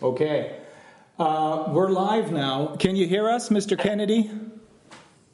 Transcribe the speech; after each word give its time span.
Okay. 0.00 0.56
Uh, 1.18 1.64
we're 1.70 1.88
live 1.90 2.30
now. 2.30 2.76
Can 2.78 2.94
you 2.94 3.08
hear 3.08 3.28
us, 3.28 3.48
Mr. 3.48 3.76
Kennedy? 3.76 4.30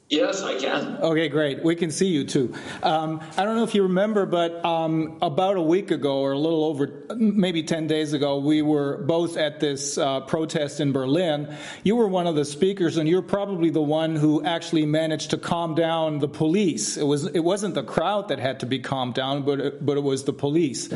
Yes, 0.07 0.43
I 0.43 0.59
can. 0.59 0.97
Okay, 0.97 1.29
great. 1.29 1.63
We 1.63 1.75
can 1.75 1.89
see 1.89 2.05
you 2.05 2.25
too. 2.25 2.53
Um, 2.83 3.21
I 3.37 3.43
don't 3.43 3.55
know 3.55 3.63
if 3.63 3.73
you 3.73 3.81
remember, 3.83 4.27
but 4.27 4.63
um, 4.63 5.17
about 5.19 5.57
a 5.57 5.61
week 5.61 5.89
ago, 5.89 6.19
or 6.19 6.33
a 6.33 6.37
little 6.37 6.63
over, 6.65 7.05
maybe 7.15 7.63
10 7.63 7.87
days 7.87 8.13
ago, 8.13 8.37
we 8.37 8.61
were 8.61 8.97
both 8.97 9.35
at 9.35 9.59
this 9.59 9.97
uh, 9.97 10.19
protest 10.21 10.79
in 10.79 10.91
Berlin. 10.91 11.57
You 11.83 11.95
were 11.95 12.07
one 12.07 12.27
of 12.27 12.35
the 12.35 12.45
speakers, 12.45 12.97
and 12.97 13.09
you're 13.09 13.23
probably 13.23 13.71
the 13.71 13.81
one 13.81 14.15
who 14.15 14.43
actually 14.43 14.85
managed 14.85 15.31
to 15.31 15.39
calm 15.39 15.73
down 15.73 16.19
the 16.19 16.27
police. 16.27 16.97
It, 16.97 17.07
was, 17.07 17.25
it 17.25 17.39
wasn't 17.39 17.73
the 17.73 17.83
crowd 17.83 18.27
that 18.27 18.37
had 18.37 18.59
to 18.59 18.67
be 18.67 18.77
calmed 18.77 19.15
down, 19.15 19.41
but 19.41 19.59
it, 19.59 19.83
but 19.83 19.97
it 19.97 20.03
was 20.03 20.25
the 20.25 20.33
police. 20.33 20.87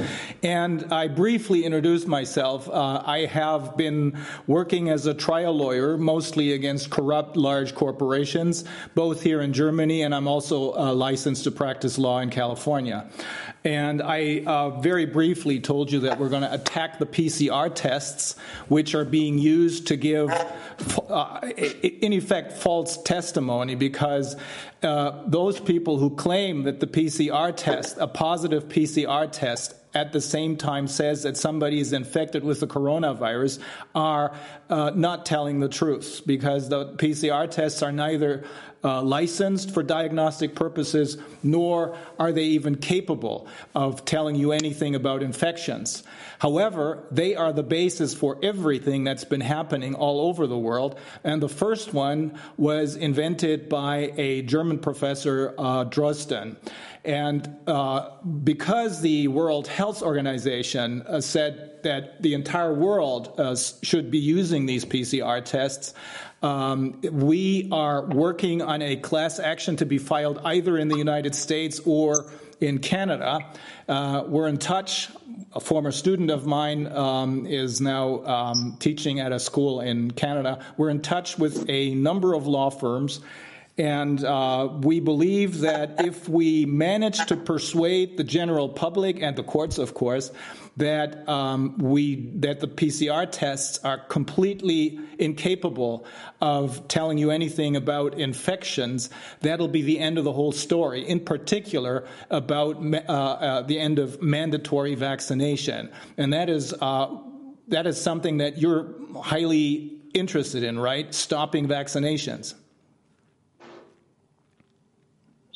And 0.44 0.94
I 0.94 1.08
briefly 1.08 1.66
introduced 1.66 2.08
myself. 2.08 2.70
Uh, 2.70 3.02
I 3.04 3.26
have 3.26 3.76
been 3.76 4.20
working 4.46 4.90
as 4.90 5.08
a 5.08 5.16
trial 5.16 5.54
lawyer, 5.54 5.98
mostly 5.98 6.54
against 6.54 6.92
corrupt 6.92 7.36
large 7.38 7.74
corporations 7.74 8.66
both 9.00 9.24
here 9.24 9.40
in 9.40 9.54
Germany, 9.54 10.02
and 10.02 10.14
I'm 10.14 10.28
also 10.28 10.74
uh, 10.74 10.94
licensed 10.94 11.46
to 11.46 11.52
practice 11.52 11.98
law 11.98 12.20
in 12.20 12.30
California. 12.30 13.10
And 13.64 14.02
I 14.02 14.44
uh, 14.46 14.82
very 14.82 15.06
briefly 15.06 15.62
told 15.62 15.90
you 15.90 16.02
that 16.02 16.20
we're 16.20 16.28
going 16.28 16.42
to 16.42 16.54
attack 16.54 17.00
the 17.00 17.06
PCR 17.06 17.74
tests, 17.74 18.36
which 18.68 18.96
are 18.96 19.06
being 19.06 19.38
used 19.38 19.88
to 19.88 19.96
give, 19.96 20.30
uh, 20.30 21.40
in 21.82 22.12
effect, 22.12 22.52
false 22.52 23.02
testimony 23.02 23.76
because 23.76 24.36
uh, 24.84 25.24
those 25.26 25.62
people 25.62 25.98
who 25.98 26.10
claim 26.10 26.64
that 26.64 26.82
the 26.82 26.88
PCR 26.88 27.56
test, 27.56 27.96
a 28.02 28.08
positive 28.08 28.68
PCR 28.68 29.32
test, 29.32 29.76
at 29.94 30.12
the 30.12 30.22
same 30.22 30.56
time 30.56 30.88
says 30.88 31.24
that 31.24 31.36
somebody 31.36 31.80
is 31.80 31.94
infected 31.94 32.44
with 32.44 32.60
the 32.60 32.68
coronavirus 32.68 33.60
are 33.96 34.36
uh, 34.70 34.92
not 34.94 35.26
telling 35.26 35.60
the 35.60 35.70
truth 35.70 36.22
because 36.26 36.70
the 36.70 36.94
PCR 36.94 37.50
tests 37.50 37.82
are 37.82 37.92
neither 37.92 38.44
uh, 38.84 39.02
licensed 39.02 39.72
for 39.72 39.84
diagnostic 39.84 40.56
purposes 40.56 41.18
nor 41.44 41.98
are 42.18 42.32
they 42.32 42.44
even 42.44 42.76
capable 42.76 43.48
of 43.76 44.06
telling 44.06 44.36
you 44.36 44.52
anything 44.52 44.96
about 44.96 45.24
infections. 45.24 46.04
However, 46.40 47.04
they 47.12 47.36
are 47.36 47.52
the 47.52 47.64
basis 47.64 48.14
for 48.14 48.38
everything 48.42 49.04
that's 49.04 49.26
been 49.26 49.42
happening 49.42 49.94
all 49.96 50.22
over 50.22 50.48
the 50.48 50.58
world. 50.58 50.98
And 51.24 51.42
the 51.42 51.50
first 51.50 51.94
one 51.94 52.40
was 52.58 52.96
invented 52.96 53.68
by 53.68 54.14
a 54.16 54.42
German 54.44 54.80
professor, 54.80 55.54
uh, 55.58 55.86
Drosten. 55.86 56.56
And 57.10 57.58
uh, 57.66 58.12
because 58.44 59.02
the 59.02 59.30
World 59.30 59.68
Health 59.68 60.04
Organization 60.04 61.02
uh, 61.02 61.22
said 61.22 61.82
that 61.82 62.22
the 62.22 62.36
entire 62.36 62.72
world 62.72 63.34
uh, 63.40 63.56
should 63.82 64.12
be 64.12 64.20
using 64.20 64.68
these 64.68 64.86
PCR 64.86 65.44
tests, 65.44 65.96
um, 66.44 67.02
we 67.02 67.68
are 67.72 68.06
working 68.06 68.62
on 68.62 68.84
a 68.84 68.96
class 68.96 69.40
action 69.40 69.76
to 69.78 69.88
be 69.88 69.98
filed 69.98 70.40
either 70.44 70.78
in 70.78 70.88
the 70.88 70.98
United 70.98 71.34
States 71.34 71.80
or 71.84 72.32
in 72.60 72.78
Canada. 72.78 73.40
Uh, 73.88 74.26
we're 74.28 74.48
in 74.48 74.58
touch. 74.58 75.10
A 75.54 75.60
former 75.60 75.92
student 75.92 76.30
of 76.30 76.46
mine 76.46 76.86
um, 76.96 77.48
is 77.48 77.82
now 77.82 78.24
um, 78.26 78.78
teaching 78.80 79.20
at 79.20 79.32
a 79.32 79.40
school 79.40 79.82
in 79.82 80.12
Canada. 80.12 80.64
We're 80.78 80.92
in 80.92 81.02
touch 81.02 81.40
with 81.40 81.68
a 81.70 81.96
number 81.96 82.36
of 82.36 82.46
law 82.46 82.70
firms 82.70 83.22
and 83.80 84.26
uh, 84.26 84.68
we 84.82 85.00
believe 85.00 85.62
that 85.62 86.06
if 86.06 86.28
we 86.28 86.66
manage 86.66 87.26
to 87.28 87.38
persuade 87.38 88.18
the 88.18 88.26
general 88.26 88.68
public 88.68 89.22
and 89.22 89.38
the 89.38 89.44
courts, 89.44 89.78
of 89.78 89.94
course, 89.94 90.32
that 90.76 91.28
um, 91.30 91.78
we 91.78 92.30
that 92.36 92.60
the 92.60 92.68
PCR 92.68 93.26
tests 93.32 93.80
are 93.86 93.98
completely 93.98 95.00
incapable 95.18 96.06
of 96.42 96.90
telling 96.90 97.18
you 97.18 97.32
anything 97.32 97.78
about 97.78 98.16
infections, 98.16 99.10
that'll 99.40 99.70
be 99.70 99.82
the 99.82 99.98
end 99.98 100.18
of 100.18 100.26
the 100.26 100.34
whole 100.34 100.52
story. 100.52 101.08
In 101.08 101.22
particular, 101.22 102.06
about 102.30 102.84
uh, 102.84 102.98
uh, 103.08 103.62
the 103.62 103.80
end 103.80 103.98
of 103.98 104.22
mandatory 104.22 104.96
vaccination, 104.96 105.90
and 106.18 106.34
that 106.34 106.50
is 106.50 106.74
uh, 106.82 107.16
that 107.70 107.88
is 107.88 108.00
something 108.00 108.40
that 108.40 108.58
you're 108.58 108.94
highly 109.22 110.02
interested 110.14 110.64
in, 110.64 110.78
right? 110.78 111.14
Stopping 111.16 111.66
vaccinations. 111.66 112.56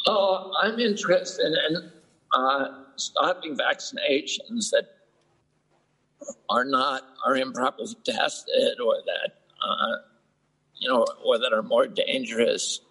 Oh, 0.08 0.52
I'm 0.62 0.80
interested 0.80 1.54
in 1.70 1.92
uh, 2.34 2.84
stopping 2.96 3.58
vaccinations 3.58 4.70
that 4.72 4.90
are 6.50 6.66
not 6.66 7.04
are 7.26 7.36
improperly 7.36 7.96
tested 8.06 8.80
or 8.80 8.96
that 9.06 9.32
uh, 9.66 9.98
you 10.78 10.90
know 10.90 11.06
or 11.24 11.38
that 11.38 11.54
are 11.54 11.64
more 11.64 11.88
dangerous 11.88 12.82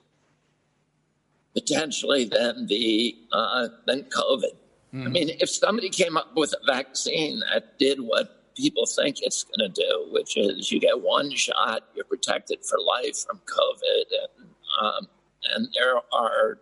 potentially 1.55 2.25
than 2.25 2.67
the 2.67 3.17
uh, 3.33 3.69
than 3.87 4.05
COVID. 4.05 4.57
Mm. 4.95 5.07
I 5.07 5.09
mean, 5.09 5.31
if 5.41 5.51
somebody 5.51 5.89
came 5.89 6.17
up 6.17 6.35
with 6.37 6.53
a 6.53 6.73
vaccine 6.73 7.41
that 7.53 7.79
did 7.79 8.01
what 8.01 8.55
people 8.55 8.85
think 8.87 9.17
it's 9.23 9.45
going 9.45 9.73
to 9.73 9.81
do, 9.81 10.09
which 10.11 10.37
is 10.37 10.71
you 10.71 10.79
get 10.79 11.01
one 11.01 11.31
shot, 11.35 11.85
you're 11.95 12.05
protected 12.05 12.65
for 12.65 12.79
life 12.79 13.25
from 13.27 13.41
COVID, 13.47 14.05
and 14.23 14.49
um, 14.81 15.09
and 15.55 15.69
there 15.75 15.97
are 16.13 16.59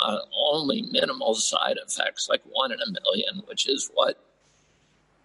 uh, 0.00 0.18
only 0.34 0.82
minimal 0.90 1.34
side 1.34 1.76
effects, 1.84 2.28
like 2.28 2.42
one 2.50 2.72
in 2.72 2.78
a 2.80 2.90
million, 2.90 3.42
which 3.46 3.68
is 3.68 3.90
what, 3.94 4.18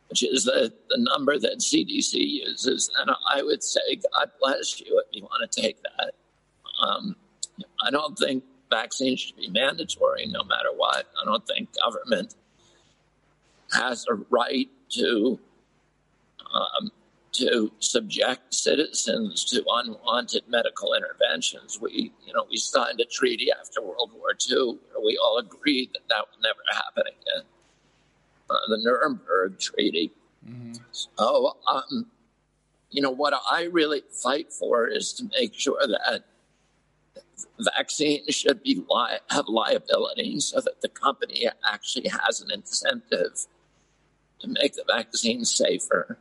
which 0.09 0.23
is 0.23 0.45
the, 0.45 0.73
the 0.89 0.97
number 0.97 1.37
that 1.37 1.59
CDC 1.59 2.13
uses. 2.13 2.89
And 2.99 3.11
I 3.29 3.41
would 3.41 3.63
say, 3.63 3.99
God 4.13 4.31
bless 4.39 4.79
you 4.79 5.01
if 5.05 5.15
you 5.15 5.23
want 5.23 5.49
to 5.49 5.61
take 5.61 5.77
that. 5.83 6.13
Um, 6.81 7.15
I 7.85 7.91
don't 7.91 8.17
think 8.17 8.43
vaccines 8.69 9.19
should 9.19 9.37
be 9.37 9.49
mandatory 9.49 10.27
no 10.27 10.43
matter 10.43 10.69
what. 10.75 11.07
I 11.21 11.25
don't 11.25 11.45
think 11.47 11.69
government 11.83 12.35
has 13.71 14.05
a 14.09 14.15
right 14.29 14.69
to 14.91 15.39
um, 16.53 16.91
to 17.37 17.71
subject 17.79 18.53
citizens 18.53 19.45
to 19.45 19.63
unwanted 19.69 20.43
medical 20.47 20.93
interventions. 20.93 21.79
We, 21.79 22.11
you 22.25 22.33
know, 22.33 22.45
we 22.49 22.57
signed 22.57 22.99
a 22.99 23.05
treaty 23.05 23.49
after 23.51 23.81
World 23.81 24.11
War 24.15 24.31
II 24.49 24.79
where 24.91 25.05
we 25.05 25.17
all 25.17 25.37
agreed 25.37 25.91
that 25.93 26.07
that 26.09 26.25
would 26.31 26.43
never 26.43 26.59
happen 26.71 27.03
again. 27.07 27.45
Uh, 28.49 28.55
the 28.69 28.77
Nuremberg 28.77 29.59
Treaty. 29.59 30.11
Mm-hmm. 30.47 30.73
So, 30.91 31.57
um, 31.67 32.07
you 32.89 33.01
know, 33.01 33.11
what 33.11 33.33
I 33.51 33.63
really 33.65 34.01
fight 34.23 34.51
for 34.51 34.87
is 34.87 35.13
to 35.13 35.29
make 35.39 35.53
sure 35.53 35.85
that 35.85 36.23
vaccines 37.59 38.33
should 38.33 38.63
be 38.63 38.83
li- 38.89 39.19
have 39.29 39.47
liability 39.47 40.39
so 40.39 40.61
that 40.61 40.81
the 40.81 40.89
company 40.89 41.47
actually 41.71 42.09
has 42.09 42.41
an 42.41 42.51
incentive 42.51 43.45
to 44.39 44.47
make 44.47 44.73
the 44.73 44.85
vaccine 44.87 45.43
safer 45.43 46.17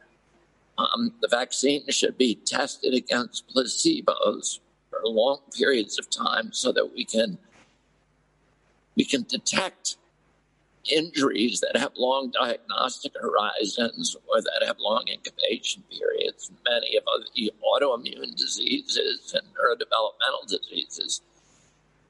um, 0.79 1.13
the 1.21 1.29
vaccine 1.29 1.91
should 1.91 2.19
be 2.19 2.35
tested 2.35 2.95
against 2.95 3.49
placebos 3.55 4.61
for 4.91 5.01
long 5.05 5.41
periods 5.57 5.99
of 5.99 6.11
time 6.11 6.53
so 6.53 6.73
that 6.73 6.93
we 6.95 7.05
can 7.05 7.39
we 8.97 9.05
can 9.05 9.23
detect 9.25 9.97
injuries 10.91 11.61
that 11.61 11.79
have 11.79 11.93
long 11.97 12.31
diagnostic 12.31 13.13
horizons 13.21 14.17
or 14.29 14.41
that 14.41 14.67
have 14.67 14.77
long 14.79 15.05
incubation 15.09 15.83
periods. 15.91 16.51
Many 16.69 16.97
of 16.97 17.05
the 17.35 17.53
autoimmune 17.63 18.35
diseases 18.37 19.35
and 19.35 19.47
neurodevelopmental 19.55 20.49
diseases, 20.49 21.23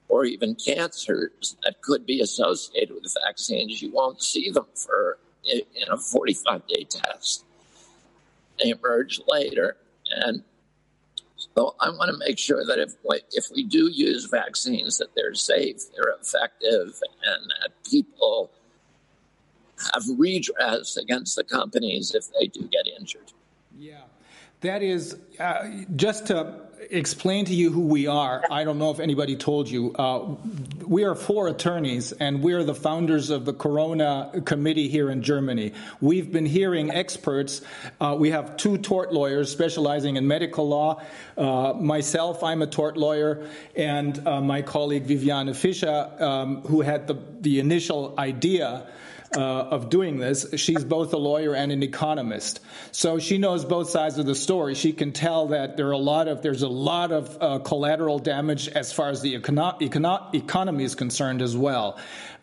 or 0.08 0.24
even 0.24 0.54
cancers 0.54 1.56
that 1.64 1.80
could 1.82 2.06
be 2.06 2.20
associated 2.20 2.94
with 2.94 3.14
vaccines, 3.26 3.82
you 3.82 3.90
won't 3.92 4.22
see 4.22 4.50
them 4.50 4.66
for 4.74 5.18
in 5.44 5.62
a 5.90 5.96
45 5.96 6.66
day 6.66 6.84
test. 6.84 7.44
They 8.62 8.70
emerge 8.70 9.20
later. 9.26 9.76
And 10.10 10.42
so 11.36 11.74
I 11.80 11.90
want 11.90 12.10
to 12.10 12.18
make 12.18 12.38
sure 12.38 12.64
that 12.64 12.78
if 12.78 12.94
if 13.32 13.46
we 13.54 13.64
do 13.64 13.90
use 13.90 14.26
vaccines, 14.26 14.98
that 14.98 15.14
they're 15.14 15.34
safe, 15.34 15.82
they're 15.94 16.14
effective, 16.20 17.00
and 17.24 17.50
that 17.62 17.70
people 17.88 18.50
have 19.94 20.04
redress 20.16 20.96
against 20.96 21.36
the 21.36 21.44
companies 21.44 22.14
if 22.14 22.24
they 22.38 22.46
do 22.46 22.62
get 22.62 22.86
injured. 22.98 23.32
Yeah. 23.78 24.02
That 24.62 24.82
is, 24.82 25.16
uh, 25.38 25.68
just 25.96 26.26
to 26.28 26.65
explain 26.90 27.44
to 27.46 27.54
you 27.54 27.70
who 27.70 27.82
we 27.82 28.06
are. 28.06 28.42
I 28.50 28.64
don't 28.64 28.78
know 28.78 28.90
if 28.90 29.00
anybody 29.00 29.36
told 29.36 29.68
you. 29.68 29.94
Uh, 29.94 30.36
we 30.86 31.04
are 31.04 31.14
four 31.14 31.48
attorneys, 31.48 32.12
and 32.12 32.42
we're 32.42 32.64
the 32.64 32.74
founders 32.74 33.30
of 33.30 33.44
the 33.44 33.52
Corona 33.52 34.42
Committee 34.44 34.88
here 34.88 35.10
in 35.10 35.22
Germany. 35.22 35.72
We've 36.00 36.30
been 36.30 36.46
hearing 36.46 36.90
experts. 36.90 37.62
Uh, 38.00 38.16
we 38.18 38.30
have 38.30 38.56
two 38.56 38.78
tort 38.78 39.12
lawyers 39.12 39.50
specializing 39.50 40.16
in 40.16 40.26
medical 40.26 40.68
law. 40.68 41.02
Uh, 41.36 41.74
myself, 41.74 42.42
I'm 42.42 42.62
a 42.62 42.66
tort 42.66 42.96
lawyer, 42.96 43.48
and 43.74 44.26
uh, 44.26 44.40
my 44.40 44.62
colleague 44.62 45.06
Viviane 45.06 45.54
Fischer, 45.54 46.10
um, 46.20 46.62
who 46.62 46.82
had 46.82 47.06
the, 47.06 47.16
the 47.40 47.60
initial 47.60 48.14
idea 48.18 48.86
uh, 49.34 49.40
of 49.40 49.88
doing 49.88 50.18
this. 50.18 50.46
She's 50.56 50.84
both 50.84 51.12
a 51.12 51.18
lawyer 51.18 51.54
and 51.54 51.72
an 51.72 51.82
economist, 51.82 52.60
so 52.92 53.18
she 53.18 53.38
knows 53.38 53.64
both 53.64 53.90
sides 53.90 54.18
of 54.18 54.26
the 54.26 54.34
story. 54.34 54.74
She 54.74 54.92
can 54.92 55.12
tell 55.12 55.48
that 55.48 55.76
there 55.76 55.88
are 55.88 55.92
a 55.92 55.98
lot 55.98 56.28
of 56.28 56.42
there's 56.42 56.62
a 56.62 56.68
lot 56.68 57.12
of 57.12 57.38
uh, 57.40 57.58
collateral 57.60 58.18
damage 58.18 58.68
as 58.68 58.92
far 58.92 59.08
as 59.08 59.22
the 59.22 59.38
econo- 59.38 59.80
econo- 59.80 60.34
economy 60.34 60.84
is 60.84 60.94
concerned 60.94 61.42
as 61.42 61.56
well. 61.56 61.98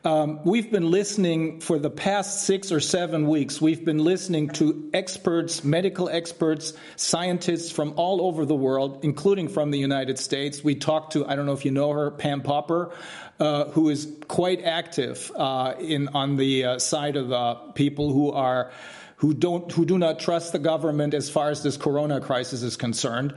Um, 0.05 0.41
we've 0.43 0.69
been 0.69 0.91
listening 0.91 1.61
for 1.61 1.79
the 1.79 1.89
past 1.89 2.43
six 2.43 2.73
or 2.73 2.81
seven 2.81 3.25
weeks. 3.29 3.61
We've 3.61 3.85
been 3.85 3.99
listening 3.99 4.49
to 4.49 4.89
experts, 4.93 5.63
medical 5.63 6.09
experts, 6.09 6.73
scientists 6.97 7.71
from 7.71 7.93
all 7.95 8.21
over 8.21 8.45
the 8.45 8.55
world, 8.55 9.05
including 9.05 9.47
from 9.47 9.71
the 9.71 9.79
United 9.79 10.19
States. 10.19 10.61
We 10.61 10.75
talked 10.75 11.13
to, 11.13 11.25
I 11.25 11.37
don't 11.37 11.45
know 11.45 11.53
if 11.53 11.63
you 11.63 11.71
know 11.71 11.89
her, 11.91 12.11
Pam 12.11 12.41
Popper, 12.41 12.91
uh, 13.39 13.65
who 13.71 13.89
is 13.89 14.07
quite 14.27 14.63
active 14.63 15.31
uh, 15.35 15.73
in 15.79 16.07
on 16.09 16.37
the 16.37 16.65
uh, 16.65 16.79
side 16.79 17.15
of 17.15 17.29
the 17.29 17.55
people 17.73 18.13
who 18.13 18.31
are 18.31 18.71
who 19.17 19.33
don't 19.33 19.71
who 19.71 19.85
do 19.85 19.97
not 19.97 20.19
trust 20.19 20.51
the 20.51 20.59
government 20.59 21.13
as 21.13 21.29
far 21.29 21.49
as 21.49 21.63
this 21.63 21.77
corona 21.77 22.21
crisis 22.21 22.61
is 22.61 22.75
concerned. 22.77 23.33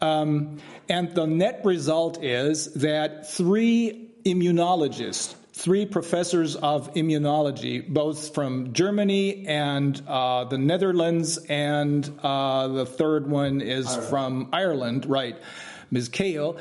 Um, 0.00 0.58
and 0.88 1.14
the 1.14 1.26
net 1.26 1.60
result 1.64 2.22
is 2.24 2.72
that 2.74 3.30
three 3.30 4.08
immunologists, 4.24 5.34
three 5.52 5.84
professors 5.84 6.56
of 6.56 6.92
immunology, 6.94 7.86
both 7.86 8.34
from 8.34 8.72
Germany 8.72 9.46
and 9.46 10.00
uh, 10.08 10.44
the 10.44 10.58
Netherlands, 10.58 11.38
and 11.48 12.10
uh, 12.22 12.68
the 12.68 12.86
third 12.86 13.28
one 13.28 13.60
is 13.60 13.86
Ireland. 13.86 14.08
from 14.08 14.48
Ireland, 14.52 15.06
right? 15.06 15.36
Ms. 15.90 16.08
Cahill, 16.08 16.58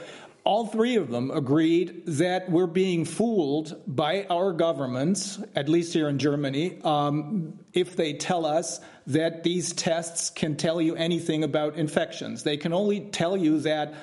all 0.49 0.65
three 0.65 0.95
of 0.95 1.11
them 1.11 1.29
agreed 1.29 2.03
that 2.07 2.49
we're 2.49 2.65
being 2.65 3.05
fooled 3.05 3.79
by 3.85 4.25
our 4.31 4.51
governments, 4.51 5.39
at 5.55 5.69
least 5.69 5.93
here 5.93 6.09
in 6.09 6.17
Germany, 6.17 6.81
um, 6.81 7.59
if 7.71 7.95
they 7.95 8.13
tell 8.13 8.47
us 8.47 8.79
that 9.05 9.43
these 9.43 9.73
tests 9.73 10.31
can 10.31 10.57
tell 10.57 10.81
you 10.81 10.95
anything 10.95 11.43
about 11.43 11.75
infections. 11.75 12.41
They 12.41 12.57
can 12.57 12.73
only 12.73 13.01
tell 13.11 13.37
you 13.37 13.59
that 13.59 13.93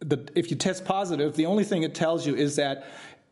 the, 0.00 0.28
if 0.34 0.50
you 0.50 0.56
test 0.56 0.84
positive, 0.84 1.36
the 1.36 1.46
only 1.46 1.62
thing 1.62 1.84
it 1.84 1.94
tells 1.94 2.26
you 2.26 2.34
is 2.34 2.56
that 2.56 2.88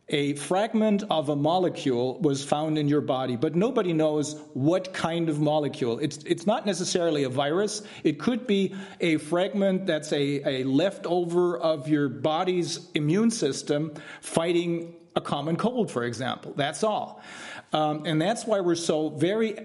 a 0.08 0.34
fragment 0.34 1.02
of 1.10 1.30
a 1.30 1.36
molecule 1.36 2.18
was 2.20 2.44
found 2.44 2.76
in 2.76 2.88
your 2.88 3.00
body, 3.00 3.36
but 3.36 3.54
nobody 3.54 3.92
knows 3.92 4.38
what 4.52 4.92
kind 4.92 5.28
of 5.28 5.40
molecule. 5.40 5.98
It's, 5.98 6.18
it's 6.24 6.46
not 6.46 6.66
necessarily 6.66 7.24
a 7.24 7.30
virus. 7.30 7.82
It 8.02 8.18
could 8.18 8.46
be 8.46 8.74
a 9.00 9.16
fragment 9.16 9.86
that's 9.86 10.12
a, 10.12 10.60
a 10.60 10.64
leftover 10.64 11.58
of 11.58 11.88
your 11.88 12.08
body's 12.08 12.90
immune 12.94 13.30
system 13.30 13.94
fighting 14.20 14.94
a 15.16 15.20
common 15.20 15.56
cold, 15.56 15.90
for 15.90 16.04
example. 16.04 16.52
That's 16.54 16.82
all. 16.82 17.22
Um, 17.72 18.04
and 18.04 18.20
that's 18.20 18.44
why 18.44 18.60
we're 18.60 18.74
so 18.74 19.08
very 19.08 19.56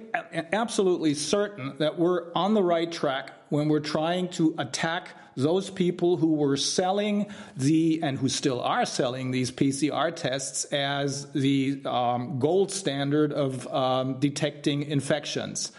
absolutely 0.54 1.16
certain 1.16 1.76
that 1.80 2.00
we're 2.00 2.32
on 2.34 2.54
the 2.54 2.64
right 2.64 2.92
track 2.92 3.32
when 3.50 3.68
we're 3.68 3.80
trying 3.80 4.30
to 4.30 4.56
attack 4.58 5.10
those 5.40 5.70
people 5.70 6.18
who 6.18 6.34
were 6.34 6.58
selling 6.58 7.28
the, 7.56 8.02
and 8.04 8.18
who 8.18 8.30
still 8.30 8.62
are 8.62 8.86
selling 8.86 9.32
these 9.32 9.52
PCR 9.52 10.16
tests 10.16 10.66
as 10.66 11.32
the 11.32 11.82
um, 11.86 12.40
gold 12.40 12.72
standard 12.72 13.32
of 13.32 13.68
um, 13.68 14.20
detecting 14.20 14.84
infections. 14.84 15.72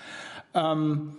Um, 0.54 1.18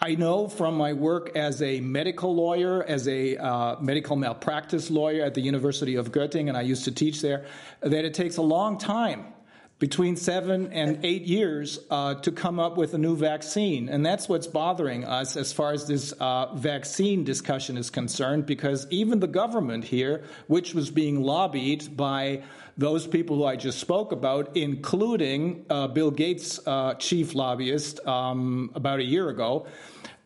I 0.00 0.16
know 0.16 0.48
from 0.48 0.76
my 0.76 0.92
work 0.92 1.36
as 1.36 1.62
a 1.62 1.80
medical 1.80 2.34
lawyer, 2.34 2.82
as 2.82 3.06
a 3.06 3.36
uh, 3.36 3.76
medical 3.80 4.16
malpractice 4.16 4.90
lawyer 4.90 5.24
at 5.24 5.34
the 5.34 5.40
University 5.40 5.94
of 5.94 6.10
Göttingen, 6.10 6.48
and 6.48 6.56
I 6.56 6.62
used 6.62 6.84
to 6.84 6.92
teach 6.92 7.22
there, 7.22 7.46
that 7.80 8.04
it 8.04 8.14
takes 8.14 8.36
a 8.36 8.42
long 8.42 8.78
time 8.78 9.33
between 9.78 10.16
seven 10.16 10.72
and 10.72 11.04
eight 11.04 11.22
years 11.22 11.78
uh, 11.90 12.14
to 12.14 12.30
come 12.30 12.60
up 12.60 12.76
with 12.76 12.94
a 12.94 12.98
new 12.98 13.16
vaccine. 13.16 13.88
And 13.88 14.06
that's 14.06 14.28
what's 14.28 14.46
bothering 14.46 15.04
us 15.04 15.36
as 15.36 15.52
far 15.52 15.72
as 15.72 15.86
this 15.86 16.12
uh, 16.12 16.54
vaccine 16.54 17.24
discussion 17.24 17.76
is 17.76 17.90
concerned, 17.90 18.46
because 18.46 18.86
even 18.90 19.20
the 19.20 19.26
government 19.26 19.84
here, 19.84 20.24
which 20.46 20.74
was 20.74 20.90
being 20.90 21.22
lobbied 21.22 21.96
by 21.96 22.44
those 22.76 23.06
people 23.06 23.36
who 23.36 23.44
I 23.44 23.56
just 23.56 23.78
spoke 23.78 24.12
about, 24.12 24.56
including 24.56 25.66
uh, 25.68 25.88
Bill 25.88 26.10
Gates' 26.10 26.60
uh, 26.66 26.94
chief 26.94 27.34
lobbyist 27.34 28.04
um, 28.06 28.70
about 28.74 29.00
a 29.00 29.04
year 29.04 29.28
ago, 29.28 29.66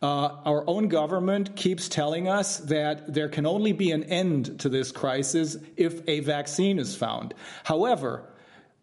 uh, 0.00 0.28
our 0.44 0.62
own 0.68 0.88
government 0.88 1.56
keeps 1.56 1.88
telling 1.88 2.28
us 2.28 2.58
that 2.58 3.12
there 3.12 3.28
can 3.28 3.46
only 3.46 3.72
be 3.72 3.90
an 3.90 4.04
end 4.04 4.60
to 4.60 4.68
this 4.68 4.92
crisis 4.92 5.56
if 5.76 6.06
a 6.06 6.20
vaccine 6.20 6.78
is 6.78 6.94
found. 6.94 7.34
However, 7.64 8.22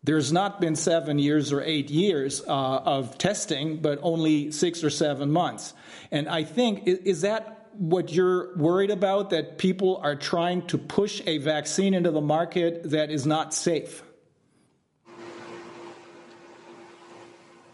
there's 0.06 0.31
not 0.31 0.62
been 0.62 0.75
seven 0.75 1.18
years 1.18 1.52
or 1.52 1.63
eight 1.63 1.90
years 1.90 2.44
uh, 2.48 2.52
of 2.52 3.18
testing, 3.18 3.78
but 3.78 3.98
only 4.04 4.52
six 4.52 4.84
or 4.84 4.92
seven 4.92 5.31
months. 5.31 5.74
And 6.12 6.30
I 6.30 6.44
think, 6.44 6.84
is 6.86 7.22
that 7.22 7.69
what 7.74 8.12
you're 8.12 8.56
worried 8.56 8.92
about? 8.92 9.31
That 9.31 9.57
people 9.57 9.98
are 10.04 10.16
trying 10.16 10.68
to 10.68 10.78
push 10.78 11.24
a 11.25 11.40
vaccine 11.40 11.96
into 11.96 12.12
the 12.12 12.22
market 12.22 12.92
that 12.92 13.10
is 13.10 13.25
not 13.25 13.52
safe? 13.52 14.04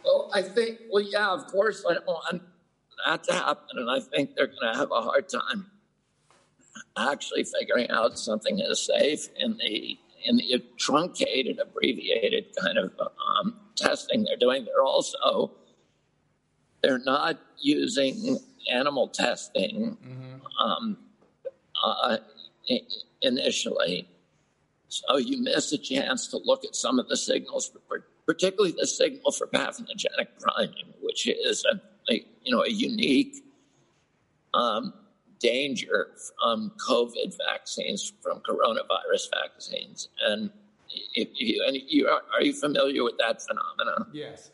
Well, 0.05 0.31
I 0.33 0.41
think, 0.41 0.79
well, 0.89 1.03
yeah, 1.03 1.31
of 1.31 1.47
course, 1.47 1.83
I 1.87 1.95
want 2.07 2.43
that 3.05 3.23
to 3.25 3.33
happen. 3.33 3.77
And 3.77 3.91
I 3.91 3.99
think 3.99 4.35
they're 4.35 4.47
going 4.47 4.73
to 4.73 4.79
have 4.79 4.91
a 4.91 5.01
hard 5.01 5.27
time 5.27 5.69
actually 6.97 7.43
figuring 7.43 7.89
out 7.89 8.17
something 8.17 8.59
is 8.59 8.79
safe 8.85 9.27
in 9.37 9.57
the 9.57 9.97
in 10.23 10.37
the 10.37 10.63
truncated, 10.77 11.59
abbreviated 11.59 12.45
kind 12.61 12.77
of 12.77 12.91
um, 12.99 13.55
testing 13.75 14.23
they're 14.23 14.37
doing, 14.37 14.65
they're 14.65 14.83
also 14.83 15.51
they're 16.81 16.99
not 16.99 17.39
using 17.59 18.39
animal 18.71 19.07
testing 19.07 19.97
mm-hmm. 20.03 20.65
um, 20.65 20.97
uh, 21.83 22.17
initially. 23.21 24.07
So 24.89 25.17
you 25.17 25.41
miss 25.41 25.71
a 25.71 25.77
chance 25.77 26.27
to 26.27 26.37
look 26.37 26.65
at 26.65 26.75
some 26.75 26.99
of 26.99 27.07
the 27.07 27.15
signals, 27.15 27.71
particularly 28.25 28.75
the 28.77 28.87
signal 28.87 29.31
for 29.31 29.47
pathogenic 29.47 30.39
priming, 30.39 30.93
which 31.01 31.27
is 31.27 31.65
a, 31.71 32.11
a 32.11 32.25
you 32.43 32.53
know 32.55 32.63
a 32.63 32.69
unique 32.69 33.37
um, 34.53 34.93
danger 35.41 36.11
from 36.39 36.71
COVID 36.87 37.35
vaccines, 37.49 38.13
from 38.21 38.41
coronavirus 38.41 39.29
vaccines. 39.43 40.09
And 40.25 40.51
if 41.15 41.29
you, 41.33 41.63
and 41.67 41.77
you 41.87 42.07
are, 42.07 42.21
are 42.33 42.43
you 42.43 42.53
familiar 42.53 43.03
with 43.03 43.17
that 43.17 43.41
phenomenon? 43.41 44.11
Yes. 44.13 44.51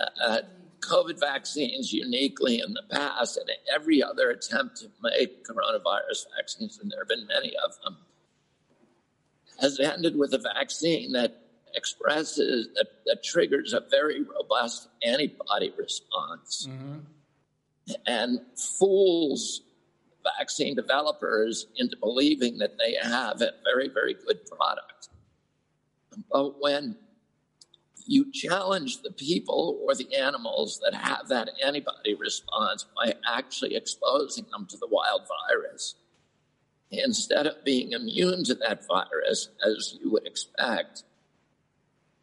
Uh, 0.00 0.24
uh, 0.26 0.38
COVID 0.80 1.20
vaccines 1.20 1.92
uniquely 1.92 2.60
in 2.60 2.74
the 2.74 2.82
past, 2.90 3.36
and 3.36 3.48
every 3.72 4.02
other 4.02 4.30
attempt 4.30 4.78
to 4.78 4.88
make 5.02 5.46
coronavirus 5.46 6.24
vaccines, 6.36 6.78
and 6.82 6.90
there 6.90 7.00
have 7.00 7.08
been 7.08 7.26
many 7.26 7.52
of 7.64 7.72
them, 7.84 7.98
has 9.60 9.78
ended 9.78 10.16
with 10.16 10.34
a 10.34 10.38
vaccine 10.38 11.12
that 11.12 11.38
expresses, 11.74 12.68
that, 12.74 12.86
that 13.06 13.22
triggers 13.22 13.72
a 13.72 13.80
very 13.90 14.22
robust 14.22 14.88
antibody 15.04 15.72
response. 15.78 16.66
Mm-hmm 16.68 16.98
and 18.06 18.40
fools 18.78 19.62
vaccine 20.38 20.74
developers 20.74 21.66
into 21.76 21.96
believing 21.96 22.58
that 22.58 22.78
they 22.78 22.96
have 23.02 23.40
a 23.40 23.50
very, 23.64 23.88
very 23.88 24.14
good 24.14 24.38
product. 24.46 25.08
But 26.30 26.60
when 26.60 26.96
you 28.06 28.30
challenge 28.32 29.02
the 29.02 29.12
people 29.12 29.80
or 29.82 29.94
the 29.94 30.14
animals 30.16 30.80
that 30.84 30.94
have 30.94 31.28
that 31.28 31.50
antibody 31.64 32.14
response 32.14 32.86
by 32.96 33.14
actually 33.28 33.76
exposing 33.76 34.46
them 34.50 34.66
to 34.66 34.76
the 34.76 34.88
wild 34.90 35.22
virus, 35.48 35.94
instead 36.90 37.46
of 37.46 37.64
being 37.64 37.92
immune 37.92 38.44
to 38.44 38.54
that 38.54 38.86
virus, 38.86 39.48
as 39.64 39.96
you 40.00 40.10
would 40.10 40.26
expect, 40.26 41.04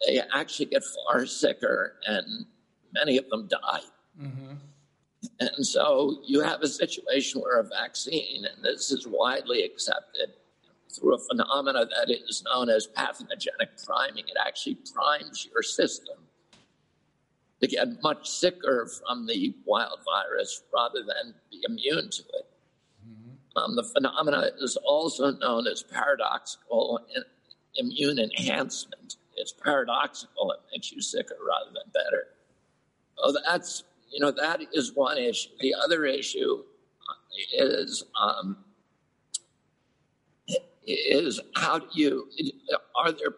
they 0.06 0.22
actually 0.34 0.66
get 0.66 0.84
far 0.84 1.26
sicker 1.26 1.96
and 2.06 2.46
many 2.94 3.18
of 3.18 3.30
them 3.30 3.48
die. 3.48 3.82
Mm-hmm. 4.22 4.56
And 5.40 5.66
so 5.66 6.20
you 6.26 6.42
have 6.42 6.62
a 6.62 6.68
situation 6.68 7.42
where 7.42 7.60
a 7.60 7.64
vaccine, 7.64 8.46
and 8.46 8.64
this 8.64 8.92
is 8.92 9.06
widely 9.08 9.64
accepted 9.64 10.30
through 10.90 11.16
a 11.16 11.20
phenomena 11.20 11.86
that 11.86 12.10
is 12.10 12.44
known 12.44 12.70
as 12.70 12.88
pathogenic 12.88 13.70
priming, 13.86 14.26
it 14.28 14.38
actually 14.46 14.78
primes 14.94 15.48
your 15.52 15.62
system 15.62 16.18
to 17.62 17.68
get 17.68 18.02
much 18.02 18.30
sicker 18.30 18.88
from 18.88 19.28
the 19.28 19.54
wild 19.66 20.00
virus 20.06 20.64
rather 20.74 21.00
than 21.00 21.34
be 21.52 21.62
immune 21.68 22.10
to 22.10 22.22
it. 22.22 22.50
Mm-hmm. 23.06 23.58
Um, 23.58 23.76
the 23.76 23.84
phenomena 23.84 24.52
is 24.60 24.78
also 24.78 25.32
known 25.34 25.68
as 25.68 25.84
paradoxical 25.84 27.00
immune 27.76 28.20
enhancement. 28.20 29.18
It's 29.36 29.52
paradoxical; 29.52 30.52
it 30.52 30.60
makes 30.72 30.92
you 30.92 31.02
sicker 31.02 31.36
rather 31.46 31.72
than 31.74 31.92
better. 31.94 32.28
Oh, 33.18 33.36
that's 33.46 33.84
you 34.12 34.20
know 34.20 34.32
that 34.32 34.62
is 34.74 34.94
one 34.94 35.18
issue. 35.18 35.50
The 35.60 35.76
other 35.84 36.06
issue 36.06 36.64
is 37.54 38.04
um, 38.20 38.58
is 40.86 41.40
how 41.56 41.80
do 41.80 41.88
you 41.94 42.28
are 42.96 43.12
there 43.12 43.36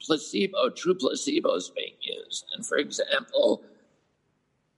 placebo 0.00 0.70
true 0.70 0.94
placebos 0.94 1.74
being 1.74 1.94
used? 2.00 2.46
And 2.54 2.66
for 2.66 2.78
example, 2.78 3.62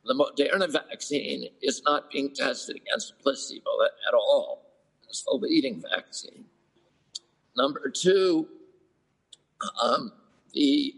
the 0.04 0.14
Moderna 0.14 0.70
vaccine 0.70 1.48
is 1.62 1.82
not 1.84 2.10
being 2.10 2.34
tested 2.34 2.76
against 2.76 3.18
placebo 3.22 3.70
at 4.08 4.14
all. 4.14 4.62
It's 5.08 5.22
the 5.22 5.32
leading 5.32 5.82
vaccine. 5.94 6.44
Number 7.56 7.88
two, 7.88 8.48
um, 9.82 10.12
the 10.52 10.94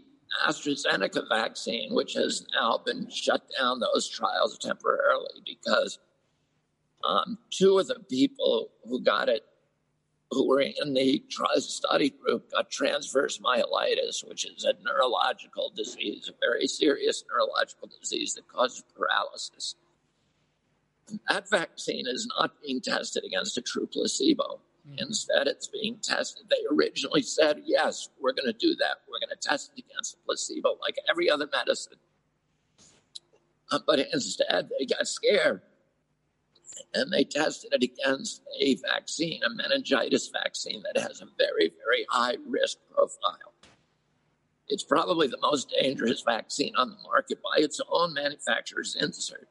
AstraZeneca 0.47 1.27
vaccine, 1.29 1.93
which 1.93 2.13
has 2.13 2.45
now 2.53 2.81
been 2.85 3.09
shut 3.09 3.43
down 3.57 3.79
those 3.79 4.07
trials 4.07 4.57
temporarily 4.57 5.41
because 5.45 5.99
um, 7.03 7.37
two 7.49 7.77
of 7.79 7.87
the 7.87 7.99
people 8.09 8.69
who 8.85 9.01
got 9.01 9.29
it, 9.29 9.45
who 10.31 10.47
were 10.47 10.59
in 10.61 10.93
the 10.93 11.23
study 11.59 12.09
group, 12.09 12.51
got 12.51 12.69
transverse 12.69 13.37
myelitis, 13.39 14.27
which 14.27 14.45
is 14.45 14.65
a 14.65 14.73
neurological 14.83 15.71
disease, 15.75 16.29
a 16.29 16.33
very 16.41 16.67
serious 16.67 17.23
neurological 17.31 17.89
disease 18.01 18.33
that 18.33 18.47
causes 18.47 18.83
paralysis. 18.95 19.75
that 21.29 21.49
vaccine 21.49 22.05
is 22.07 22.27
not 22.37 22.51
being 22.61 22.81
tested 22.81 23.23
against 23.23 23.57
a 23.57 23.61
true 23.61 23.87
placebo. 23.87 24.59
Mm-hmm. 24.87 24.99
Instead, 24.99 25.47
it's 25.47 25.67
being 25.67 25.97
tested. 26.01 26.45
They 26.49 26.63
originally 26.75 27.21
said, 27.21 27.61
yes, 27.65 28.09
we're 28.19 28.33
going 28.33 28.51
to 28.51 28.57
do 28.57 28.75
that. 28.75 28.97
We're 29.07 29.19
going 29.19 29.37
to 29.37 29.47
test 29.49 29.71
it 29.75 29.83
against 29.85 30.15
a 30.15 30.17
placebo 30.25 30.77
like 30.81 30.97
every 31.09 31.29
other 31.29 31.47
medicine. 31.51 31.97
Uh, 33.71 33.79
but 33.85 33.99
instead, 34.13 34.69
they 34.79 34.85
got 34.85 35.07
scared 35.07 35.61
and 36.93 37.11
they 37.11 37.23
tested 37.23 37.73
it 37.73 37.83
against 37.83 38.41
a 38.59 38.75
vaccine, 38.75 39.41
a 39.43 39.49
meningitis 39.49 40.29
vaccine 40.29 40.83
that 40.83 41.01
has 41.01 41.21
a 41.21 41.25
very, 41.37 41.73
very 41.83 42.05
high 42.09 42.37
risk 42.47 42.77
profile. 42.93 43.53
It's 44.69 44.83
probably 44.83 45.27
the 45.27 45.39
most 45.41 45.73
dangerous 45.81 46.21
vaccine 46.21 46.75
on 46.75 46.89
the 46.89 46.97
market 47.03 47.39
by 47.41 47.61
its 47.61 47.79
own 47.89 48.13
manufacturer's 48.13 48.95
insert. 48.99 49.47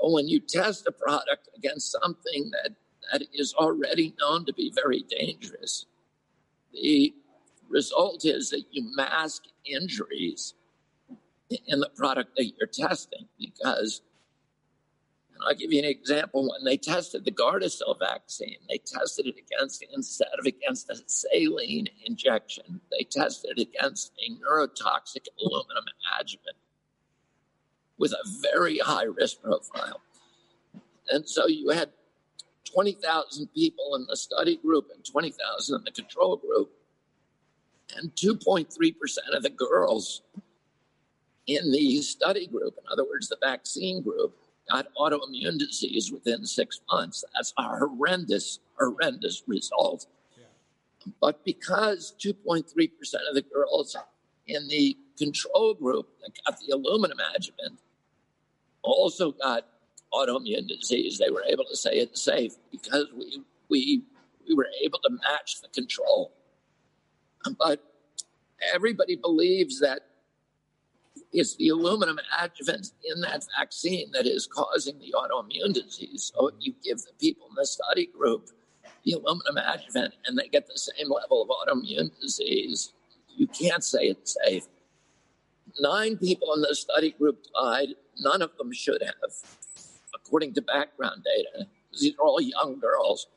When 0.00 0.28
you 0.28 0.40
test 0.40 0.86
a 0.86 0.92
product 0.92 1.48
against 1.56 1.90
something 1.90 2.50
that 2.62 2.76
that 3.12 3.22
is 3.32 3.54
already 3.54 4.14
known 4.18 4.44
to 4.46 4.52
be 4.52 4.72
very 4.74 5.04
dangerous. 5.08 5.86
The 6.72 7.14
result 7.68 8.24
is 8.24 8.50
that 8.50 8.64
you 8.70 8.90
mask 8.94 9.44
injuries 9.64 10.54
in 11.66 11.80
the 11.80 11.90
product 11.96 12.36
that 12.36 12.52
you're 12.56 12.66
testing 12.66 13.26
because 13.38 14.02
I'll 15.46 15.54
give 15.54 15.72
you 15.72 15.80
an 15.80 15.84
example. 15.84 16.48
When 16.50 16.64
they 16.64 16.76
tested 16.76 17.24
the 17.24 17.30
Gardasil 17.30 17.98
vaccine, 17.98 18.56
they 18.68 18.78
tested 18.78 19.26
it 19.26 19.34
against, 19.36 19.84
instead 19.94 20.28
of 20.38 20.46
against 20.46 20.90
a 20.90 20.96
saline 21.06 21.88
injection, 22.04 22.80
they 22.90 23.04
tested 23.04 23.58
it 23.58 23.68
against 23.68 24.12
a 24.26 24.32
neurotoxic 24.32 25.26
aluminum 25.40 25.84
adjuvant 26.18 26.56
with 27.98 28.12
a 28.12 28.28
very 28.42 28.78
high 28.78 29.04
risk 29.04 29.42
profile. 29.42 30.00
And 31.08 31.28
so 31.28 31.46
you 31.46 31.70
had 31.70 31.90
20,000 32.66 33.48
people 33.54 33.94
in 33.96 34.06
the 34.08 34.16
study 34.16 34.56
group 34.56 34.90
and 34.94 35.04
20,000 35.04 35.76
in 35.76 35.84
the 35.84 35.90
control 35.90 36.36
group. 36.36 36.70
And 37.96 38.14
2.3% 38.14 38.66
of 39.34 39.42
the 39.42 39.50
girls 39.50 40.22
in 41.46 41.70
the 41.70 42.02
study 42.02 42.46
group, 42.46 42.76
in 42.78 42.92
other 42.92 43.04
words, 43.04 43.28
the 43.28 43.38
vaccine 43.40 44.02
group, 44.02 44.36
got 44.68 44.88
autoimmune 44.98 45.58
disease 45.58 46.10
within 46.10 46.44
six 46.44 46.80
months. 46.90 47.24
That's 47.34 47.54
a 47.56 47.62
horrendous, 47.62 48.58
horrendous 48.78 49.44
result. 49.46 50.06
Yeah. 50.36 51.12
But 51.20 51.44
because 51.44 52.14
2.3% 52.18 52.64
of 53.28 53.34
the 53.34 53.42
girls 53.42 53.96
in 54.48 54.66
the 54.68 54.96
control 55.16 55.74
group 55.74 56.08
that 56.20 56.32
got 56.44 56.58
the 56.60 56.74
aluminum 56.74 57.18
adjuvant 57.34 57.78
also 58.82 59.32
got 59.32 59.66
autoimmune 60.16 60.68
disease, 60.68 61.18
they 61.18 61.30
were 61.30 61.44
able 61.46 61.64
to 61.64 61.76
say 61.76 61.92
it's 61.92 62.22
safe 62.22 62.54
because 62.70 63.06
we, 63.16 63.42
we, 63.68 64.02
we 64.48 64.54
were 64.54 64.68
able 64.82 64.98
to 65.00 65.10
match 65.10 65.60
the 65.60 65.68
control. 65.68 66.32
But 67.58 67.82
everybody 68.74 69.16
believes 69.16 69.80
that 69.80 70.00
it's 71.32 71.56
the 71.56 71.68
aluminum 71.68 72.18
adjuvant 72.40 72.92
in 73.04 73.20
that 73.20 73.44
vaccine 73.58 74.10
that 74.12 74.26
is 74.26 74.46
causing 74.46 74.98
the 74.98 75.14
autoimmune 75.14 75.74
disease. 75.74 76.32
So 76.34 76.50
you 76.58 76.74
give 76.82 76.98
the 76.98 77.12
people 77.20 77.48
in 77.48 77.54
the 77.56 77.66
study 77.66 78.06
group 78.06 78.50
the 79.04 79.12
aluminum 79.12 79.56
adjuvant 79.58 80.14
and 80.26 80.36
they 80.38 80.48
get 80.48 80.66
the 80.66 80.78
same 80.78 81.10
level 81.10 81.42
of 81.42 81.48
autoimmune 81.48 82.10
disease. 82.20 82.92
You 83.28 83.46
can't 83.46 83.84
say 83.84 84.04
it's 84.06 84.36
safe. 84.44 84.66
Nine 85.78 86.16
people 86.16 86.54
in 86.54 86.62
the 86.62 86.74
study 86.74 87.12
group 87.12 87.44
died. 87.54 87.88
None 88.18 88.42
of 88.42 88.56
them 88.56 88.72
should 88.72 89.02
have 89.02 89.32
according 90.16 90.54
to 90.54 90.62
background 90.62 91.24
data. 91.24 91.68
These 91.98 92.14
are 92.18 92.26
all 92.26 92.40
young 92.40 92.78
girls. 92.80 93.28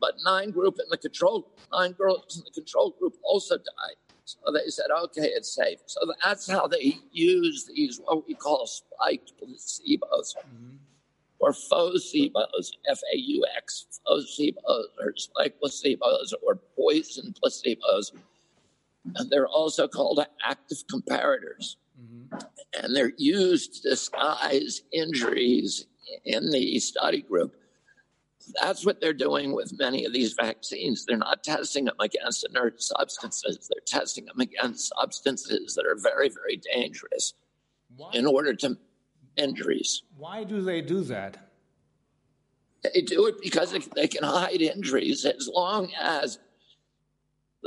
But 0.00 0.14
nine 0.24 0.50
group 0.50 0.78
in 0.78 0.86
the 0.90 0.96
control, 0.96 1.48
nine 1.72 1.92
girls 1.92 2.36
in 2.36 2.44
the 2.44 2.50
control 2.50 2.94
group 2.98 3.14
also 3.22 3.56
died. 3.56 3.96
So 4.24 4.38
they 4.52 4.68
said, 4.70 4.86
okay, 5.04 5.28
it's 5.28 5.54
safe. 5.54 5.78
So 5.86 6.00
that's 6.24 6.50
how 6.50 6.66
they 6.66 6.98
use 7.12 7.66
these 7.66 8.00
what 8.04 8.26
we 8.26 8.34
call 8.34 8.66
spiked 8.66 9.32
placebos 9.40 10.34
mm-hmm. 10.34 10.76
or 11.38 11.52
faux 11.52 12.12
placebos, 12.12 12.72
F-A-U-X, 12.88 13.86
faux 14.04 14.38
placebos 14.38 14.84
or 14.98 15.12
spiked 15.16 15.62
placebos 15.62 16.32
or 16.44 16.58
poison 16.76 17.34
placebos. 17.40 18.12
And 19.14 19.30
they're 19.30 19.48
also 19.48 19.88
called 19.88 20.24
active 20.44 20.78
comparators. 20.92 21.76
Mm-hmm. 22.00 22.36
And 22.82 22.94
they're 22.94 23.12
used 23.16 23.82
to 23.82 23.90
disguise 23.90 24.82
injuries 24.92 25.86
in 26.24 26.50
the 26.50 26.78
study 26.78 27.22
group. 27.22 27.56
That's 28.60 28.86
what 28.86 29.00
they're 29.00 29.12
doing 29.12 29.54
with 29.54 29.76
many 29.78 30.04
of 30.04 30.12
these 30.12 30.34
vaccines. 30.34 31.04
They're 31.04 31.16
not 31.16 31.42
testing 31.42 31.86
them 31.86 31.96
against 31.98 32.46
inert 32.48 32.80
substances, 32.80 33.68
they're 33.68 33.82
testing 33.84 34.26
them 34.26 34.40
against 34.40 34.92
substances 34.96 35.74
that 35.74 35.86
are 35.86 35.96
very, 36.00 36.28
very 36.28 36.60
dangerous 36.74 37.34
Why? 37.96 38.10
in 38.12 38.26
order 38.26 38.54
to 38.54 38.78
injuries. 39.36 40.02
Why 40.16 40.44
do 40.44 40.62
they 40.62 40.80
do 40.80 41.00
that? 41.02 41.50
They 42.82 43.02
do 43.02 43.26
it 43.26 43.36
because 43.42 43.74
they 43.94 44.06
can 44.06 44.22
hide 44.22 44.60
injuries 44.60 45.24
as 45.24 45.48
long 45.52 45.90
as 46.00 46.38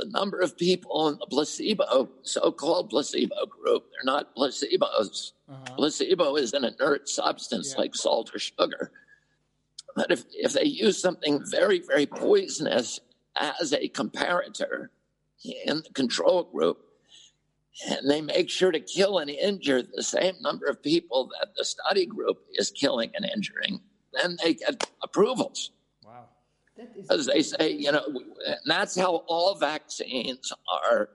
the 0.00 0.08
number 0.10 0.40
of 0.40 0.56
people 0.56 1.08
in 1.08 1.18
the 1.18 1.26
placebo, 1.26 2.08
so-called 2.22 2.90
placebo 2.90 3.46
group, 3.46 3.84
they're 3.92 4.04
not 4.04 4.34
placebos. 4.34 5.32
Uh-huh. 5.48 5.74
Placebo 5.76 6.36
is 6.36 6.54
an 6.54 6.64
inert 6.64 7.08
substance 7.08 7.72
yeah. 7.74 7.82
like 7.82 7.94
salt 7.94 8.34
or 8.34 8.38
sugar. 8.38 8.92
But 9.94 10.10
if, 10.10 10.24
if 10.32 10.52
they 10.54 10.64
use 10.64 11.00
something 11.00 11.42
very, 11.50 11.80
very 11.80 12.06
poisonous 12.06 13.00
as 13.36 13.72
a 13.72 13.88
comparator 13.88 14.88
in 15.64 15.78
the 15.78 15.92
control 15.92 16.44
group, 16.44 16.78
and 17.88 18.10
they 18.10 18.20
make 18.20 18.50
sure 18.50 18.72
to 18.72 18.80
kill 18.80 19.18
and 19.18 19.30
injure 19.30 19.82
the 19.82 20.02
same 20.02 20.34
number 20.40 20.66
of 20.66 20.82
people 20.82 21.30
that 21.38 21.50
the 21.56 21.64
study 21.64 22.06
group 22.06 22.38
is 22.54 22.70
killing 22.70 23.10
and 23.14 23.24
injuring, 23.24 23.80
then 24.12 24.36
they 24.42 24.54
get 24.54 24.90
approvals. 25.02 25.70
As 27.10 27.26
they 27.26 27.42
say, 27.42 27.72
you 27.72 27.92
know, 27.92 28.04
that's 28.64 28.98
how 28.98 29.16
all 29.26 29.54
vaccines 29.56 30.52
are 30.68 31.08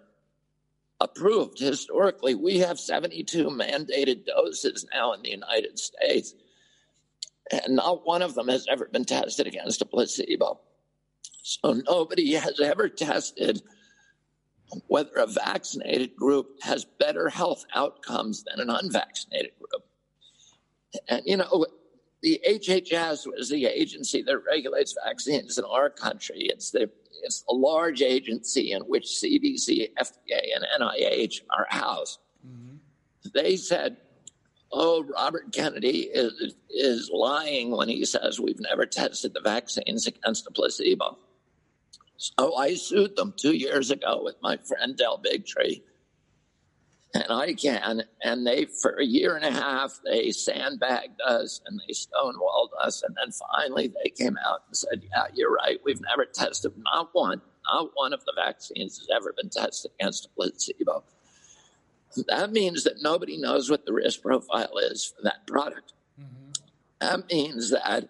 approved 0.99 1.59
historically. 1.59 2.35
We 2.35 2.59
have 2.59 2.79
72 2.79 3.49
mandated 3.49 4.25
doses 4.25 4.85
now 4.93 5.13
in 5.13 5.21
the 5.21 5.31
United 5.31 5.77
States, 5.77 6.33
and 7.51 7.75
not 7.75 8.05
one 8.05 8.21
of 8.21 8.35
them 8.35 8.47
has 8.47 8.65
ever 8.69 8.85
been 8.85 9.05
tested 9.05 9.47
against 9.47 9.81
a 9.81 9.85
placebo. 9.85 10.59
So 11.43 11.73
nobody 11.73 12.33
has 12.33 12.59
ever 12.59 12.89
tested 12.89 13.61
whether 14.87 15.11
a 15.17 15.27
vaccinated 15.27 16.15
group 16.15 16.63
has 16.63 16.85
better 16.85 17.29
health 17.29 17.65
outcomes 17.75 18.43
than 18.43 18.59
an 18.59 18.69
unvaccinated 18.69 19.51
group. 19.59 19.85
And, 21.07 21.21
you 21.25 21.37
know, 21.37 21.67
the 22.25 22.41
HHS 22.49 23.27
was 23.27 23.49
the 23.49 23.67
agency 23.67 24.23
that 24.23 24.39
regulates 24.39 24.95
vaccines 25.05 25.59
in 25.59 25.63
our 25.65 25.91
country. 25.91 26.47
It's 26.49 26.71
the 26.71 26.89
it's 27.21 27.43
a 27.47 27.53
large 27.53 28.01
agency 28.01 28.71
in 28.71 28.81
which 28.81 29.05
CDC, 29.05 29.89
FDA, 29.97 30.41
and 30.55 30.65
NIH 30.81 31.41
are 31.55 31.67
housed. 31.69 32.19
Mm-hmm. 32.45 32.77
They 33.33 33.57
said 33.57 33.97
oh, 34.71 35.03
Robert 35.03 35.53
Kennedy 35.53 35.99
is, 35.99 36.55
is 36.69 37.09
lying 37.13 37.71
when 37.71 37.87
he 37.87 38.03
says 38.03 38.39
we've 38.39 38.59
never 38.59 38.87
tested 38.87 39.33
the 39.33 39.39
vaccines 39.39 40.07
against 40.07 40.47
a 40.47 40.51
placebo. 40.51 41.17
So 42.17 42.55
I 42.55 42.73
sued 42.73 43.15
them 43.15 43.33
two 43.37 43.55
years 43.55 43.91
ago 43.91 44.21
with 44.23 44.35
my 44.41 44.57
friend 44.57 44.97
Del 44.97 45.21
Bigtree. 45.21 45.83
And 47.15 47.31
I 47.31 47.53
can. 47.53 48.03
And 48.21 48.45
they, 48.45 48.65
for 48.65 48.99
a 48.99 49.05
year 49.05 49.37
and 49.37 49.45
a 49.45 49.51
half, 49.51 50.01
they 50.03 50.31
sandbagged 50.31 51.21
us 51.25 51.61
and 51.65 51.79
they 51.79 51.93
stonewalled 51.93 52.71
us. 52.81 53.03
And 53.03 53.15
then 53.15 53.31
finally 53.31 53.87
they 53.87 54.09
came 54.09 54.37
out 54.45 54.63
and 54.67 54.75
said, 54.75 55.01
yeah, 55.01 55.27
you're 55.33 55.53
right. 55.53 55.79
We've 55.85 56.01
never 56.01 56.25
tested, 56.25 56.73
not 56.77 57.11
one, 57.13 57.41
not 57.71 57.91
one 57.93 58.11
of 58.11 58.25
the 58.25 58.33
vaccines 58.35 58.97
has 58.97 59.07
ever 59.15 59.31
been 59.31 59.49
tested 59.49 59.91
against 59.97 60.25
a 60.25 60.29
placebo. 60.35 61.05
That 62.27 62.51
means 62.51 62.83
that 62.83 63.01
nobody 63.01 63.37
knows 63.37 63.69
what 63.69 63.85
the 63.85 63.93
risk 63.93 64.21
profile 64.21 64.77
is 64.91 65.05
for 65.05 65.21
that 65.23 65.47
product. 65.47 65.93
Mm-hmm. 66.19 66.51
That 66.99 67.31
means 67.31 67.69
that 67.69 68.09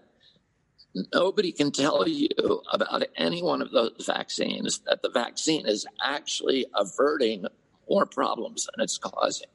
nobody 1.13 1.51
can 1.51 1.71
tell 1.71 2.07
you 2.07 2.29
about 2.71 3.03
any 3.15 3.43
one 3.43 3.61
of 3.61 3.71
those 3.71 4.05
vaccines 4.05 4.79
that 4.87 5.03
the 5.03 5.09
vaccine 5.09 5.67
is 5.67 5.85
actually 6.03 6.65
averting 6.73 7.45
more 7.89 8.05
problems 8.05 8.65
than 8.65 8.83
it's 8.83 8.97
causing. 8.97 9.47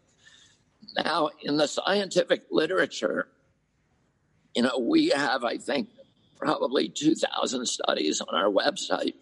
Now, 0.97 1.31
in 1.43 1.57
the 1.57 1.69
scientific 1.69 2.45
literature, 2.51 3.29
you 4.55 4.63
know, 4.63 4.79
we 4.79 5.09
have, 5.09 5.45
I 5.45 5.57
think, 5.59 5.89
probably 6.39 6.89
2,000 6.89 7.67
studies 7.67 8.21
on 8.21 8.35
our 8.35 8.51
website. 8.51 9.15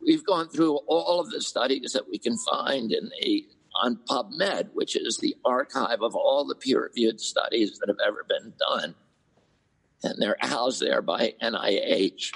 We've 0.00 0.24
gone 0.24 0.48
through 0.48 0.76
all 0.86 1.20
of 1.20 1.30
the 1.30 1.40
studies 1.40 1.92
that 1.92 2.08
we 2.08 2.18
can 2.18 2.36
find 2.38 2.92
in 2.92 3.10
the 3.20 3.46
on 3.82 3.96
PubMed, 4.08 4.70
which 4.72 4.96
is 4.96 5.18
the 5.18 5.36
archive 5.44 6.02
of 6.02 6.16
all 6.16 6.44
the 6.44 6.54
peer-reviewed 6.54 7.20
studies 7.20 7.78
that 7.78 7.88
have 7.88 7.98
ever 8.04 8.24
been 8.28 8.52
done, 8.58 8.94
and 10.02 10.14
they're 10.18 10.36
housed 10.40 10.80
there 10.80 11.02
by 11.02 11.34
NIH. 11.40 12.32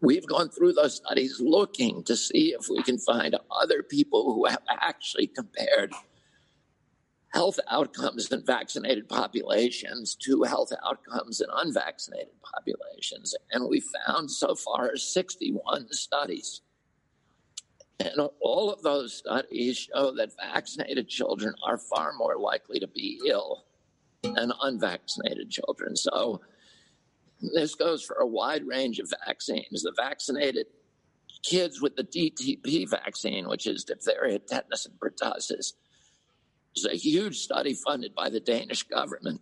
We've 0.00 0.26
gone 0.26 0.48
through 0.50 0.74
those 0.74 0.96
studies 0.96 1.40
looking 1.40 2.04
to 2.04 2.16
see 2.16 2.54
if 2.58 2.68
we 2.68 2.82
can 2.82 2.98
find 2.98 3.36
other 3.50 3.82
people 3.82 4.32
who 4.32 4.46
have 4.46 4.62
actually 4.68 5.26
compared 5.26 5.92
health 7.32 7.58
outcomes 7.68 8.30
in 8.30 8.44
vaccinated 8.44 9.08
populations 9.08 10.14
to 10.14 10.44
health 10.44 10.72
outcomes 10.86 11.40
in 11.40 11.48
unvaccinated 11.52 12.32
populations. 12.42 13.34
And 13.52 13.68
we 13.68 13.82
found 14.06 14.30
so 14.30 14.54
far 14.54 14.96
61 14.96 15.92
studies. 15.92 16.62
And 18.00 18.28
all 18.40 18.72
of 18.72 18.82
those 18.82 19.14
studies 19.14 19.76
show 19.76 20.14
that 20.16 20.30
vaccinated 20.36 21.08
children 21.08 21.54
are 21.66 21.78
far 21.78 22.12
more 22.16 22.38
likely 22.38 22.78
to 22.78 22.86
be 22.86 23.20
ill 23.26 23.64
than 24.22 24.52
unvaccinated 24.62 25.50
children. 25.50 25.96
So 25.96 26.40
this 27.40 27.74
goes 27.74 28.02
for 28.02 28.16
a 28.16 28.26
wide 28.26 28.66
range 28.66 28.98
of 28.98 29.12
vaccines. 29.26 29.82
The 29.82 29.92
vaccinated 29.96 30.66
kids 31.42 31.80
with 31.80 31.96
the 31.96 32.04
DTP 32.04 32.88
vaccine, 32.88 33.48
which 33.48 33.66
is 33.66 33.84
diphtheria, 33.84 34.38
tetanus, 34.40 34.86
and 34.86 34.98
pertussis, 34.98 35.74
is 36.74 36.86
a 36.90 36.96
huge 36.96 37.38
study 37.38 37.74
funded 37.74 38.14
by 38.14 38.28
the 38.28 38.40
Danish 38.40 38.82
government. 38.82 39.40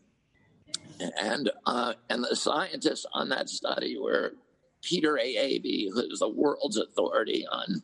And, 1.19 1.51
uh, 1.67 1.95
and 2.09 2.25
the 2.25 2.37
scientists 2.37 3.07
on 3.13 3.29
that 3.31 3.49
study 3.49 3.99
were 3.99 4.35
Peter 4.83 5.19
Aaby, 5.23 5.89
who's 5.93 6.21
the 6.21 6.29
world's 6.29 6.77
authority 6.77 7.47
on, 7.51 7.83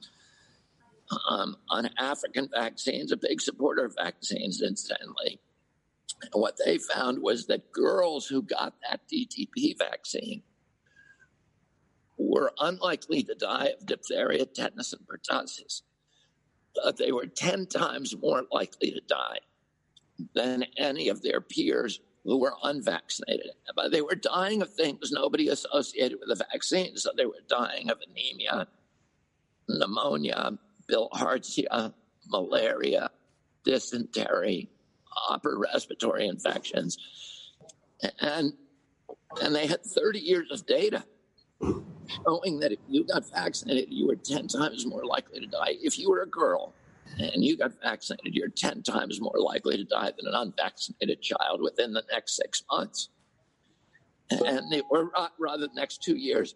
um, 1.29 1.57
on 1.69 1.91
African 1.99 2.49
vaccines, 2.53 3.13
a 3.13 3.17
big 3.17 3.41
supporter 3.41 3.85
of 3.85 3.95
vaccines, 3.97 4.63
incidentally 4.63 5.41
what 6.33 6.59
they 6.65 6.79
found 6.79 7.23
was 7.23 7.47
that 7.47 7.73
girls 7.73 8.27
who 8.27 8.43
got 8.43 8.75
that 8.89 9.01
DTP 9.13 9.77
vaccine 9.79 10.43
were 12.19 12.53
unlikely 12.59 13.23
to 13.25 13.35
die 13.35 13.73
of 13.79 13.87
diphtheria, 13.87 14.47
tetanus, 14.47 14.93
and 14.93 15.07
pertussis. 15.07 15.83
But 16.75 16.97
they 16.97 17.13
were 17.13 17.27
10 17.27 17.67
times 17.67 18.15
more 18.17 18.45
likely 18.51 18.93
to 18.93 19.01
die 19.07 19.41
than 20.35 20.65
any 20.77 21.09
of 21.09 21.23
their 21.23 21.41
peers 21.41 22.01
who 22.25 22.39
were 22.39 22.55
unvaccinated. 22.63 23.51
But 23.75 23.91
they 23.91 24.01
were 24.01 24.15
dying 24.15 24.63
of 24.63 24.73
things 24.73 25.11
nobody 25.11 25.49
associated 25.49 26.19
with 26.21 26.29
the 26.29 26.45
vaccine. 26.53 26.97
So 26.97 27.11
they 27.17 27.27
were 27.27 27.43
dying 27.49 27.91
of 27.91 27.99
anemia, 28.09 28.69
pneumonia, 29.69 30.59
bilharzia, 30.91 31.93
malaria, 32.29 33.11
dysentery, 33.65 34.71
upper 35.31 35.59
respiratory 35.59 36.27
infections. 36.27 36.99
And, 38.21 38.53
and 39.41 39.55
they 39.55 39.67
had 39.67 39.85
30 39.85 40.19
years 40.19 40.51
of 40.51 40.67
data 40.67 41.05
showing 42.25 42.61
that 42.61 42.73
if 42.73 42.79
you 42.89 43.05
got 43.05 43.25
vaccinated, 43.31 43.87
you 43.91 44.07
were 44.07 44.17
10 44.17 44.49
times 44.49 44.87
more 44.87 45.05
likely 45.05 45.41
to 45.41 45.47
die. 45.47 45.77
If 45.81 45.99
you 45.99 46.11
were 46.11 46.23
a 46.23 46.29
girl 46.29 46.75
and 47.19 47.45
you 47.45 47.57
got 47.57 47.73
vaccinated, 47.83 48.35
you're 48.35 48.49
10 48.49 48.83
times 48.83 49.21
more 49.21 49.39
likely 49.39 49.77
to 49.77 49.85
die 49.85 50.13
than 50.17 50.27
an 50.27 50.35
unvaccinated 50.35 51.23
child 51.23 51.61
within 51.63 51.93
the 51.93 52.05
next 52.11 52.37
six 52.37 52.63
months. 52.71 53.09
And 54.31 54.73
they 54.73 54.83
were 54.91 55.11
rather 55.39 55.67
the 55.67 55.75
next 55.75 56.03
two 56.03 56.17
years. 56.17 56.55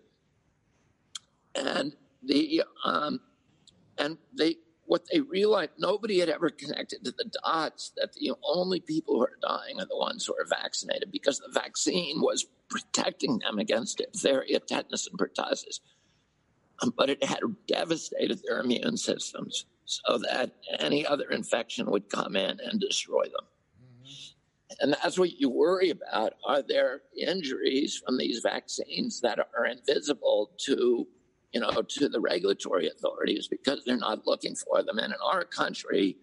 And 1.54 1.94
the 2.22 2.62
um, 2.85 3.20
and 3.98 4.18
they 4.37 4.57
what 4.87 5.05
they 5.12 5.20
realized 5.20 5.72
nobody 5.79 6.18
had 6.18 6.29
ever 6.29 6.51
connected 6.51 7.05
to 7.05 7.11
the 7.12 7.31
dots 7.44 7.92
that 7.96 8.12
the 8.14 8.33
only 8.44 8.81
people 8.81 9.16
who 9.16 9.22
are 9.22 9.38
dying 9.42 9.81
are 9.81 9.87
the 9.87 9.96
ones 9.96 10.25
who 10.25 10.35
are 10.35 10.46
vaccinated 10.49 11.11
because 11.11 11.38
the 11.38 11.51
vaccine 11.53 12.20
was 12.20 12.46
protecting 12.68 13.38
them 13.38 13.59
against 13.59 13.99
diphtheria, 13.99 14.61
tetanus, 14.61 15.07
and 15.07 15.18
pertussis. 15.18 15.81
Um, 16.83 16.92
but 16.96 17.11
it 17.11 17.25
had 17.25 17.40
devastated 17.66 18.40
their 18.46 18.61
immune 18.61 18.96
systems 18.96 19.66
so 19.85 20.18
that 20.18 20.53
any 20.79 21.07
other 21.07 21.31
infection 21.31 21.90
would 21.90 22.11
come 22.11 22.37
in 22.37 22.59
and 22.61 22.81
destroy 22.81 23.25
them. 23.25 23.46
Mm-hmm. 23.83 24.75
And 24.81 24.92
that's 24.92 25.18
what 25.18 25.40
you 25.40 25.49
worry 25.49 25.90
about. 25.90 26.35
Are 26.46 26.62
there 26.62 27.03
injuries 27.16 28.01
from 28.05 28.18
these 28.18 28.40
vaccines 28.40 29.20
that 29.20 29.38
are 29.38 29.66
invisible 29.66 30.51
to 30.66 31.07
you 31.52 31.61
know, 31.61 31.70
to 31.70 32.09
the 32.09 32.20
regulatory 32.20 32.88
authorities 32.88 33.48
because 33.48 33.85
they're 33.85 33.96
not 33.96 34.26
looking 34.26 34.54
for 34.54 34.82
them. 34.82 34.98
And 34.98 35.12
in 35.12 35.18
our 35.24 35.44
country, 35.44 36.16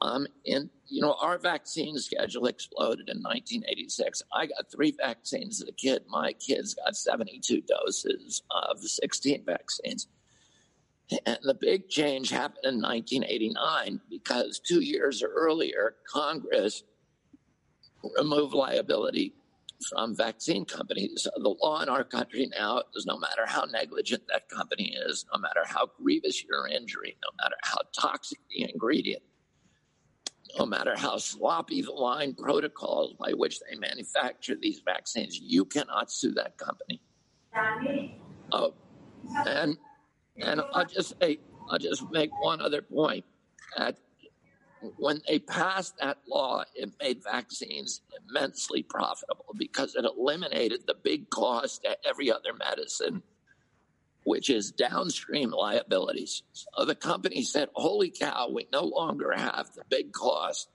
um, 0.00 0.26
in 0.44 0.70
you 0.86 1.00
know, 1.00 1.14
our 1.20 1.38
vaccine 1.38 1.96
schedule 1.98 2.46
exploded 2.46 3.08
in 3.08 3.18
1986. 3.18 4.22
I 4.32 4.46
got 4.46 4.70
three 4.72 4.94
vaccines 4.96 5.62
as 5.62 5.68
a 5.68 5.72
kid. 5.72 6.02
My 6.08 6.32
kids 6.32 6.74
got 6.74 6.96
72 6.96 7.62
doses 7.62 8.42
of 8.50 8.80
16 8.80 9.44
vaccines. 9.44 10.08
And 11.26 11.38
the 11.42 11.54
big 11.54 11.88
change 11.88 12.30
happened 12.30 12.64
in 12.64 12.80
1989 12.80 14.00
because 14.08 14.60
two 14.60 14.80
years 14.80 15.22
earlier, 15.22 15.96
Congress 16.08 16.84
removed 18.16 18.54
liability 18.54 19.34
from 19.88 20.14
vaccine 20.14 20.64
companies. 20.64 21.26
The 21.34 21.54
law 21.62 21.80
in 21.82 21.88
our 21.88 22.04
country 22.04 22.48
now 22.58 22.82
is 22.94 23.06
no 23.06 23.18
matter 23.18 23.44
how 23.46 23.64
negligent 23.64 24.22
that 24.28 24.48
company 24.48 24.96
is, 25.06 25.24
no 25.32 25.40
matter 25.40 25.62
how 25.64 25.90
grievous 26.00 26.44
your 26.44 26.68
injury, 26.68 27.16
no 27.22 27.30
matter 27.42 27.56
how 27.62 27.78
toxic 27.98 28.38
the 28.50 28.70
ingredient, 28.70 29.22
no 30.58 30.66
matter 30.66 30.94
how 30.96 31.16
sloppy 31.16 31.82
the 31.82 31.92
line 31.92 32.34
protocols 32.34 33.14
by 33.18 33.32
which 33.32 33.60
they 33.60 33.76
manufacture 33.78 34.56
these 34.60 34.80
vaccines, 34.84 35.38
you 35.38 35.64
cannot 35.64 36.10
sue 36.10 36.32
that 36.32 36.58
company. 36.58 37.00
Oh, 38.52 38.74
and 39.46 39.76
and 40.38 40.60
I'll 40.72 40.86
just 40.86 41.14
say, 41.20 41.38
I'll 41.70 41.78
just 41.78 42.10
make 42.10 42.30
one 42.42 42.60
other 42.60 42.82
point. 42.82 43.24
At 43.76 43.98
when 44.96 45.20
they 45.28 45.38
passed 45.38 45.96
that 45.98 46.18
law, 46.26 46.64
it 46.74 46.90
made 47.00 47.22
vaccines 47.22 48.00
immensely 48.28 48.82
profitable 48.82 49.54
because 49.56 49.94
it 49.94 50.04
eliminated 50.04 50.86
the 50.86 50.94
big 50.94 51.30
cost 51.30 51.82
to 51.84 51.96
every 52.06 52.32
other 52.32 52.52
medicine, 52.54 53.22
which 54.24 54.48
is 54.48 54.70
downstream 54.70 55.50
liabilities. 55.50 56.42
So 56.52 56.84
the 56.84 56.94
company 56.94 57.42
said, 57.42 57.68
Holy 57.74 58.10
cow, 58.10 58.50
we 58.52 58.66
no 58.72 58.84
longer 58.84 59.32
have 59.36 59.72
the 59.74 59.84
big 59.88 60.12
cost. 60.12 60.68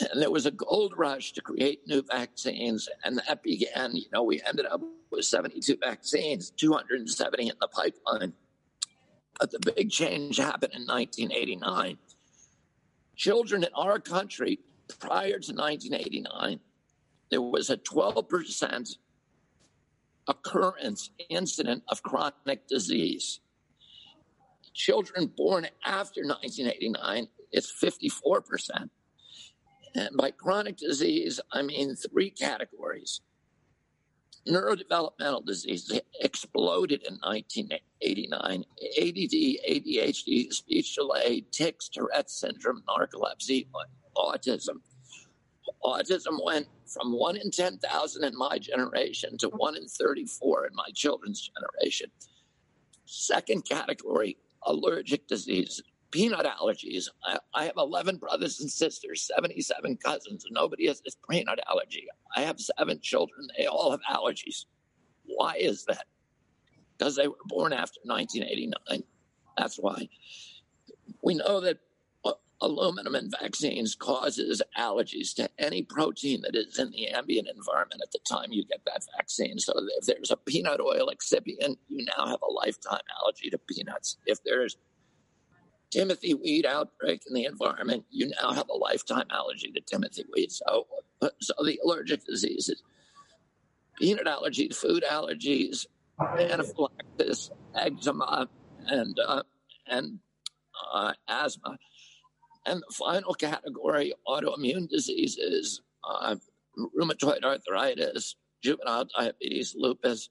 And 0.00 0.20
there 0.20 0.30
was 0.30 0.46
a 0.46 0.50
gold 0.50 0.94
rush 0.96 1.32
to 1.32 1.42
create 1.42 1.86
new 1.86 2.02
vaccines. 2.02 2.88
And 3.04 3.20
that 3.26 3.42
began, 3.42 3.96
you 3.96 4.06
know, 4.12 4.22
we 4.22 4.40
ended 4.46 4.66
up 4.66 4.80
with 5.10 5.24
72 5.24 5.76
vaccines, 5.82 6.50
270 6.50 7.48
in 7.48 7.54
the 7.60 7.68
pipeline. 7.68 8.32
But 9.38 9.50
the 9.50 9.72
big 9.74 9.90
change 9.90 10.36
happened 10.36 10.74
in 10.74 10.86
1989 10.86 11.98
children 13.20 13.62
in 13.62 13.68
our 13.74 14.00
country 14.00 14.58
prior 14.98 15.38
to 15.38 15.52
1989, 15.52 16.58
there 17.30 17.42
was 17.42 17.68
a 17.68 17.76
12% 17.76 18.96
occurrence 20.26 21.10
incident 21.28 21.82
of 21.88 22.02
chronic 22.02 22.66
disease. 22.66 23.40
Children 24.72 25.26
born 25.36 25.66
after 25.84 26.22
1989, 26.22 27.28
it's 27.52 27.70
54%. 27.70 28.88
And 29.94 30.16
by 30.16 30.30
chronic 30.30 30.78
disease, 30.78 31.40
I 31.52 31.60
mean 31.60 31.96
three 31.96 32.30
categories. 32.30 33.20
Neurodevelopmental 34.48 35.44
disease 35.44 36.00
exploded 36.20 37.02
in 37.06 37.14
1989. 37.22 38.64
ADD, 38.98 39.34
ADHD, 39.68 40.52
speech 40.52 40.94
delay, 40.94 41.44
tics, 41.52 41.88
Tourette 41.88 42.30
syndrome, 42.30 42.82
narcolepsy, 42.88 43.66
autism. 44.16 44.80
Autism 45.84 46.44
went 46.44 46.66
from 46.86 47.12
1 47.12 47.36
in 47.36 47.50
10,000 47.50 48.24
in 48.24 48.36
my 48.36 48.58
generation 48.58 49.36
to 49.38 49.48
1 49.48 49.76
in 49.76 49.86
34 49.86 50.66
in 50.66 50.74
my 50.74 50.88
children's 50.94 51.48
generation. 51.48 52.10
Second 53.04 53.68
category, 53.68 54.36
allergic 54.64 55.26
disease, 55.28 55.82
peanut 56.10 56.46
allergies. 56.46 57.08
I, 57.24 57.38
I, 57.54 57.64
have 57.64 57.76
11 57.76 58.16
brothers 58.16 58.60
and 58.60 58.70
sisters, 58.70 59.30
77 59.34 59.98
cousins, 59.98 60.44
and 60.44 60.54
nobody 60.54 60.86
has 60.88 61.00
this 61.00 61.16
peanut 61.28 61.60
allergy. 61.68 62.06
I 62.36 62.42
have 62.42 62.60
seven 62.60 63.00
children. 63.00 63.48
They 63.56 63.66
all 63.66 63.90
have 63.90 64.00
allergies. 64.10 64.66
Why 65.24 65.56
is 65.58 65.84
that? 65.84 66.06
Because 66.98 67.16
they 67.16 67.28
were 67.28 67.36
born 67.46 67.72
after 67.72 68.00
1989. 68.04 69.02
That's 69.56 69.76
why. 69.76 70.08
We 71.22 71.34
know 71.34 71.60
that 71.60 71.78
uh, 72.24 72.32
aluminum 72.60 73.14
in 73.14 73.30
vaccines 73.30 73.94
causes 73.94 74.62
allergies 74.78 75.34
to 75.34 75.48
any 75.58 75.82
protein 75.82 76.42
that 76.42 76.56
is 76.56 76.78
in 76.78 76.90
the 76.90 77.08
ambient 77.08 77.48
environment 77.48 78.02
at 78.02 78.12
the 78.12 78.20
time 78.28 78.52
you 78.52 78.64
get 78.64 78.84
that 78.86 79.04
vaccine. 79.16 79.58
So 79.58 79.72
if 79.98 80.06
there's 80.06 80.30
a 80.30 80.36
peanut 80.36 80.80
oil 80.80 81.10
excipient, 81.10 81.76
you 81.88 82.06
now 82.16 82.26
have 82.26 82.42
a 82.42 82.52
lifetime 82.52 83.00
allergy 83.22 83.50
to 83.50 83.58
peanuts. 83.58 84.16
If 84.26 84.42
there's 84.44 84.76
Timothy 85.90 86.34
weed 86.34 86.66
outbreak 86.66 87.22
in 87.26 87.34
the 87.34 87.44
environment, 87.44 88.04
you 88.10 88.30
now 88.40 88.52
have 88.52 88.68
a 88.68 88.76
lifetime 88.76 89.26
allergy 89.30 89.72
to 89.72 89.80
Timothy 89.80 90.24
weed. 90.32 90.52
So, 90.52 90.86
so 91.40 91.54
the 91.64 91.80
allergic 91.84 92.24
diseases, 92.24 92.82
peanut 93.98 94.26
allergies, 94.26 94.76
food 94.76 95.04
allergies, 95.08 95.86
anaphylaxis, 96.20 97.50
eczema, 97.74 98.48
and 98.86 99.18
uh, 99.18 99.42
and 99.86 100.18
uh, 100.92 101.12
asthma. 101.28 101.78
And 102.66 102.82
the 102.86 102.94
final 102.94 103.34
category, 103.34 104.12
autoimmune 104.28 104.88
diseases, 104.88 105.80
uh, 106.04 106.36
rheumatoid 106.78 107.42
arthritis, 107.42 108.36
juvenile 108.62 109.06
diabetes, 109.16 109.74
lupus, 109.76 110.28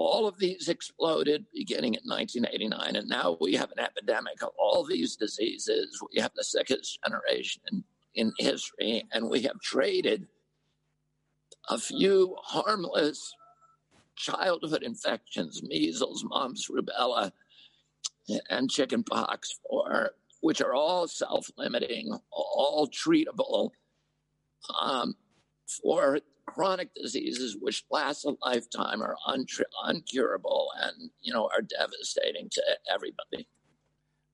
all 0.00 0.26
of 0.26 0.38
these 0.38 0.68
exploded 0.68 1.44
beginning 1.52 1.92
in 1.92 2.00
1989, 2.04 2.96
and 2.96 3.06
now 3.06 3.36
we 3.38 3.54
have 3.54 3.70
an 3.70 3.80
epidemic 3.80 4.42
of 4.42 4.48
all 4.58 4.82
these 4.82 5.14
diseases. 5.14 6.00
We 6.14 6.22
have 6.22 6.32
the 6.34 6.42
sickest 6.42 6.98
generation 7.04 7.60
in, 7.70 7.84
in 8.14 8.32
history, 8.38 9.06
and 9.12 9.28
we 9.28 9.42
have 9.42 9.60
traded 9.60 10.26
a 11.68 11.76
few 11.76 12.34
harmless 12.42 13.34
childhood 14.16 14.82
infections, 14.82 15.62
measles, 15.62 16.24
mumps, 16.24 16.70
rubella, 16.70 17.32
and 18.48 18.70
chickenpox, 18.70 19.58
for 19.68 20.12
which 20.40 20.62
are 20.62 20.72
all 20.72 21.08
self-limiting, 21.08 22.18
all 22.30 22.88
treatable, 22.88 23.70
um, 24.80 25.14
for 25.82 26.20
chronic 26.46 26.90
diseases 26.94 27.56
which 27.60 27.84
last 27.90 28.24
a 28.24 28.34
lifetime 28.44 29.02
are 29.02 29.16
uncurable 29.86 30.66
and 30.82 31.10
you 31.20 31.32
know 31.32 31.48
are 31.54 31.62
devastating 31.62 32.48
to 32.50 32.62
everybody. 32.92 33.46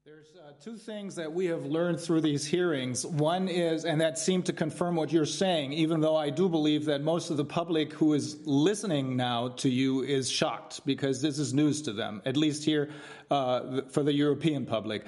There's 0.07 0.37
uh, 0.37 0.53
two 0.63 0.77
things 0.77 1.17
that 1.17 1.33
we 1.33 1.47
have 1.47 1.67
learned 1.67 1.99
through 1.99 2.21
these 2.21 2.47
hearings. 2.47 3.05
One 3.05 3.49
is, 3.49 3.85
and 3.85 4.01
that 4.01 4.21
seemed 4.21 4.47
to 4.47 4.53
confirm 4.53 4.95
what 4.95 5.11
you're 5.11 5.27
saying, 5.27 5.73
even 5.73 6.01
though 6.01 6.15
I 6.15 6.31
do 6.31 6.49
believe 6.49 6.85
that 6.85 7.03
most 7.03 7.31
of 7.31 7.37
the 7.37 7.45
public 7.45 7.93
who 7.93 8.15
is 8.15 8.37
listening 8.47 9.17
now 9.17 9.49
to 9.49 9.69
you 9.69 10.03
is 10.03 10.31
shocked 10.31 10.87
because 10.87 11.21
this 11.21 11.41
is 11.41 11.53
news 11.53 11.83
to 11.83 11.93
them, 11.93 12.23
at 12.25 12.37
least 12.37 12.65
here 12.65 12.91
uh, 13.33 13.81
for 13.91 14.05
the 14.05 14.13
European 14.13 14.65
public. 14.65 15.05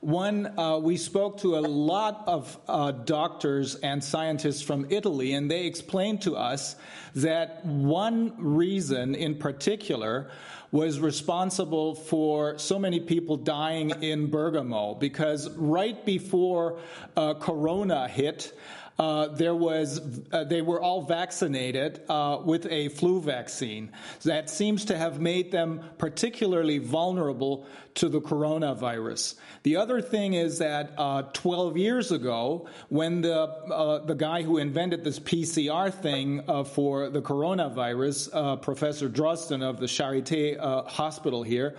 One, 0.00 0.58
uh, 0.58 0.76
we 0.76 0.98
spoke 0.98 1.38
to 1.42 1.56
a 1.56 1.60
lot 1.60 2.24
of 2.26 2.58
uh, 2.68 2.90
doctors 2.90 3.76
and 3.76 4.04
scientists 4.04 4.60
from 4.60 4.86
Italy, 4.90 5.32
and 5.32 5.50
they 5.50 5.64
explained 5.64 6.20
to 6.22 6.36
us 6.36 6.76
that 7.14 7.64
one 7.64 8.34
reason 8.36 9.14
in 9.14 9.36
particular 9.36 10.30
was 10.72 10.98
responsible 10.98 11.94
for 11.94 12.58
so 12.58 12.78
many 12.78 12.98
people 12.98 13.36
dying 13.36 13.90
in 14.02 14.28
Bergamo 14.28 14.94
because 14.94 15.50
right 15.50 16.04
before 16.06 16.78
uh, 17.14 17.34
Corona 17.34 18.08
hit, 18.08 18.54
uh, 18.98 19.28
there 19.28 19.54
was 19.54 20.00
uh, 20.32 20.44
they 20.44 20.62
were 20.62 20.80
all 20.80 21.02
vaccinated 21.02 22.02
uh, 22.08 22.38
with 22.44 22.66
a 22.66 22.88
flu 22.90 23.20
vaccine 23.20 23.90
that 24.24 24.50
seems 24.50 24.84
to 24.84 24.96
have 24.96 25.20
made 25.20 25.50
them 25.50 25.80
particularly 25.98 26.78
vulnerable 26.78 27.66
to 27.94 28.08
the 28.08 28.20
coronavirus. 28.20 29.34
The 29.62 29.76
other 29.76 30.00
thing 30.00 30.34
is 30.34 30.58
that 30.58 30.92
uh, 30.96 31.22
12 31.32 31.76
years 31.76 32.12
ago, 32.12 32.68
when 32.88 33.22
the 33.22 33.40
uh, 33.42 34.04
the 34.04 34.14
guy 34.14 34.42
who 34.42 34.58
invented 34.58 35.04
this 35.04 35.18
PCR 35.18 35.92
thing 35.92 36.42
for 36.66 37.08
the 37.08 37.22
coronavirus, 37.22 38.62
Professor 38.62 39.08
Drosten 39.08 39.62
of 39.62 39.80
the 39.80 39.86
Charité 39.86 40.58
Hospital 40.88 41.42
here, 41.42 41.76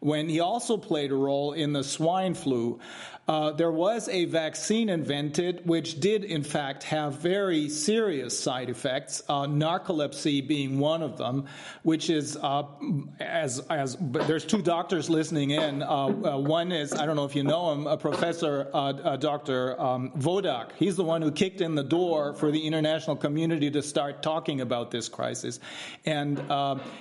when 0.00 0.28
he 0.28 0.40
also 0.40 0.76
played 0.76 1.12
a 1.12 1.14
role 1.14 1.52
in 1.52 1.72
the 1.72 1.84
swine 1.84 2.34
flu. 2.34 2.80
Uh, 3.28 3.52
there 3.52 3.70
was 3.70 4.08
a 4.08 4.24
vaccine 4.24 4.88
invented 4.88 5.64
which 5.64 6.00
did, 6.00 6.24
in 6.24 6.42
fact, 6.42 6.82
have 6.82 7.14
very 7.20 7.68
serious 7.68 8.36
side 8.36 8.68
effects, 8.68 9.22
uh, 9.28 9.44
narcolepsy 9.44 10.44
being 10.44 10.80
one 10.80 11.00
of 11.00 11.16
them, 11.16 11.46
which 11.84 12.10
is, 12.10 12.36
uh, 12.36 12.64
as, 13.20 13.60
as 13.70 13.96
there's 14.00 14.44
two 14.44 14.60
doctors 14.62 15.08
listening 15.08 15.50
in. 15.50 15.80
Uh, 15.80 15.86
uh, 15.86 16.38
one 16.38 16.72
is, 16.72 16.92
I 16.92 17.06
don't 17.06 17.14
know 17.14 17.24
if 17.24 17.36
you 17.36 17.44
know 17.44 17.72
him, 17.72 17.86
a 17.86 17.96
Professor 17.96 18.68
Dr. 19.20 19.80
Um, 19.80 20.10
Wodarg. 20.18 20.72
He's 20.76 20.96
the 20.96 21.04
one 21.04 21.22
who 21.22 21.30
kicked 21.30 21.60
in 21.60 21.76
the 21.76 21.84
door 21.84 22.34
for 22.34 22.50
the 22.50 22.66
international 22.66 23.14
community 23.14 23.70
to 23.70 23.82
start 23.82 24.24
talking 24.24 24.60
about 24.60 24.90
this 24.90 25.08
crisis. 25.08 25.60
And 26.04 26.42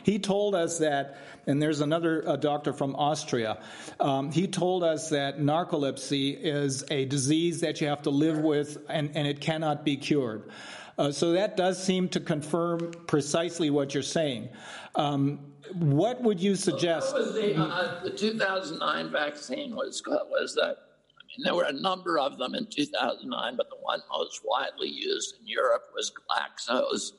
he 0.03 0.19
told 0.19 0.53
us 0.53 0.77
that, 0.77 1.17
and 1.47 1.59
there's 1.59 1.81
another 1.81 2.37
doctor 2.37 2.71
from 2.71 2.95
Austria, 2.95 3.57
um, 3.99 4.31
he 4.31 4.47
told 4.47 4.83
us 4.83 5.09
that 5.09 5.39
narcolepsy 5.39 6.08
is 6.11 6.83
a 6.91 7.05
disease 7.05 7.61
that 7.61 7.81
you 7.81 7.87
have 7.87 8.01
to 8.03 8.09
live 8.09 8.39
with 8.39 8.77
and, 8.89 9.11
and 9.15 9.27
it 9.27 9.39
cannot 9.39 9.85
be 9.85 9.95
cured. 9.95 10.49
Uh, 10.97 11.11
so 11.11 11.31
that 11.31 11.55
does 11.55 11.81
seem 11.81 12.09
to 12.09 12.19
confirm 12.19 12.91
precisely 13.07 13.69
what 13.69 13.93
you're 13.93 14.03
saying. 14.03 14.49
Um, 14.95 15.39
what 15.75 16.21
would 16.21 16.41
you 16.41 16.55
suggest? 16.55 17.15
The, 17.15 17.55
uh, 17.55 18.03
the, 18.03 18.09
2009 18.09 19.11
vaccine 19.11 19.75
was 19.75 20.01
was 20.05 20.55
that. 20.55 20.75
I 21.17 21.21
mean, 21.27 21.45
there 21.45 21.55
were 21.55 21.63
a 21.63 21.73
number 21.73 22.19
of 22.19 22.37
them 22.37 22.55
in 22.55 22.65
2009, 22.65 23.55
but 23.55 23.69
the 23.69 23.77
one 23.79 24.01
most 24.11 24.41
widely 24.43 24.89
used 24.89 25.35
in 25.39 25.47
Europe 25.47 25.83
was 25.93 26.11
Glaxo's 26.11 27.13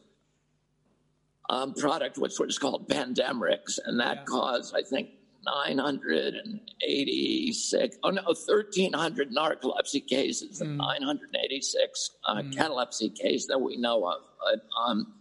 um, 1.49 1.75
product, 1.75 2.19
which 2.19 2.39
was 2.39 2.59
called 2.59 2.89
Pandemrix, 2.89 3.79
and 3.85 3.99
that 4.01 4.19
yeah. 4.19 4.25
caused, 4.25 4.75
I 4.77 4.83
think, 4.83 5.11
986, 5.45 7.97
oh 8.03 8.11
no, 8.11 8.23
1,300 8.23 9.31
narcolepsy 9.31 10.05
cases 10.07 10.61
and 10.61 10.73
mm. 10.73 10.79
986 10.79 12.11
uh, 12.27 12.35
mm. 12.37 12.55
catalepsy 12.55 13.09
cases 13.11 13.47
that 13.47 13.61
we 13.61 13.77
know 13.77 14.05
of. 14.07 14.23
But 14.39 14.67
um, 14.79 15.15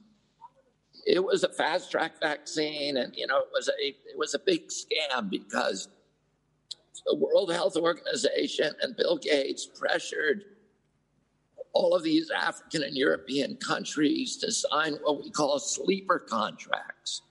it 1.05 1.23
was 1.23 1.43
a 1.43 1.49
fast 1.49 1.91
track 1.91 2.19
vaccine, 2.19 2.97
and 2.97 3.15
you 3.15 3.27
know 3.27 3.37
it 3.39 3.49
was 3.53 3.69
a 3.69 3.87
it 3.87 4.17
was 4.17 4.33
a 4.33 4.39
big 4.39 4.69
scam 4.69 5.29
because 5.29 5.87
the 7.05 7.15
World 7.15 7.53
Health 7.53 7.77
Organization 7.77 8.73
and 8.81 8.97
Bill 8.97 9.17
Gates 9.17 9.65
pressured 9.65 10.43
all 11.73 11.95
of 11.95 12.03
these 12.03 12.31
African 12.31 12.83
and 12.83 12.95
European 12.95 13.55
countries 13.55 14.37
to 14.37 14.51
sign 14.51 14.93
what 15.03 15.23
we 15.23 15.29
call 15.29 15.59
sleeper 15.59 16.19
contracts 16.19 17.21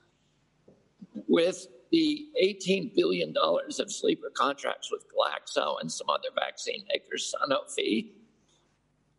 with 1.27 1.67
the 1.91 2.27
$18 2.43 2.95
billion 2.95 3.35
of 3.37 3.93
sleeper 3.93 4.31
contracts 4.35 4.91
with 4.91 5.05
Glaxo 5.09 5.81
and 5.81 5.91
some 5.91 6.09
other 6.11 6.29
vaccine 6.35 6.85
makers, 6.93 7.35
Sanofi, 7.35 8.11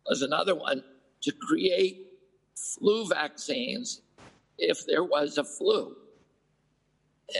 was 0.06 0.22
another 0.22 0.54
one 0.54 0.82
to 1.22 1.32
create 1.32 2.06
flu 2.56 3.06
vaccines 3.08 4.02
if 4.58 4.86
there 4.86 5.04
was 5.04 5.38
a 5.38 5.44
flu. 5.44 5.96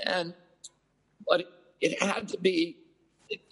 And 0.07 0.35
but 1.29 1.45
it 1.81 2.03
had 2.03 2.29
to 2.29 2.39
be 2.39 2.77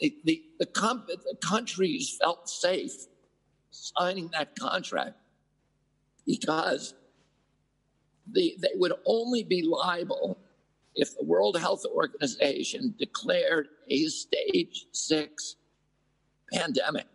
the, 0.00 0.14
the, 0.24 0.42
the, 0.58 0.66
comp- 0.66 1.06
the 1.06 1.36
countries 1.46 2.16
felt 2.20 2.48
safe 2.48 3.06
signing 3.70 4.28
that 4.32 4.56
contract 4.58 5.16
because 6.26 6.94
the, 8.32 8.56
they 8.60 8.70
would 8.74 8.92
only 9.06 9.44
be 9.44 9.62
liable 9.62 10.38
if 10.98 11.16
the 11.16 11.24
World 11.24 11.56
Health 11.58 11.84
Organization 11.86 12.92
declared 12.98 13.68
a 13.88 14.06
stage 14.06 14.86
six 14.90 15.54
pandemic. 16.52 17.06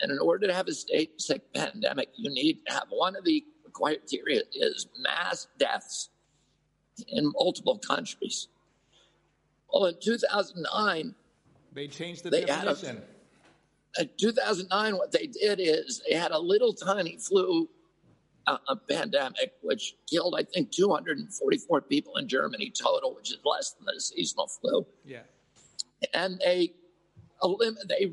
And 0.00 0.12
in 0.12 0.18
order 0.20 0.46
to 0.46 0.54
have 0.54 0.68
a 0.68 0.72
stage 0.72 1.10
six 1.18 1.44
pandemic, 1.52 2.10
you 2.16 2.30
need 2.30 2.60
to 2.66 2.72
have 2.72 2.84
one 2.90 3.16
of 3.16 3.24
the 3.24 3.44
criteria 3.72 4.42
is 4.52 4.86
mass 5.00 5.48
deaths 5.58 6.10
in 7.08 7.32
multiple 7.36 7.76
countries. 7.78 8.46
Well, 9.72 9.86
in 9.86 9.96
2009, 10.00 11.14
they 11.72 11.88
changed 11.88 12.22
the 12.22 12.30
they 12.30 12.44
definition. 12.44 13.02
A, 13.98 14.02
in 14.02 14.10
2009, 14.16 14.96
what 14.96 15.10
they 15.10 15.26
did 15.26 15.58
is 15.60 16.02
they 16.08 16.14
had 16.16 16.30
a 16.30 16.38
little 16.38 16.72
tiny 16.72 17.18
flu 17.18 17.68
uh, 18.46 18.58
a 18.68 18.76
pandemic, 18.76 19.52
which 19.62 19.94
killed, 20.08 20.34
I 20.38 20.42
think, 20.42 20.70
244 20.70 21.82
people 21.82 22.16
in 22.16 22.28
Germany 22.28 22.70
total, 22.70 23.14
which 23.14 23.30
is 23.30 23.38
less 23.44 23.72
than 23.72 23.86
the 23.86 24.00
seasonal 24.00 24.48
flu. 24.48 24.86
Yeah. 25.04 25.22
And 26.12 26.38
they 26.44 26.74
they 27.88 28.12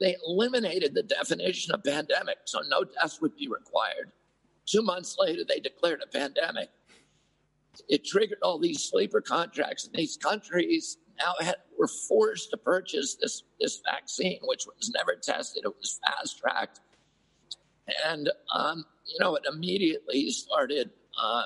they 0.00 0.16
eliminated 0.26 0.94
the 0.94 1.02
definition 1.02 1.74
of 1.74 1.84
pandemic, 1.84 2.38
so 2.44 2.60
no 2.68 2.84
deaths 2.84 3.20
would 3.20 3.36
be 3.36 3.48
required. 3.48 4.12
Two 4.66 4.82
months 4.82 5.16
later, 5.18 5.42
they 5.46 5.60
declared 5.60 6.02
a 6.02 6.06
pandemic. 6.06 6.70
It 7.88 8.04
triggered 8.04 8.38
all 8.42 8.58
these 8.58 8.82
sleeper 8.82 9.20
contracts, 9.20 9.86
and 9.86 9.94
these 9.94 10.16
countries 10.16 10.98
now 11.18 11.34
had, 11.40 11.56
were 11.78 11.88
forced 11.88 12.50
to 12.50 12.56
purchase 12.56 13.16
this 13.20 13.42
this 13.60 13.82
vaccine, 13.84 14.40
which 14.44 14.66
was 14.66 14.90
never 14.90 15.14
tested. 15.20 15.64
It 15.64 15.74
was 15.78 16.00
fast 16.04 16.38
tracked, 16.38 16.80
and 18.06 18.30
um, 18.54 18.84
you 19.06 19.18
know 19.20 19.36
it 19.36 19.44
immediately 19.50 20.30
started 20.30 20.90
uh, 21.20 21.44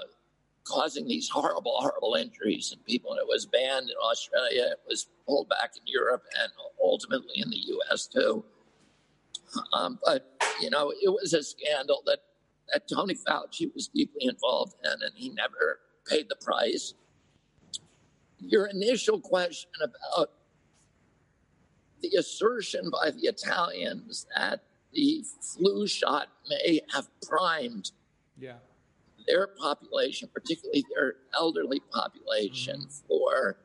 causing 0.69 1.07
these 1.07 1.29
horrible, 1.29 1.75
horrible 1.79 2.15
injuries 2.15 2.73
in 2.73 2.79
people. 2.81 3.13
And 3.13 3.21
it 3.21 3.27
was 3.27 3.47
banned 3.47 3.89
in 3.89 3.97
Australia. 4.03 4.69
It 4.73 4.81
was 4.87 5.09
pulled 5.27 5.49
back 5.49 5.73
in 5.77 5.83
Europe, 5.87 6.23
and 6.41 6.53
ultimately 6.83 7.35
in 7.37 7.51
the 7.51 7.57
U.S. 7.57 8.07
too. 8.07 8.45
Um, 9.73 9.99
but 10.05 10.43
you 10.61 10.71
know, 10.71 10.91
it 10.91 11.09
was 11.09 11.33
a 11.33 11.43
scandal 11.43 12.03
that 12.07 12.19
that 12.73 12.87
Tony 12.87 13.15
Fauci 13.15 13.73
was 13.75 13.89
deeply 13.89 14.27
involved 14.27 14.75
in, 14.85 14.91
and 14.91 15.13
he 15.15 15.31
never 15.31 15.81
paid 16.07 16.27
the 16.29 16.37
price. 16.37 16.95
Your 18.39 18.67
initial 18.67 19.21
question 19.21 19.71
about 19.83 20.31
the 22.03 22.11
assertion 22.19 22.91
by 22.91 23.11
the 23.11 23.23
Italians 23.23 24.27
that 24.37 24.63
the 24.93 25.25
flu 25.41 25.87
shot 25.87 26.29
may 26.49 26.81
have 26.93 27.09
primed 27.29 27.93
yeah. 28.39 28.57
their 29.27 29.47
population, 29.47 30.29
particularly 30.33 30.85
their 30.95 31.17
elderly 31.35 31.81
population, 31.93 32.81
mm-hmm. 32.81 33.07
for 33.07 33.59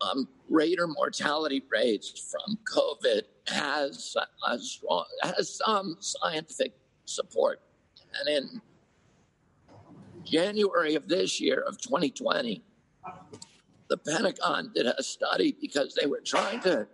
um, 0.00 0.28
greater 0.48 0.86
mortality 0.86 1.62
rates 1.70 2.30
from 2.30 2.58
COVID 2.72 3.22
has 3.48 4.16
a 4.48 4.58
strong 4.58 5.04
has 5.22 5.54
some 5.54 5.96
scientific 6.00 6.72
support. 7.04 7.60
And 8.18 8.28
in 8.28 8.62
January 10.24 10.94
of 10.94 11.08
this 11.08 11.40
year 11.40 11.60
of 11.66 11.80
2020, 11.80 12.62
the 13.88 13.96
Pentagon 13.96 14.70
did 14.74 14.86
a 14.86 15.02
study 15.02 15.56
because 15.60 15.94
they 15.94 16.06
were 16.06 16.20
trying 16.24 16.60
to 16.60 16.86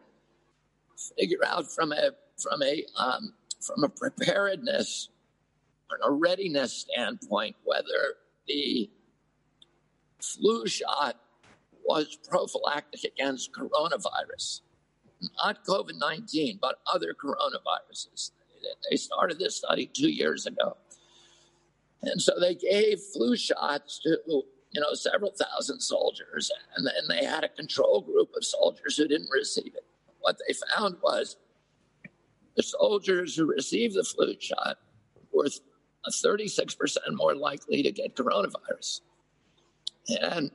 figure 1.16 1.44
out 1.46 1.70
from 1.70 1.92
a 1.92 2.10
from 2.38 2.62
a 2.62 2.84
um, 2.96 3.34
from 3.60 3.84
a 3.84 3.88
preparedness 3.88 5.08
and 5.90 6.00
a 6.04 6.10
readiness 6.10 6.72
standpoint 6.72 7.56
whether 7.64 8.14
the 8.46 8.90
flu 10.20 10.66
shot 10.66 11.16
was 11.84 12.18
prophylactic 12.28 13.04
against 13.04 13.52
coronavirus, 13.52 14.60
not 15.42 15.64
COVID 15.64 15.98
19, 15.98 16.58
but 16.60 16.80
other 16.92 17.14
coronaviruses. 17.14 18.32
They 18.90 18.96
started 18.96 19.38
this 19.38 19.56
study 19.56 19.86
two 19.86 20.10
years 20.10 20.46
ago. 20.46 20.76
And 22.02 22.20
so 22.20 22.32
they 22.38 22.54
gave 22.54 23.00
flu 23.00 23.36
shots 23.36 24.00
to, 24.00 24.18
you 24.26 24.80
know, 24.80 24.94
several 24.94 25.32
thousand 25.32 25.80
soldiers, 25.80 26.50
and 26.76 26.86
then 26.86 27.08
they 27.08 27.24
had 27.24 27.42
a 27.42 27.48
control 27.48 28.02
group 28.02 28.30
of 28.36 28.44
soldiers 28.44 28.96
who 28.96 29.08
didn't 29.08 29.30
receive 29.30 29.74
it. 29.74 29.84
What 30.20 30.36
they 30.46 30.54
found 30.76 30.96
was 31.02 31.36
the 32.58 32.62
soldiers 32.64 33.36
who 33.36 33.46
received 33.46 33.94
the 33.94 34.02
flu 34.02 34.34
shot 34.40 34.78
were 35.32 35.46
36% 36.10 36.96
more 37.12 37.36
likely 37.36 37.84
to 37.84 37.92
get 37.92 38.16
coronavirus. 38.16 39.00
And 40.20 40.50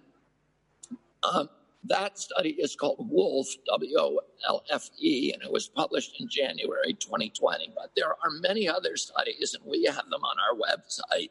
um, 1.23 1.49
that 1.85 2.19
study 2.19 2.57
is 2.59 2.75
called 2.75 3.09
WOLF, 3.09 3.47
W 3.67 3.97
O 3.97 4.19
L 4.45 4.63
F 4.69 4.89
E, 4.99 5.31
and 5.33 5.41
it 5.41 5.51
was 5.51 5.69
published 5.69 6.19
in 6.19 6.27
January 6.27 6.93
2020. 6.93 7.71
But 7.73 7.91
there 7.95 8.09
are 8.09 8.31
many 8.41 8.67
other 8.67 8.97
studies, 8.97 9.55
and 9.57 9.63
we 9.65 9.85
have 9.85 10.09
them 10.09 10.23
on 10.23 10.35
our 10.39 10.59
website 10.59 11.29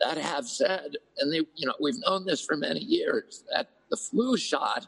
that 0.00 0.18
have 0.18 0.46
said, 0.46 0.96
and 1.18 1.32
they, 1.32 1.38
you 1.56 1.66
know, 1.66 1.74
we've 1.80 1.98
known 2.06 2.24
this 2.24 2.44
for 2.44 2.56
many 2.56 2.80
years, 2.80 3.42
that 3.52 3.70
the 3.90 3.96
flu 3.96 4.36
shot 4.36 4.86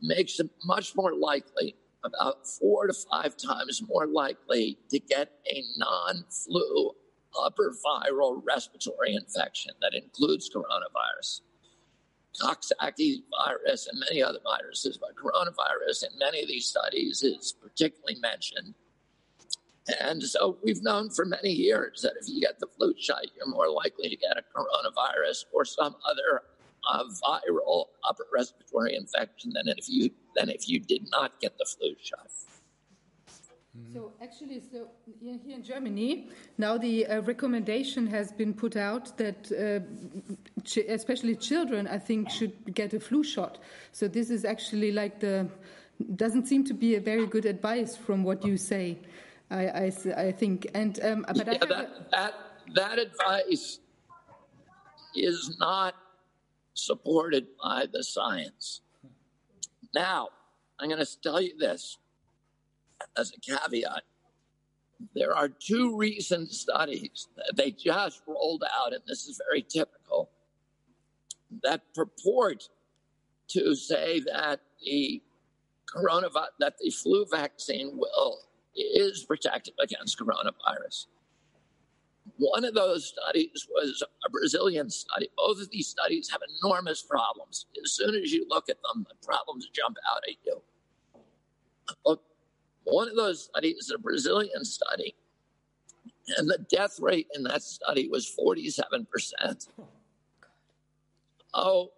makes 0.00 0.38
it 0.38 0.48
much 0.64 0.94
more 0.94 1.12
likely 1.12 1.74
about 2.04 2.46
four 2.46 2.86
to 2.86 2.92
five 2.92 3.36
times 3.36 3.82
more 3.86 4.06
likely 4.06 4.78
to 4.90 4.98
get 4.98 5.32
a 5.50 5.62
non 5.76 6.24
flu 6.28 6.92
upper 7.38 7.74
viral 7.84 8.42
respiratory 8.44 9.14
infection 9.14 9.72
that 9.80 9.94
includes 9.94 10.50
coronavirus. 10.50 11.40
Coxsackie 12.40 13.22
virus 13.44 13.88
and 13.88 14.00
many 14.08 14.22
other 14.22 14.38
viruses, 14.44 14.98
but 14.98 15.14
coronavirus 15.16 16.04
in 16.04 16.18
many 16.18 16.42
of 16.42 16.48
these 16.48 16.66
studies 16.66 17.22
is 17.22 17.54
particularly 17.60 18.18
mentioned. 18.20 18.74
And 20.00 20.22
so 20.22 20.58
we've 20.62 20.82
known 20.82 21.10
for 21.10 21.24
many 21.24 21.50
years 21.50 22.02
that 22.02 22.12
if 22.20 22.28
you 22.28 22.40
get 22.40 22.60
the 22.60 22.68
flu 22.68 22.94
shot, 22.98 23.22
you're 23.36 23.48
more 23.48 23.68
likely 23.68 24.08
to 24.08 24.16
get 24.16 24.36
a 24.36 24.44
coronavirus 24.56 25.44
or 25.52 25.64
some 25.64 25.96
other 26.08 26.42
a 26.88 27.04
viral 27.04 27.86
upper 28.08 28.26
respiratory 28.32 28.94
infection 28.96 29.52
than 29.52 29.68
if 29.68 29.88
you 29.88 30.10
than 30.36 30.48
if 30.48 30.68
you 30.68 30.80
did 30.80 31.02
not 31.10 31.38
get 31.40 31.56
the 31.58 31.64
flu 31.64 31.94
shot. 32.02 32.30
So 33.92 34.12
actually, 34.20 34.60
so 34.60 34.88
here 35.20 35.54
in 35.54 35.62
Germany, 35.62 36.28
now 36.58 36.76
the 36.76 37.06
uh, 37.06 37.20
recommendation 37.22 38.06
has 38.08 38.32
been 38.32 38.52
put 38.52 38.76
out 38.76 39.16
that 39.16 39.50
uh, 39.52 39.80
ch 40.64 40.78
especially 40.78 41.36
children, 41.36 41.86
I 41.86 41.98
think, 41.98 42.30
should 42.30 42.74
get 42.74 42.94
a 42.94 43.00
flu 43.00 43.22
shot. 43.22 43.58
So 43.92 44.08
this 44.08 44.28
is 44.30 44.44
actually 44.44 44.90
like 44.92 45.20
the 45.20 45.48
doesn't 46.16 46.46
seem 46.46 46.64
to 46.64 46.74
be 46.74 46.96
a 46.96 47.00
very 47.00 47.26
good 47.26 47.44
advice 47.44 47.96
from 47.96 48.24
what 48.24 48.44
you 48.44 48.56
say. 48.56 48.98
I, 49.50 49.66
I, 49.66 49.92
I 50.16 50.32
think, 50.32 50.66
and 50.74 50.98
um, 51.04 51.24
but 51.28 51.46
yeah, 51.46 51.58
that, 51.58 52.10
that 52.10 52.34
that 52.74 52.98
advice 52.98 53.80
is 55.14 55.56
not 55.58 55.94
supported 56.74 57.46
by 57.62 57.86
the 57.92 58.02
science. 58.02 58.80
Now, 59.94 60.28
I'm 60.78 60.88
going 60.88 61.04
to 61.04 61.20
tell 61.20 61.40
you 61.40 61.56
this 61.58 61.98
as 63.16 63.32
a 63.32 63.40
caveat. 63.40 64.02
There 65.14 65.34
are 65.34 65.48
two 65.48 65.96
recent 65.96 66.52
studies 66.52 67.28
that 67.36 67.56
they 67.56 67.70
just 67.70 68.22
rolled 68.26 68.64
out, 68.78 68.92
and 68.92 69.02
this 69.06 69.26
is 69.26 69.40
very 69.48 69.62
typical, 69.62 70.30
that 71.62 71.82
purport 71.94 72.68
to 73.48 73.74
say 73.74 74.20
that 74.20 74.60
the 74.84 75.22
coronavirus, 75.88 76.48
that 76.60 76.74
the 76.78 76.90
flu 76.90 77.26
vaccine 77.30 77.96
will 77.96 78.38
is 78.76 79.24
protective 79.24 79.74
against 79.82 80.18
coronavirus. 80.18 81.06
One 82.36 82.64
of 82.64 82.74
those 82.74 83.06
studies 83.06 83.66
was 83.70 84.02
a 84.26 84.30
Brazilian 84.30 84.90
study. 84.90 85.28
Both 85.36 85.60
of 85.60 85.70
these 85.70 85.88
studies 85.88 86.30
have 86.30 86.40
enormous 86.62 87.02
problems. 87.02 87.66
As 87.82 87.92
soon 87.92 88.14
as 88.14 88.32
you 88.32 88.46
look 88.48 88.68
at 88.68 88.78
them, 88.82 89.06
the 89.08 89.26
problems 89.26 89.68
jump 89.72 89.96
out 90.10 90.22
at 90.28 90.36
you. 90.44 90.62
one 92.84 93.08
of 93.08 93.16
those 93.16 93.44
studies 93.44 93.76
is 93.76 93.90
a 93.90 93.98
Brazilian 93.98 94.64
study, 94.64 95.14
and 96.36 96.48
the 96.48 96.58
death 96.70 96.98
rate 97.00 97.28
in 97.34 97.42
that 97.44 97.62
study 97.62 98.08
was 98.08 98.34
47%. 98.38 99.68
Oh, 101.52 101.90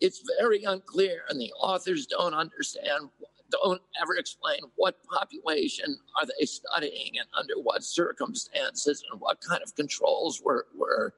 it's 0.00 0.22
very 0.38 0.64
unclear, 0.64 1.22
and 1.28 1.40
the 1.40 1.52
authors 1.52 2.06
don't 2.06 2.34
understand 2.34 3.08
don't 3.52 3.82
ever 4.00 4.16
explain 4.16 4.60
what 4.76 5.02
population 5.04 5.96
are 6.20 6.26
they 6.26 6.46
studying 6.46 7.12
and 7.18 7.28
under 7.38 7.54
what 7.62 7.84
circumstances 7.84 9.04
and 9.10 9.20
what 9.20 9.40
kind 9.40 9.62
of 9.62 9.74
controls 9.76 10.42
were 10.44 10.66
were 10.76 11.14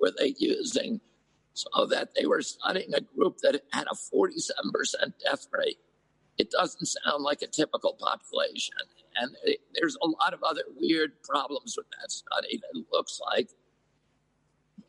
were 0.00 0.12
they 0.18 0.34
using 0.38 1.00
so 1.54 1.86
that 1.86 2.10
they 2.16 2.26
were 2.26 2.42
studying 2.42 2.92
a 2.94 3.00
group 3.00 3.38
that 3.38 3.62
had 3.72 3.86
a 3.86 3.94
47% 3.94 4.34
death 5.24 5.46
rate. 5.52 5.78
It 6.36 6.50
doesn't 6.50 6.86
sound 6.86 7.22
like 7.22 7.42
a 7.42 7.46
typical 7.46 7.96
population. 8.00 8.74
And 9.16 9.36
it, 9.44 9.60
there's 9.72 9.96
a 10.02 10.06
lot 10.06 10.34
of 10.34 10.42
other 10.42 10.62
weird 10.76 11.22
problems 11.22 11.76
with 11.76 11.86
that 12.00 12.10
study 12.10 12.58
that 12.58 12.84
looks 12.92 13.20
like 13.32 13.50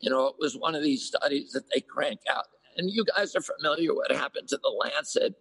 you 0.00 0.10
know 0.10 0.26
it 0.26 0.34
was 0.38 0.56
one 0.56 0.74
of 0.74 0.82
these 0.82 1.02
studies 1.02 1.52
that 1.52 1.64
they 1.72 1.80
crank 1.80 2.20
out. 2.28 2.46
And 2.76 2.90
you 2.90 3.04
guys 3.04 3.34
are 3.34 3.40
familiar 3.40 3.94
what 3.94 4.12
happened 4.12 4.48
to 4.48 4.58
the 4.58 4.68
lancet 4.68 5.34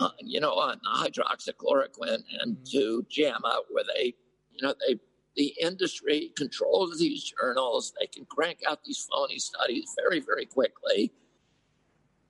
uh, 0.00 0.10
you 0.20 0.40
know, 0.40 0.52
on 0.52 0.80
hydroxychloroquine 0.86 2.22
and 2.40 2.56
mm-hmm. 2.56 2.78
to 2.78 3.06
JAMA, 3.10 3.62
where 3.70 3.84
they, 3.94 4.14
you 4.52 4.66
know, 4.66 4.74
they 4.86 4.98
the 5.36 5.54
industry 5.60 6.32
controls 6.36 6.98
these 6.98 7.32
journals. 7.40 7.92
They 7.98 8.06
can 8.06 8.24
crank 8.24 8.58
out 8.68 8.80
these 8.84 9.06
phony 9.10 9.38
studies 9.38 9.94
very, 9.96 10.18
very 10.20 10.46
quickly. 10.46 11.12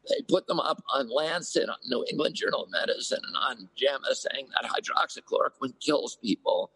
They 0.09 0.23
put 0.29 0.47
them 0.47 0.61
up 0.61 0.83
on 0.95 1.09
Lancet, 1.09 1.69
on 1.69 1.77
New 1.87 2.05
England 2.11 2.35
Journal 2.35 2.65
of 2.65 2.71
Medicine, 2.71 3.21
and 3.27 3.37
on 3.37 3.69
JAMA 3.77 4.15
saying 4.15 4.49
that 4.53 4.71
hydroxychloroquine 4.71 5.81
kills 5.81 6.19
people. 6.23 6.71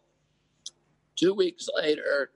Two 1.15 1.35
weeks 1.35 1.69
later, 1.75 2.31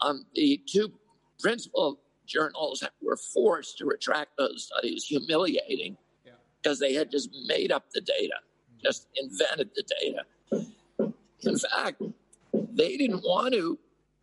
um, 0.00 0.24
the 0.34 0.60
two 0.66 0.92
principal 1.38 2.00
journals 2.26 2.82
were 3.02 3.16
forced 3.16 3.78
to 3.78 3.86
retract 3.86 4.36
those 4.38 4.70
studies, 4.72 5.04
humiliating. 5.04 5.96
Because 6.62 6.78
they 6.78 6.94
had 6.94 7.10
just 7.10 7.30
made 7.46 7.72
up 7.72 7.90
the 7.92 8.00
data, 8.00 8.34
just 8.82 9.08
invented 9.16 9.70
the 9.74 9.84
data. 10.00 10.24
In 11.42 11.58
fact, 11.58 12.02
they 12.52 12.96
didn't 12.96 13.22
want 13.22 13.54
to. 13.54 13.78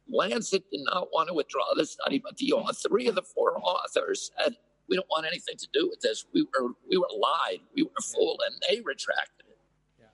Lancet 0.08 0.70
did 0.72 0.82
not 0.84 1.12
want 1.12 1.30
to 1.30 1.34
withdraw 1.34 1.74
the 1.76 1.86
study, 1.86 2.20
but 2.20 2.38
the 2.38 2.54
three 2.88 3.08
of 3.08 3.16
the 3.16 3.24
four 3.24 3.58
authors 3.58 4.32
said, 4.38 4.56
"We 4.88 4.96
don't 4.96 5.10
want 5.10 5.26
anything 5.26 5.58
to 5.58 5.68
do 5.74 5.88
with 5.90 6.02
this. 6.02 6.26
We 6.34 6.44
were 6.44 6.74
we 6.88 6.98
were 6.98 7.10
lied. 7.18 7.62
We 7.76 7.84
were 7.84 8.02
fooled," 8.02 8.42
and 8.46 8.56
they 8.70 8.82
retracted 8.82 9.48
it. 9.50 9.58
Yeah. 10.00 10.06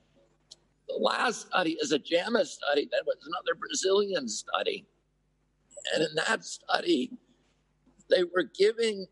The 0.88 0.96
last 0.96 1.48
study 1.48 1.78
is 1.82 1.92
a 1.92 2.00
JAMA 2.00 2.46
study 2.46 2.88
that 2.92 3.04
was 3.06 3.18
another 3.26 3.56
Brazilian 3.60 4.30
study, 4.30 4.86
and 5.94 6.04
in 6.04 6.16
that 6.16 6.46
study, 6.46 7.12
they 8.10 8.24
were 8.24 8.44
giving, 8.44 9.08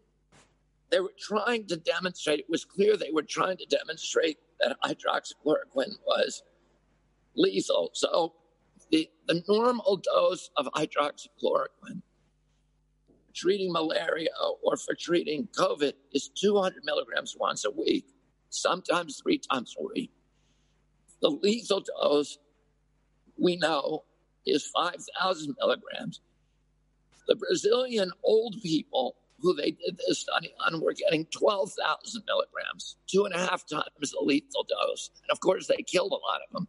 they 0.91 0.99
were 0.99 1.13
trying 1.19 1.67
to 1.67 1.78
demonstrate. 1.78 2.39
It 2.39 2.49
was 2.49 2.65
clear 2.65 2.97
they 2.97 3.12
were 3.12 3.23
trying 3.23 3.58
to 3.58 3.65
demonstrate 3.65 4.38
that 4.60 4.78
hydroxychloroquine 4.84 5.95
was 6.06 6.43
lethal. 7.36 7.91
So 7.93 8.34
the, 8.91 9.10
the 9.28 9.43
normal 9.47 9.97
dose 9.97 10.49
of 10.58 10.67
hydroxychloroquine 10.67 12.02
treating 13.34 13.71
malaria 13.71 14.30
or 14.63 14.75
for 14.75 14.95
treating 14.95 15.47
COVID 15.58 15.93
is 16.12 16.30
200 16.30 16.84
milligrams 16.84 17.36
once 17.39 17.63
a 17.63 17.71
week, 17.71 18.06
sometimes 18.49 19.21
three 19.21 19.39
times 19.52 19.75
a 19.80 19.84
week. 19.93 20.12
The 21.21 21.30
lethal 21.30 21.82
dose 21.82 22.38
we 23.38 23.56
know 23.56 24.04
is 24.45 24.65
5,000 24.75 25.56
milligrams. 25.60 26.21
The 27.28 27.36
Brazilian 27.36 28.12
old 28.23 28.56
people 28.62 29.15
who 29.41 29.56
they 29.56 29.71
did 29.71 29.99
this 30.08 30.19
study 30.19 30.54
on 30.65 30.82
were 30.82 30.93
getting 30.93 31.25
12,000 31.25 32.23
milligrams, 32.25 32.97
two 33.08 33.25
and 33.25 33.34
a 33.34 33.39
half 33.39 33.67
times 33.67 34.12
the 34.12 34.19
lethal 34.21 34.65
dose. 34.67 35.12
And 35.23 35.32
of 35.32 35.39
course, 35.39 35.67
they 35.67 35.84
killed 35.84 36.12
a 36.12 36.15
lot 36.15 36.41
of 36.47 36.54
them. 36.54 36.67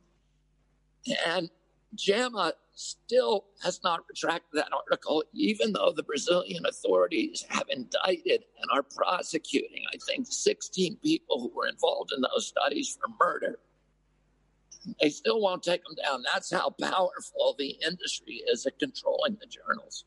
And 1.27 1.51
JAMA 1.95 2.55
still 2.75 3.47
has 3.63 3.81
not 3.83 4.05
retracted 4.09 4.51
that 4.53 4.73
article, 4.73 5.25
even 5.33 5.73
though 5.73 5.93
the 5.95 6.03
Brazilian 6.03 6.65
authorities 6.67 7.45
have 7.49 7.67
indicted 7.69 8.45
and 8.61 8.71
are 8.73 8.83
prosecuting, 8.83 9.85
I 9.93 9.97
think, 10.07 10.27
16 10.29 10.97
people 11.03 11.41
who 11.41 11.53
were 11.55 11.67
involved 11.67 12.13
in 12.15 12.23
those 12.23 12.47
studies 12.47 12.97
for 12.99 13.09
murder. 13.19 13.59
They 15.01 15.11
still 15.11 15.41
won't 15.41 15.63
take 15.63 15.85
them 15.85 15.97
down. 16.03 16.23
That's 16.33 16.51
how 16.51 16.71
powerful 16.71 17.55
the 17.59 17.77
industry 17.87 18.43
is 18.51 18.65
at 18.67 18.79
controlling 18.79 19.37
the 19.41 19.47
journals. 19.47 20.05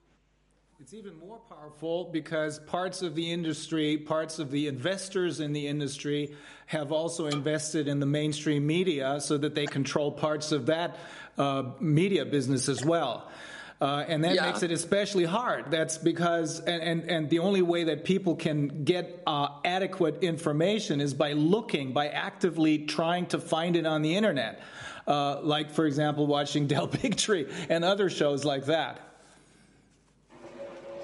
It's 0.83 0.93
even 0.93 1.17
more 1.17 1.39
powerful 1.49 2.09
because 2.11 2.59
parts 2.59 3.03
of 3.03 3.15
the 3.15 3.31
industry, 3.31 3.95
parts 3.95 4.37
of 4.37 4.51
the 4.51 4.67
investors 4.67 5.39
in 5.39 5.53
the 5.53 5.65
industry 5.65 6.35
have 6.65 6.91
also 6.91 7.27
invested 7.27 7.87
in 7.87 8.01
the 8.01 8.05
mainstream 8.05 8.67
media 8.67 9.21
so 9.21 9.37
that 9.37 9.55
they 9.55 9.65
control 9.65 10.11
parts 10.11 10.51
of 10.51 10.65
that 10.65 10.97
uh, 11.37 11.71
media 11.79 12.25
business 12.25 12.67
as 12.67 12.83
well. 12.83 13.31
Uh, 13.79 14.03
and 14.09 14.25
that 14.25 14.35
yeah. 14.35 14.45
makes 14.45 14.61
it 14.61 14.71
especially 14.71 15.23
hard. 15.23 15.71
That's 15.71 15.97
because, 15.97 16.59
and, 16.59 16.83
and, 16.83 17.09
and, 17.09 17.29
the 17.29 17.39
only 17.39 17.61
way 17.61 17.85
that 17.85 18.03
people 18.03 18.35
can 18.35 18.83
get 18.83 19.23
uh, 19.25 19.59
adequate 19.63 20.21
information 20.21 20.99
is 20.99 21.13
by 21.13 21.31
looking, 21.31 21.93
by 21.93 22.09
actively 22.09 22.79
trying 22.79 23.27
to 23.27 23.39
find 23.39 23.77
it 23.77 23.85
on 23.85 24.01
the 24.01 24.17
internet. 24.17 24.61
Uh, 25.07 25.39
like, 25.43 25.71
for 25.71 25.85
example, 25.85 26.27
watching 26.27 26.67
Del 26.73 26.89
Bigtree 26.89 27.49
and 27.69 27.85
other 27.85 28.09
shows 28.09 28.43
like 28.43 28.65
that. 28.65 29.12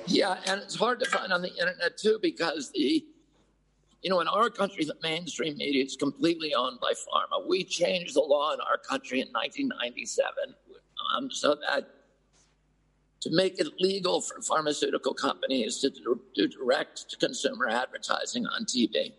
Yeah, 0.09 0.37
and 0.47 0.61
it's 0.61 0.75
hard 0.75 0.99
to 1.01 1.05
find 1.05 1.31
on 1.31 1.43
the 1.43 1.51
internet 1.51 1.97
too 1.97 2.17
because 2.19 2.71
the, 2.71 3.05
you 4.01 4.09
know, 4.09 4.19
in 4.21 4.27
our 4.27 4.49
country, 4.49 4.83
the 4.83 4.95
mainstream 5.03 5.55
media 5.57 5.83
is 5.83 5.95
completely 5.95 6.55
owned 6.55 6.79
by 6.81 6.93
pharma. 6.93 7.47
We 7.47 7.63
changed 7.63 8.15
the 8.15 8.21
law 8.21 8.53
in 8.53 8.59
our 8.59 8.77
country 8.77 9.21
in 9.21 9.27
1997 9.27 10.55
um, 11.15 11.29
so 11.29 11.55
that 11.67 11.87
to 13.21 13.29
make 13.31 13.59
it 13.59 13.67
legal 13.79 14.21
for 14.21 14.41
pharmaceutical 14.41 15.13
companies 15.13 15.77
to 15.79 15.89
do 15.91 16.19
direct 16.47 17.09
to 17.09 17.17
consumer 17.17 17.67
advertising 17.67 18.47
on 18.47 18.65
TV. 18.65 19.13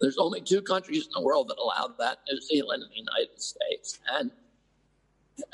There's 0.00 0.18
only 0.18 0.40
two 0.40 0.62
countries 0.62 1.06
in 1.06 1.12
the 1.14 1.20
world 1.20 1.48
that 1.48 1.58
allow 1.58 1.94
that 1.98 2.18
New 2.30 2.40
Zealand 2.40 2.82
and 2.82 2.90
the 2.90 2.96
United 2.96 3.40
States. 3.40 4.00
And 4.10 4.30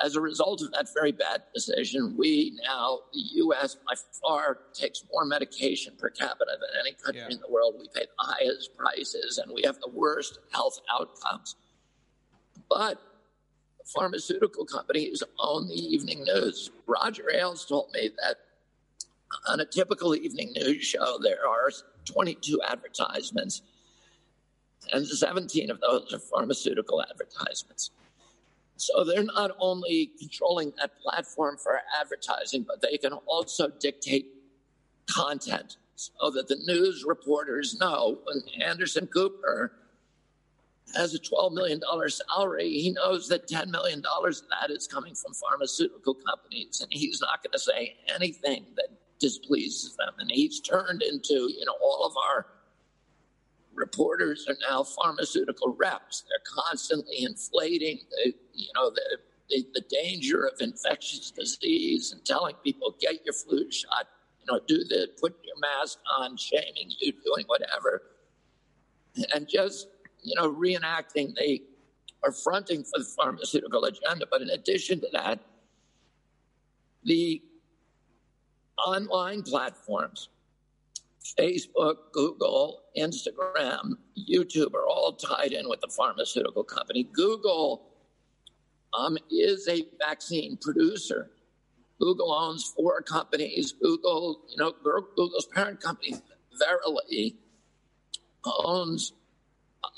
as 0.03 0.17
a 0.17 0.21
result 0.21 0.63
of 0.63 0.73
that 0.73 0.89
very 0.95 1.13
bad 1.13 1.43
decision, 1.55 2.15
we 2.17 2.59
now, 2.63 3.01
the 3.13 3.21
U.S. 3.21 3.77
by 3.87 3.95
far 4.23 4.59
takes 4.73 5.05
more 5.13 5.25
medication 5.25 5.95
per 5.99 6.11
capita 6.11 6.53
than 6.61 6.81
any 6.81 6.93
country 6.93 7.23
yeah. 7.23 7.35
in 7.35 7.41
the 7.41 7.51
world. 7.51 7.75
We 7.79 7.89
pay 7.95 8.07
the 8.07 8.25
highest 8.25 8.77
prices 8.77 9.39
and 9.39 9.53
we 9.53 9.63
have 9.65 9.79
the 9.81 9.91
worst 9.91 10.39
health 10.53 10.81
outcomes. 10.93 11.57
But 12.69 13.01
pharmaceutical 13.85 14.65
companies 14.65 15.23
own 15.39 15.69
the 15.69 15.75
evening 15.75 16.25
news. 16.25 16.71
Roger 16.87 17.31
Ailes 17.31 17.67
told 17.67 17.91
me 17.93 18.11
that 18.23 18.37
on 19.47 19.61
a 19.61 19.67
typical 19.67 20.15
evening 20.15 20.53
news 20.53 20.83
show, 20.85 21.19
there 21.23 21.47
are 21.47 21.71
22 22.05 22.61
advertisements, 22.67 23.63
and 24.93 25.07
17 25.07 25.71
of 25.71 25.81
those 25.81 26.13
are 26.13 26.19
pharmaceutical 26.19 27.03
advertisements. 27.03 27.91
So 28.77 29.05
they're 29.05 29.23
not 29.23 29.53
only 29.59 30.11
controlling 30.19 30.73
that 30.81 31.01
platform 31.01 31.57
for 31.63 31.81
advertising, 32.01 32.65
but 32.67 32.81
they 32.83 32.97
can 32.99 33.13
also 33.13 33.69
dictate 33.69 34.27
content 35.09 35.77
so 35.97 36.31
that 36.31 36.49
the 36.49 36.57
news 36.67 37.05
reporters 37.07 37.79
know 37.79 38.19
when 38.25 38.43
Anderson 38.61 39.07
Cooper 39.07 39.73
has 40.95 41.15
a 41.15 41.19
$12 41.19 41.53
million 41.53 41.81
salary, 42.09 42.71
he 42.71 42.93
knows 42.93 43.29
that 43.29 43.49
$10 43.49 43.69
million 43.69 44.03
of 44.05 44.35
that 44.51 44.71
is 44.71 44.87
coming 44.87 45.15
from 45.15 45.33
pharmaceutical 45.35 46.15
companies, 46.15 46.81
and 46.81 46.93
he's 46.93 47.21
not 47.21 47.43
going 47.43 47.53
to 47.53 47.59
say 47.59 47.97
anything 48.15 48.65
that 48.77 48.89
displeases 49.19 49.97
them. 49.97 50.15
And 50.19 50.31
he's 50.31 50.61
turned 50.61 51.03
into, 51.03 51.35
you 51.51 51.65
know, 51.65 51.77
all 51.83 52.05
of 52.07 52.13
our 52.17 52.47
reporters 53.75 54.47
are 54.49 54.57
now 54.69 54.83
pharmaceutical 54.83 55.75
reps. 55.79 56.25
They're 56.29 56.65
constantly 56.65 57.25
inflating 57.25 58.01
the, 58.11 58.35
you 58.53 58.69
know, 58.75 58.91
the, 58.91 59.19
the, 59.51 59.67
the 59.75 59.85
danger 59.91 60.45
of 60.45 60.61
infectious 60.61 61.31
disease 61.31 62.13
and 62.13 62.25
telling 62.25 62.55
people, 62.65 62.97
get 63.01 63.25
your 63.25 63.35
flu 63.35 63.71
shot, 63.71 64.09
you 64.41 64.53
know, 64.53 64.61
do 64.67 64.79
the, 64.85 65.09
put 65.21 65.37
your 65.45 65.59
mask 65.59 65.99
on, 66.19 66.37
shaming 66.37 66.91
you, 66.99 67.13
doing 67.25 67.45
whatever. 67.47 68.03
And 69.35 69.49
just, 69.49 69.89
you 70.23 70.35
know, 70.37 70.53
reenacting 70.53 71.35
they 71.35 71.63
are 72.23 72.33
fronting 72.33 72.85
for 72.85 72.99
the 72.99 73.05
pharmaceutical 73.05 73.85
agenda. 73.85 74.27
But 74.31 74.43
in 74.43 74.51
addition 74.51 75.01
to 75.01 75.09
that, 75.13 75.41
the 77.05 77.43
online 78.79 79.43
platforms 79.43 80.31
Facebook, 81.25 81.97
Google, 82.13 82.83
Instagram, 82.97 83.95
YouTube 84.19 84.75
are 84.75 84.87
all 84.87 85.13
tied 85.13 85.53
in 85.53 85.69
with 85.69 85.81
the 85.81 85.89
pharmaceutical 85.89 86.65
company. 86.65 87.09
Google 87.13 87.89
um, 88.93 89.17
is 89.31 89.67
a 89.69 89.85
vaccine 89.99 90.59
producer. 90.61 91.31
Google 92.01 92.33
owns 92.33 92.73
four 92.77 93.01
companies. 93.03 93.73
Google, 93.73 94.43
you 94.51 94.57
know, 94.59 94.73
Google's 95.17 95.47
parent 95.47 95.81
company, 95.81 96.15
Verily, 96.59 97.37
owns 98.45 99.13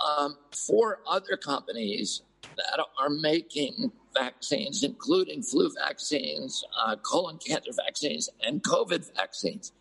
um, 0.07 0.37
four 0.67 1.01
other 1.09 1.37
companies 1.37 2.23
that 2.57 2.81
are 2.99 3.11
making 3.11 3.91
vaccines, 4.17 4.83
including 4.83 5.43
flu 5.43 5.71
vaccines, 5.85 6.65
uh, 6.85 6.97
colon 6.97 7.39
cancer 7.39 7.73
vaccines, 7.85 8.31
and 8.45 8.63
COVID 8.63 9.15
vaccines. 9.15 9.73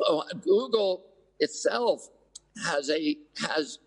Oh, 0.00 0.24
Google 0.42 1.04
itself 1.40 2.08
has 2.64 2.90
a 2.90 3.16
has 3.40 3.78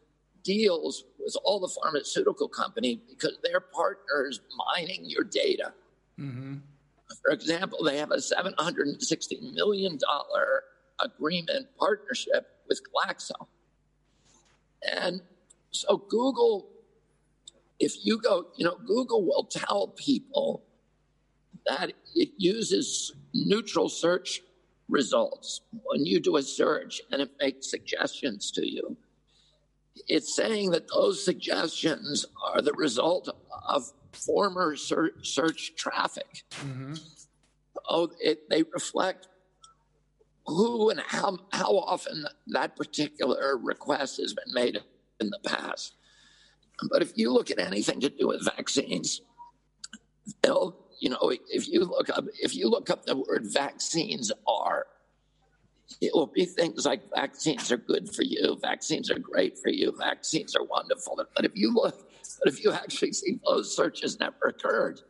deals 0.43 1.03
with 1.19 1.35
all 1.43 1.59
the 1.59 1.67
pharmaceutical 1.67 2.47
company 2.47 3.01
because 3.09 3.37
they're 3.43 3.59
partners 3.59 4.41
mining 4.75 5.01
your 5.03 5.23
data. 5.23 5.73
Mm-hmm. 6.19 6.55
For 7.23 7.31
example, 7.31 7.83
they 7.83 7.97
have 7.97 8.11
a 8.11 8.15
$760 8.15 9.53
million 9.53 9.99
agreement 10.99 11.67
partnership 11.77 12.47
with 12.67 12.81
Glaxo. 12.91 13.47
And 14.81 15.21
So 15.71 15.97
Google, 15.97 16.67
if 17.79 18.05
you 18.05 18.21
go, 18.21 18.47
you 18.57 18.65
know, 18.65 18.77
Google 18.85 19.25
will 19.25 19.45
tell 19.45 19.87
people 19.87 20.63
that 21.65 21.93
it 22.15 22.29
uses 22.37 23.13
neutral 23.33 23.89
search 23.89 24.41
results 24.91 25.61
when 25.71 26.05
you 26.05 26.19
do 26.19 26.37
a 26.37 26.43
search 26.43 27.01
and 27.11 27.21
it 27.21 27.31
makes 27.39 27.71
suggestions 27.71 28.51
to 28.51 28.69
you. 28.69 28.97
It's 30.07 30.35
saying 30.35 30.71
that 30.71 30.87
those 30.89 31.23
suggestions 31.23 32.25
are 32.53 32.61
the 32.61 32.73
result 32.73 33.29
of 33.67 33.91
former 34.11 34.75
search, 34.75 35.13
search 35.23 35.73
traffic. 35.75 36.43
Mm-hmm. 36.51 36.93
Oh, 37.89 38.11
it, 38.19 38.49
they 38.49 38.63
reflect 38.63 39.27
who 40.45 40.89
and 40.89 40.99
how, 40.99 41.37
how 41.51 41.77
often 41.77 42.25
that 42.47 42.75
particular 42.75 43.57
request 43.57 44.17
has 44.17 44.33
been 44.33 44.53
made 44.53 44.79
in 45.19 45.29
the 45.29 45.39
past. 45.45 45.95
But 46.89 47.01
if 47.01 47.13
you 47.15 47.31
look 47.31 47.51
at 47.51 47.59
anything 47.59 47.99
to 48.01 48.09
do 48.09 48.27
with 48.27 48.43
vaccines, 48.43 49.21
they'll, 50.41 50.75
you 51.01 51.09
know, 51.09 51.33
if 51.49 51.67
you 51.67 51.83
look 51.83 52.09
up 52.09 52.25
if 52.39 52.55
you 52.55 52.69
look 52.69 52.89
up 52.89 53.05
the 53.05 53.17
word 53.17 53.47
vaccines 53.51 54.31
are, 54.47 54.85
it 55.99 56.11
will 56.13 56.27
be 56.27 56.45
things 56.45 56.85
like 56.85 57.01
vaccines 57.13 57.71
are 57.71 57.77
good 57.77 58.13
for 58.13 58.21
you, 58.21 58.57
vaccines 58.61 59.09
are 59.09 59.17
great 59.17 59.57
for 59.57 59.69
you, 59.69 59.93
vaccines 59.97 60.55
are 60.55 60.63
wonderful. 60.63 61.19
But 61.35 61.43
if 61.43 61.53
you 61.55 61.73
look, 61.73 62.07
but 62.39 62.53
if 62.53 62.63
you 62.63 62.71
actually 62.71 63.13
see 63.13 63.39
those 63.43 63.75
searches 63.75 64.19
never 64.19 64.45
occurred, 64.45 65.01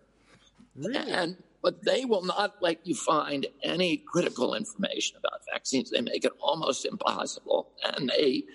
really? 0.76 1.12
and 1.12 1.36
but 1.62 1.84
they 1.84 2.06
will 2.06 2.24
not 2.24 2.56
let 2.62 2.88
you 2.88 2.96
find 2.96 3.46
any 3.62 3.98
critical 3.98 4.56
information 4.56 5.18
about 5.18 5.42
vaccines. 5.52 5.92
They 5.92 6.02
make 6.02 6.24
it 6.24 6.32
almost 6.40 6.86
impossible, 6.86 7.68
and 7.84 8.10
they 8.10 8.46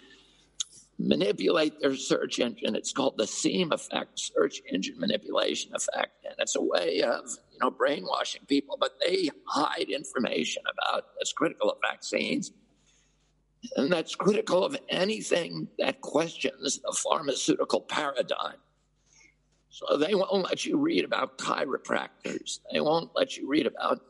manipulate 0.99 1.81
their 1.81 1.95
search 1.95 2.39
engine. 2.39 2.75
It's 2.75 2.93
called 2.93 3.17
the 3.17 3.27
SEME 3.27 3.73
effect, 3.73 4.19
search 4.19 4.63
engine 4.73 4.99
manipulation 4.99 5.75
effect, 5.75 6.25
and 6.25 6.35
it's 6.39 6.57
a 6.57 6.61
way 6.61 7.03
of 7.03 7.31
you 7.53 7.59
know 7.61 7.71
brainwashing 7.71 8.43
people. 8.47 8.77
But 8.81 8.99
they 9.05 9.31
hide 9.47 9.89
information 9.91 10.63
about 10.71 11.07
that's 11.19 11.33
critical 11.33 11.71
of 11.71 11.79
vaccines, 11.83 12.53
and 13.77 13.93
that's 13.93 14.15
critical 14.15 14.65
of 14.65 14.77
anything 14.89 15.69
that 15.79 16.01
questions 16.01 16.81
the 16.83 16.93
pharmaceutical 16.93 17.81
paradigm. 17.81 18.57
So 19.77 19.99
they 19.99 20.15
won't 20.15 20.43
let 20.49 20.65
you 20.65 20.79
read 20.79 21.05
about 21.05 21.37
chiropractors. 21.37 22.61
They 22.73 22.81
won't 22.81 23.11
let 23.15 23.37
you 23.37 23.47
read 23.47 23.67
about 23.67 24.01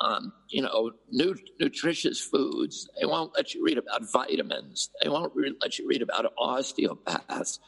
um, 0.00 0.32
you 0.48 0.62
know, 0.62 0.92
nutritious 1.10 2.22
foods. 2.22 2.88
They 2.98 3.04
won't 3.04 3.36
let 3.36 3.52
you 3.52 3.62
read 3.62 3.76
about 3.76 4.10
vitamins. 4.10 4.88
They 5.02 5.10
won't 5.10 5.34
re- 5.34 5.54
let 5.60 5.78
you 5.78 5.86
read 5.86 6.00
about 6.00 6.32
osteopaths, 6.38 7.60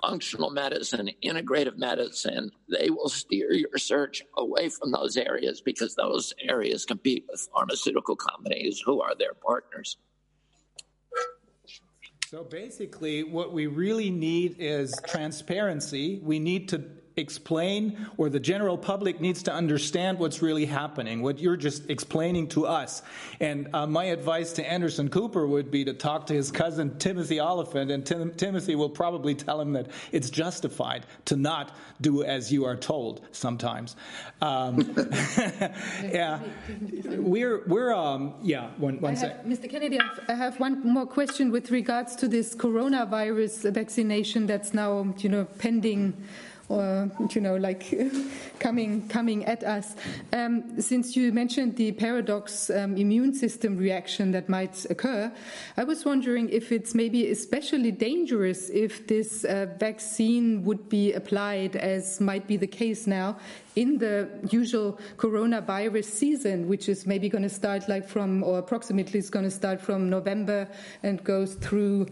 functional 0.00 0.48
medicine, 0.48 1.10
integrative 1.22 1.76
medicine. 1.76 2.52
They 2.70 2.88
will 2.88 3.10
steer 3.10 3.52
your 3.52 3.76
search 3.76 4.22
away 4.34 4.70
from 4.70 4.92
those 4.92 5.18
areas 5.18 5.60
because 5.60 5.94
those 5.94 6.32
areas 6.40 6.86
compete 6.86 7.26
with 7.28 7.50
pharmaceutical 7.52 8.16
companies 8.16 8.80
who 8.82 9.02
are 9.02 9.14
their 9.14 9.34
partners. 9.34 9.98
So 12.30 12.44
basically, 12.44 13.24
what 13.24 13.52
we 13.52 13.66
really 13.66 14.08
need 14.08 14.54
is 14.60 14.94
transparency. 15.08 16.20
We 16.22 16.38
need 16.38 16.68
to 16.68 16.84
explain, 17.20 18.06
or 18.16 18.28
the 18.28 18.40
general 18.40 18.76
public 18.76 19.20
needs 19.20 19.42
to 19.44 19.52
understand 19.52 20.18
what's 20.18 20.42
really 20.42 20.64
happening, 20.64 21.22
what 21.22 21.38
you're 21.38 21.56
just 21.56 21.88
explaining 21.90 22.48
to 22.48 22.66
us. 22.66 23.02
And 23.38 23.68
uh, 23.72 23.86
my 23.86 24.04
advice 24.04 24.52
to 24.54 24.68
Anderson 24.68 25.08
Cooper 25.08 25.46
would 25.46 25.70
be 25.70 25.84
to 25.84 25.94
talk 25.94 26.26
to 26.26 26.34
his 26.34 26.50
cousin 26.50 26.98
Timothy 26.98 27.38
Oliphant, 27.38 27.90
and 27.90 28.04
Tim- 28.04 28.34
Timothy 28.34 28.74
will 28.74 28.90
probably 28.90 29.34
tell 29.34 29.60
him 29.60 29.72
that 29.74 29.88
it's 30.10 30.30
justified 30.30 31.06
to 31.26 31.36
not 31.36 31.76
do 32.00 32.24
as 32.24 32.52
you 32.52 32.64
are 32.64 32.76
told 32.76 33.20
sometimes. 33.32 33.96
Um, 34.40 34.80
yeah, 36.02 36.40
we're 37.04 37.62
we're 37.66 37.92
um, 37.92 38.34
yeah. 38.42 38.70
One 38.78 39.00
one 39.00 39.16
sec. 39.16 39.44
Mr. 39.44 39.68
Kennedy, 39.68 40.00
I 40.28 40.34
have 40.34 40.58
one 40.58 40.82
more 40.86 41.06
question 41.06 41.50
with 41.50 41.70
regards 41.70 42.16
to 42.16 42.28
this 42.28 42.54
coronavirus 42.54 43.72
vaccination 43.72 44.46
that's 44.46 44.72
now 44.72 45.14
you 45.18 45.28
know 45.28 45.44
pending 45.58 46.14
or 46.70 47.10
you 47.34 47.40
know 47.40 47.56
like 47.56 47.92
coming 48.60 49.06
coming 49.08 49.44
at 49.44 49.64
us. 49.64 49.96
Um, 50.32 50.80
since 50.80 51.16
you 51.16 51.32
mentioned 51.32 51.76
the 51.76 51.92
paradox 51.92 52.70
um, 52.70 52.96
immune 52.96 53.34
system 53.34 53.76
reaction 53.76 54.30
that 54.30 54.48
might 54.48 54.86
occur, 54.88 55.32
I 55.76 55.84
was 55.84 56.04
wondering 56.04 56.48
if 56.48 56.70
it's 56.70 56.94
maybe 56.94 57.30
especially 57.30 57.90
dangerous 57.90 58.70
if 58.70 59.06
this 59.08 59.44
uh, 59.44 59.66
vaccine 59.78 60.64
would 60.64 60.88
be 60.88 61.12
applied, 61.12 61.74
as 61.76 62.20
might 62.20 62.46
be 62.46 62.56
the 62.56 62.68
case 62.68 63.06
now, 63.06 63.36
in 63.74 63.98
the 63.98 64.28
usual 64.50 64.98
coronavirus 65.16 66.04
season, 66.04 66.68
which 66.68 66.88
is 66.88 67.06
maybe 67.06 67.28
going 67.28 67.42
to 67.42 67.48
start 67.48 67.88
like 67.88 68.06
from, 68.06 68.42
or 68.44 68.58
approximately 68.58 69.18
is 69.18 69.30
going 69.30 69.44
to 69.44 69.50
start 69.50 69.80
from 69.80 70.08
November 70.08 70.68
and 71.02 71.22
goes 71.24 71.54
through 71.54 72.06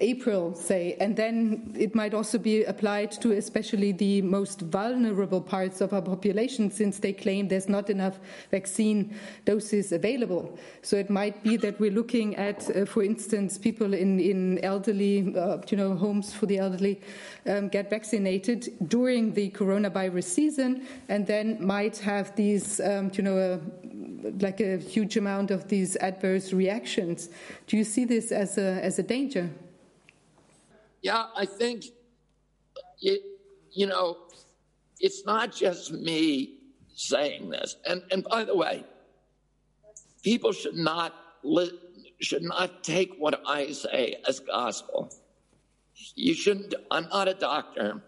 April, 0.00 0.54
say, 0.54 0.96
and 1.00 1.16
then 1.16 1.74
it 1.78 1.94
might 1.94 2.14
also 2.14 2.38
be 2.38 2.64
applied 2.64 3.12
to 3.12 3.32
especially 3.32 3.92
the 3.92 4.22
most 4.22 4.60
vulnerable 4.60 5.40
parts 5.40 5.80
of 5.80 5.92
our 5.92 6.02
population 6.02 6.70
since 6.70 6.98
they 6.98 7.12
claim 7.12 7.48
there's 7.48 7.68
not 7.68 7.90
enough 7.90 8.18
vaccine 8.50 9.14
doses 9.44 9.92
available. 9.92 10.58
So 10.82 10.96
it 10.96 11.10
might 11.10 11.42
be 11.42 11.56
that 11.58 11.78
we're 11.80 11.90
looking 11.90 12.36
at, 12.36 12.68
uh, 12.70 12.84
for 12.84 13.02
instance, 13.02 13.58
people 13.58 13.94
in, 13.94 14.20
in 14.20 14.58
elderly, 14.64 15.34
uh, 15.36 15.58
you 15.68 15.76
know, 15.76 15.94
homes 15.94 16.32
for 16.32 16.46
the 16.46 16.58
elderly 16.58 17.00
um, 17.46 17.68
get 17.68 17.90
vaccinated 17.90 18.72
during 18.88 19.32
the 19.34 19.50
coronavirus 19.50 20.24
season 20.24 20.86
and 21.08 21.26
then 21.26 21.64
might 21.64 21.98
have 21.98 22.34
these, 22.36 22.80
um, 22.80 23.10
you 23.14 23.22
know, 23.22 23.38
a, 23.38 23.60
like 24.40 24.60
a 24.60 24.78
huge 24.78 25.16
amount 25.16 25.50
of 25.50 25.68
these 25.68 25.96
adverse 25.96 26.52
reactions. 26.52 27.28
Do 27.66 27.76
you 27.76 27.84
see 27.84 28.04
this 28.04 28.32
as 28.32 28.58
a, 28.58 28.80
as 28.82 28.98
a 28.98 29.02
danger? 29.02 29.50
Yeah, 31.04 31.26
I 31.36 31.44
think 31.44 31.84
it, 33.02 33.20
you 33.70 33.86
know, 33.86 34.16
it's 34.98 35.26
not 35.26 35.54
just 35.54 35.92
me 35.92 36.60
saying 36.94 37.50
this. 37.50 37.76
And, 37.86 38.02
and 38.10 38.24
by 38.24 38.44
the 38.44 38.56
way, 38.56 38.84
people 40.22 40.52
should 40.52 40.76
not 40.76 41.14
li- 41.42 41.78
should 42.22 42.42
not 42.42 42.82
take 42.82 43.16
what 43.18 43.42
I 43.46 43.72
say 43.72 44.16
as 44.26 44.40
gospel. 44.40 45.12
You 46.14 46.32
shouldn't. 46.32 46.74
I'm 46.90 47.06
not 47.10 47.28
a 47.28 47.34
doctor. 47.34 48.02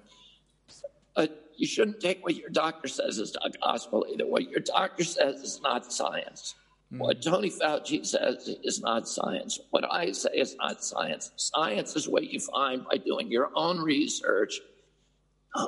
But 1.14 1.50
you 1.58 1.66
shouldn't 1.66 2.00
take 2.00 2.24
what 2.24 2.34
your 2.34 2.48
doctor 2.48 2.88
says 2.88 3.18
as 3.18 3.36
gospel 3.62 4.06
either. 4.10 4.26
What 4.26 4.48
your 4.48 4.60
doctor 4.60 5.04
says 5.04 5.42
is 5.42 5.60
not 5.60 5.92
science. 5.92 6.54
Mm. 6.92 6.98
What 6.98 7.22
Tony 7.22 7.50
Fauci 7.50 8.04
says 8.06 8.48
is 8.62 8.80
not 8.80 9.08
science. 9.08 9.58
What 9.70 9.84
I 9.90 10.12
say 10.12 10.30
is 10.34 10.56
not 10.56 10.84
science. 10.84 11.32
Science 11.36 11.96
is 11.96 12.08
what 12.08 12.24
you 12.24 12.38
find 12.38 12.84
by 12.88 12.98
doing 12.98 13.30
your 13.30 13.50
own 13.54 13.78
research 13.80 14.60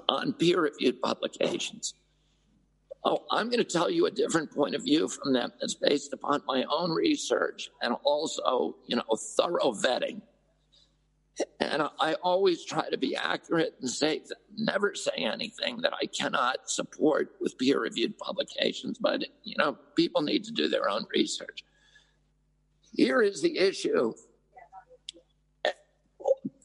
on 0.09 0.33
peer 0.35 0.61
reviewed 0.61 1.01
publications. 1.01 1.95
Oh, 3.05 3.25
I'm 3.31 3.47
going 3.49 3.59
to 3.59 3.65
tell 3.65 3.89
you 3.91 4.07
a 4.07 4.11
different 4.11 4.51
point 4.53 4.75
of 4.75 4.83
view 4.83 5.09
from 5.09 5.33
them 5.33 5.53
that's 5.61 5.75
based 5.75 6.13
upon 6.13 6.43
my 6.47 6.65
own 6.71 6.91
research 6.91 7.71
and 7.81 7.95
also, 8.03 8.77
you 8.87 8.97
know, 8.97 9.05
thorough 9.37 9.73
vetting. 9.73 10.21
And 11.61 11.83
I 12.01 12.15
always 12.15 12.65
try 12.65 12.89
to 12.89 12.97
be 12.97 13.15
accurate 13.15 13.75
and 13.81 13.91
say, 13.91 14.23
never 14.57 14.95
say 14.95 15.13
anything 15.17 15.81
that 15.83 15.93
I 15.93 16.07
cannot 16.07 16.71
support 16.71 17.33
with 17.41 17.59
peer 17.59 17.81
reviewed 17.81 18.19
publications. 18.19 18.99
But, 18.99 19.25
you 19.45 19.55
know, 19.57 19.77
people 19.95 20.23
need 20.23 20.45
to 20.45 20.53
do 20.53 20.69
their 20.69 20.89
own 20.89 21.07
research. 21.15 21.65
Here 22.93 23.21
is 23.23 23.43
the 23.43 23.59
issue 23.59 24.15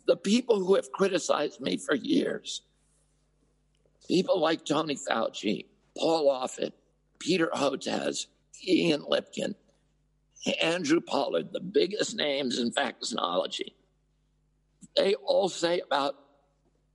the 0.06 0.18
people 0.18 0.60
who 0.60 0.76
have 0.76 0.92
criticized 0.92 1.62
me 1.62 1.78
for 1.78 1.96
years, 1.96 2.62
people 4.08 4.40
like 4.40 4.66
Tony 4.66 4.96
Fauci, 4.96 5.66
Paul 5.98 6.30
Offit, 6.30 6.74
Peter 7.20 7.50
Hotez, 7.54 8.28
Ian 8.68 9.02
Lipkin, 9.04 9.56
Andrew 10.62 11.00
Pollard, 11.00 11.54
the 11.54 11.62
biggest 11.62 12.18
names 12.18 12.60
in 12.60 12.72
vaccinology 12.72 13.74
they 14.96 15.16
all 15.16 15.50
say 15.50 15.82
about 15.82 16.16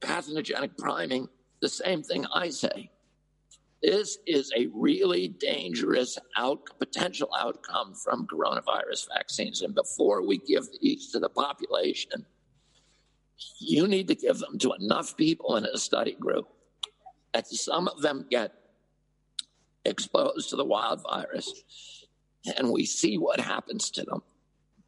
pathogenic 0.01 0.76
priming 0.76 1.28
the 1.61 1.68
same 1.68 2.03
thing 2.03 2.26
I 2.32 2.51
say. 2.51 2.90
This 3.82 4.18
is 4.26 4.53
a 4.57 4.68
really 4.74 5.28
dangerous 5.28 6.18
out, 6.36 6.61
potential 6.78 7.28
outcome 7.38 7.94
from 7.94 8.26
coronavirus 8.26 9.07
vaccines. 9.16 9.62
And 9.62 9.74
before 9.74 10.26
we 10.26 10.38
give 10.38 10.66
these 10.80 11.12
to 11.12 11.20
the 11.20 11.28
population, 11.28 12.26
you 13.61 13.86
need 13.86 14.09
to 14.09 14.16
give 14.16 14.38
them 14.38 14.59
to 14.59 14.72
enough 14.80 15.16
people 15.16 15.57
in 15.57 15.64
a 15.64 15.78
study 15.78 16.16
group 16.18 16.49
that 17.32 17.46
some 17.46 17.86
of 17.86 18.03
them 18.03 18.26
get 18.30 18.53
exposed 19.84 20.51
to 20.51 20.57
the 20.57 20.64
wild 20.64 21.03
virus 21.03 22.07
and 22.57 22.70
we 22.70 22.84
see 22.84 23.16
what 23.16 23.40
happens 23.40 23.90
to 23.90 24.05
them 24.05 24.22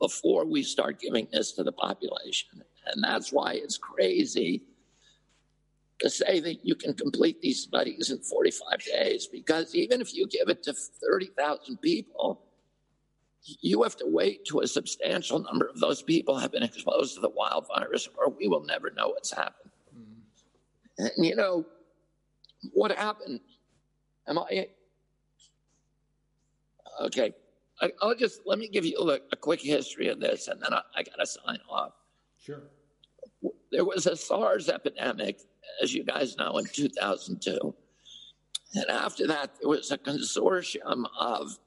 before 0.00 0.46
we 0.46 0.62
start 0.62 0.98
giving 0.98 1.28
this 1.32 1.52
to 1.52 1.62
the 1.62 1.72
population. 1.72 2.62
And 2.86 3.02
that's 3.02 3.32
why 3.32 3.54
it's 3.54 3.78
crazy 3.78 4.62
to 6.00 6.08
say 6.08 6.40
that 6.40 6.64
you 6.64 6.74
can 6.74 6.94
complete 6.94 7.40
these 7.40 7.60
studies 7.62 8.10
in 8.10 8.18
45 8.18 8.84
days, 8.84 9.26
because 9.26 9.74
even 9.74 10.00
if 10.00 10.14
you 10.14 10.26
give 10.26 10.48
it 10.48 10.62
to 10.62 10.72
30,000 10.72 11.76
people, 11.78 12.42
you 13.60 13.82
have 13.82 13.96
to 13.96 14.06
wait 14.06 14.44
till 14.44 14.60
a 14.60 14.66
substantial 14.66 15.38
number 15.40 15.66
of 15.66 15.78
those 15.80 16.02
people 16.02 16.38
have 16.38 16.52
been 16.52 16.62
exposed 16.62 17.14
to 17.14 17.20
the 17.20 17.28
wild 17.28 17.66
virus, 17.68 18.08
or 18.16 18.30
we 18.30 18.48
will 18.48 18.64
never 18.64 18.90
know 18.90 19.08
what's 19.08 19.32
happened. 19.32 19.70
Mm. 19.96 21.10
And 21.16 21.26
you 21.26 21.36
know, 21.36 21.64
what 22.72 22.92
happened? 22.92 23.40
Am 24.26 24.38
I 24.38 24.68
okay? 27.02 27.34
I, 27.80 27.90
will 28.02 28.14
just 28.14 28.42
let 28.44 28.58
me 28.58 28.68
give 28.68 28.84
you 28.84 28.96
a, 28.98 29.18
a, 29.32 29.36
quick 29.36 29.60
history 29.60 30.08
of 30.08 30.20
this, 30.20 30.48
and 30.48 30.60
then 30.60 30.74
I, 30.74 30.82
I 30.94 31.02
got 31.02 31.16
to 31.18 31.26
sign 31.26 31.58
off. 31.68 31.92
Sure. 32.40 32.62
There 33.70 33.84
was 33.84 34.06
a 34.06 34.16
SARS 34.16 34.68
epidemic, 34.68 35.40
as 35.82 35.94
you 35.94 36.04
guys 36.04 36.36
know, 36.36 36.56
in 36.58 36.64
2002. 36.66 37.74
And 38.74 38.84
after 38.88 39.26
that, 39.26 39.56
there 39.60 39.68
was 39.68 39.90
a 39.90 39.98
consortium 39.98 41.04
of 41.18 41.58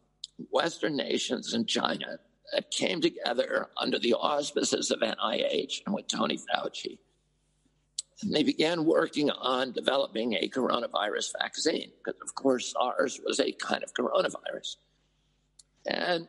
Western 0.49 0.95
nations 0.95 1.53
and 1.53 1.67
China 1.67 2.19
that 2.53 2.71
came 2.71 3.01
together 3.01 3.69
under 3.77 3.99
the 3.99 4.13
auspices 4.13 4.89
of 4.89 4.99
NIH 4.99 5.81
and 5.85 5.93
with 5.93 6.07
Tony 6.07 6.37
Fauci. 6.37 6.97
And 8.21 8.33
they 8.33 8.43
began 8.43 8.85
working 8.85 9.29
on 9.29 9.73
developing 9.73 10.33
a 10.33 10.47
coronavirus 10.47 11.33
vaccine, 11.39 11.91
because 12.03 12.19
of 12.21 12.33
course 12.35 12.71
SARS 12.71 13.19
was 13.25 13.39
a 13.39 13.51
kind 13.51 13.83
of 13.83 13.93
coronavirus. 13.93 14.77
And 15.85 16.27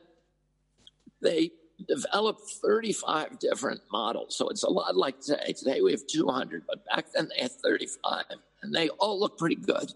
they 1.20 1.52
developed 1.88 2.42
35 2.62 3.38
different 3.38 3.80
models. 3.90 4.36
So 4.36 4.48
it's 4.48 4.62
a 4.62 4.70
lot 4.70 4.96
like 4.96 5.20
today. 5.20 5.52
Today 5.52 5.80
we 5.80 5.92
have 5.92 6.06
200, 6.06 6.64
but 6.66 6.84
back 6.86 7.06
then 7.14 7.28
they 7.28 7.42
had 7.42 7.52
35, 7.52 8.24
and 8.62 8.74
they 8.74 8.88
all 8.90 9.18
look 9.18 9.38
pretty 9.38 9.56
good. 9.56 9.92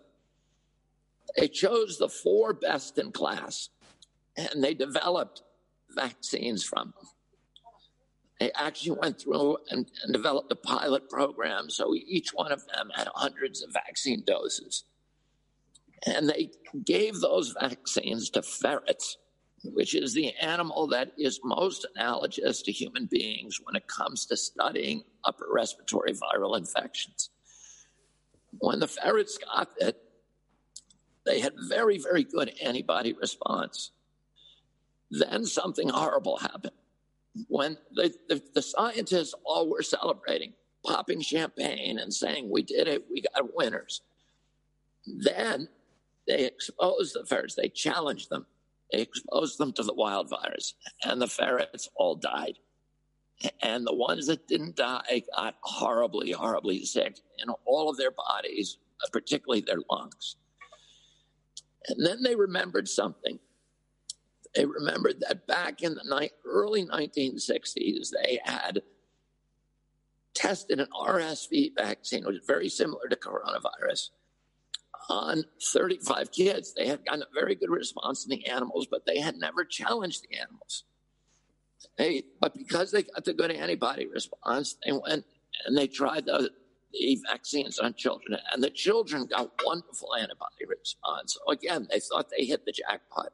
They 1.36 1.48
chose 1.48 1.98
the 1.98 2.08
four 2.08 2.52
best 2.52 2.98
in 2.98 3.12
class, 3.12 3.68
and 4.36 4.62
they 4.62 4.74
developed 4.74 5.42
vaccines 5.90 6.64
from 6.64 6.92
them. 6.96 7.08
They 8.40 8.52
actually 8.52 8.98
went 9.00 9.20
through 9.20 9.58
and, 9.70 9.90
and 10.02 10.12
developed 10.12 10.52
a 10.52 10.56
pilot 10.56 11.08
program. 11.08 11.70
So 11.70 11.94
each 11.94 12.30
one 12.30 12.52
of 12.52 12.66
them 12.68 12.90
had 12.94 13.08
hundreds 13.14 13.62
of 13.62 13.72
vaccine 13.72 14.22
doses. 14.24 14.84
And 16.06 16.28
they 16.28 16.52
gave 16.84 17.20
those 17.20 17.54
vaccines 17.58 18.30
to 18.30 18.42
ferrets 18.42 19.16
which 19.64 19.94
is 19.94 20.14
the 20.14 20.34
animal 20.36 20.86
that 20.88 21.12
is 21.18 21.40
most 21.42 21.86
analogous 21.94 22.62
to 22.62 22.72
human 22.72 23.06
beings 23.06 23.60
when 23.62 23.76
it 23.76 23.86
comes 23.88 24.26
to 24.26 24.36
studying 24.36 25.02
upper 25.24 25.46
respiratory 25.50 26.12
viral 26.12 26.56
infections. 26.56 27.30
When 28.58 28.80
the 28.80 28.86
ferrets 28.86 29.38
got 29.38 29.70
it, 29.78 30.00
they 31.26 31.40
had 31.40 31.52
very, 31.68 31.98
very 31.98 32.24
good 32.24 32.52
antibody 32.62 33.12
response. 33.12 33.90
Then 35.10 35.44
something 35.44 35.88
horrible 35.88 36.38
happened. 36.38 36.72
When 37.48 37.76
the, 37.92 38.14
the, 38.28 38.42
the 38.54 38.62
scientists 38.62 39.34
all 39.44 39.68
were 39.68 39.82
celebrating, 39.82 40.54
popping 40.84 41.20
champagne 41.20 41.98
and 41.98 42.12
saying, 42.12 42.48
We 42.50 42.62
did 42.62 42.88
it, 42.88 43.04
we 43.10 43.22
got 43.22 43.54
winners. 43.54 44.02
Then 45.06 45.68
they 46.26 46.44
exposed 46.44 47.14
the 47.14 47.26
ferrets, 47.26 47.54
they 47.54 47.68
challenged 47.68 48.30
them 48.30 48.46
exposed 48.90 49.58
them 49.58 49.72
to 49.74 49.82
the 49.82 49.94
wild 49.94 50.30
virus, 50.30 50.74
and 51.04 51.20
the 51.20 51.26
ferrets 51.26 51.88
all 51.96 52.16
died. 52.16 52.58
And 53.62 53.86
the 53.86 53.94
ones 53.94 54.26
that 54.26 54.48
didn't 54.48 54.76
die 54.76 55.22
got 55.34 55.56
horribly, 55.60 56.32
horribly 56.32 56.84
sick 56.84 57.20
in 57.38 57.48
all 57.66 57.88
of 57.88 57.96
their 57.96 58.10
bodies, 58.10 58.78
uh, 59.04 59.08
particularly 59.12 59.60
their 59.60 59.78
lungs. 59.90 60.36
And 61.86 62.04
then 62.04 62.22
they 62.22 62.34
remembered 62.34 62.88
something. 62.88 63.38
They 64.54 64.64
remembered 64.64 65.20
that 65.20 65.46
back 65.46 65.82
in 65.82 65.94
the 65.94 66.18
ni- 66.20 66.30
early 66.44 66.84
1960s, 66.84 68.10
they 68.10 68.40
had 68.44 68.82
tested 70.34 70.80
an 70.80 70.88
RSV 70.92 71.72
vaccine, 71.76 72.24
which 72.24 72.36
is 72.36 72.46
very 72.46 72.68
similar 72.68 73.08
to 73.08 73.16
coronavirus 73.16 74.10
on 75.08 75.44
35 75.72 76.30
kids. 76.32 76.74
They 76.74 76.86
had 76.86 77.04
gotten 77.04 77.22
a 77.22 77.40
very 77.40 77.54
good 77.54 77.70
response 77.70 78.24
in 78.24 78.30
the 78.30 78.46
animals, 78.46 78.86
but 78.90 79.06
they 79.06 79.18
had 79.20 79.36
never 79.36 79.64
challenged 79.64 80.22
the 80.28 80.38
animals. 80.38 80.84
They, 81.96 82.24
but 82.40 82.54
because 82.54 82.90
they 82.90 83.04
got 83.04 83.24
the 83.24 83.32
good 83.32 83.50
antibody 83.50 84.06
response, 84.06 84.76
they 84.84 84.92
went 84.92 85.24
and 85.66 85.76
they 85.76 85.86
tried 85.86 86.26
the, 86.26 86.50
the 86.92 87.18
vaccines 87.28 87.78
on 87.78 87.94
children, 87.94 88.38
and 88.52 88.62
the 88.62 88.70
children 88.70 89.26
got 89.26 89.50
wonderful 89.64 90.14
antibody 90.14 90.66
response. 90.66 91.34
So 91.34 91.52
again, 91.52 91.88
they 91.90 92.00
thought 92.00 92.28
they 92.30 92.44
hit 92.44 92.64
the 92.64 92.72
jackpot. 92.72 93.32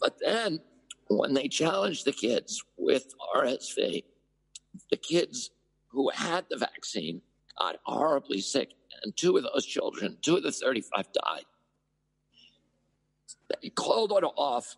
But 0.00 0.18
then 0.20 0.60
when 1.08 1.34
they 1.34 1.48
challenged 1.48 2.04
the 2.04 2.12
kids 2.12 2.62
with 2.76 3.14
RSV, 3.36 4.04
the 4.90 4.96
kids 4.96 5.50
who 5.90 6.10
had 6.10 6.46
the 6.48 6.56
vaccine 6.56 7.20
got 7.58 7.76
horribly 7.84 8.40
sick 8.40 8.70
and 9.02 9.16
two 9.16 9.36
of 9.36 9.44
those 9.44 9.66
children, 9.66 10.18
two 10.22 10.36
of 10.36 10.42
the 10.42 10.52
35 10.52 11.12
died. 11.12 11.44
They 13.60 13.68
called 13.70 14.12
it 14.12 14.24
off, 14.24 14.76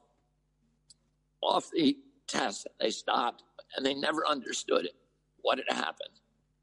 off 1.42 1.70
the 1.72 1.96
test. 2.26 2.66
They 2.80 2.90
stopped, 2.90 3.42
and 3.76 3.84
they 3.84 3.94
never 3.94 4.26
understood 4.26 4.86
it, 4.86 4.94
what 5.42 5.58
had 5.58 5.76
happened. 5.76 6.20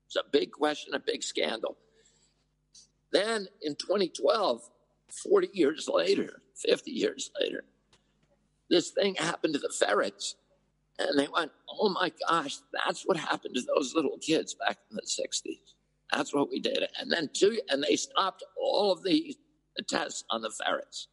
It's 0.07 0.15
a 0.15 0.23
big 0.29 0.51
question, 0.51 0.93
a 0.93 0.99
big 0.99 1.23
scandal. 1.23 1.77
Then 3.11 3.47
in 3.61 3.75
2012, 3.75 4.61
40 5.09 5.49
years 5.53 5.89
later, 5.91 6.41
50 6.55 6.91
years 6.91 7.31
later, 7.39 7.63
this 8.69 8.91
thing 8.91 9.15
happened 9.15 9.53
to 9.53 9.59
the 9.59 9.69
ferrets. 9.69 10.35
And 10.99 11.17
they 11.17 11.27
went, 11.27 11.51
oh 11.69 11.89
my 11.89 12.11
gosh, 12.27 12.57
that's 12.73 13.03
what 13.03 13.17
happened 13.17 13.55
to 13.55 13.61
those 13.61 13.95
little 13.95 14.17
kids 14.19 14.53
back 14.53 14.77
in 14.89 14.95
the 14.95 15.01
60s. 15.01 15.73
That's 16.11 16.33
what 16.33 16.49
we 16.49 16.59
did. 16.59 16.83
And 16.99 17.11
then 17.11 17.29
two, 17.33 17.59
and 17.69 17.83
they 17.83 17.95
stopped 17.95 18.43
all 18.59 18.91
of 18.91 19.03
the, 19.03 19.35
tests 19.87 20.25
on 20.29 20.41
the 20.41 20.51
ferrets. 20.51 21.07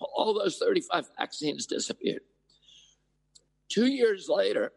All 0.00 0.32
those 0.32 0.56
35 0.56 1.10
vaccines 1.18 1.66
disappeared. 1.66 2.22
Two 3.68 3.86
years 3.86 4.28
later, 4.28 4.72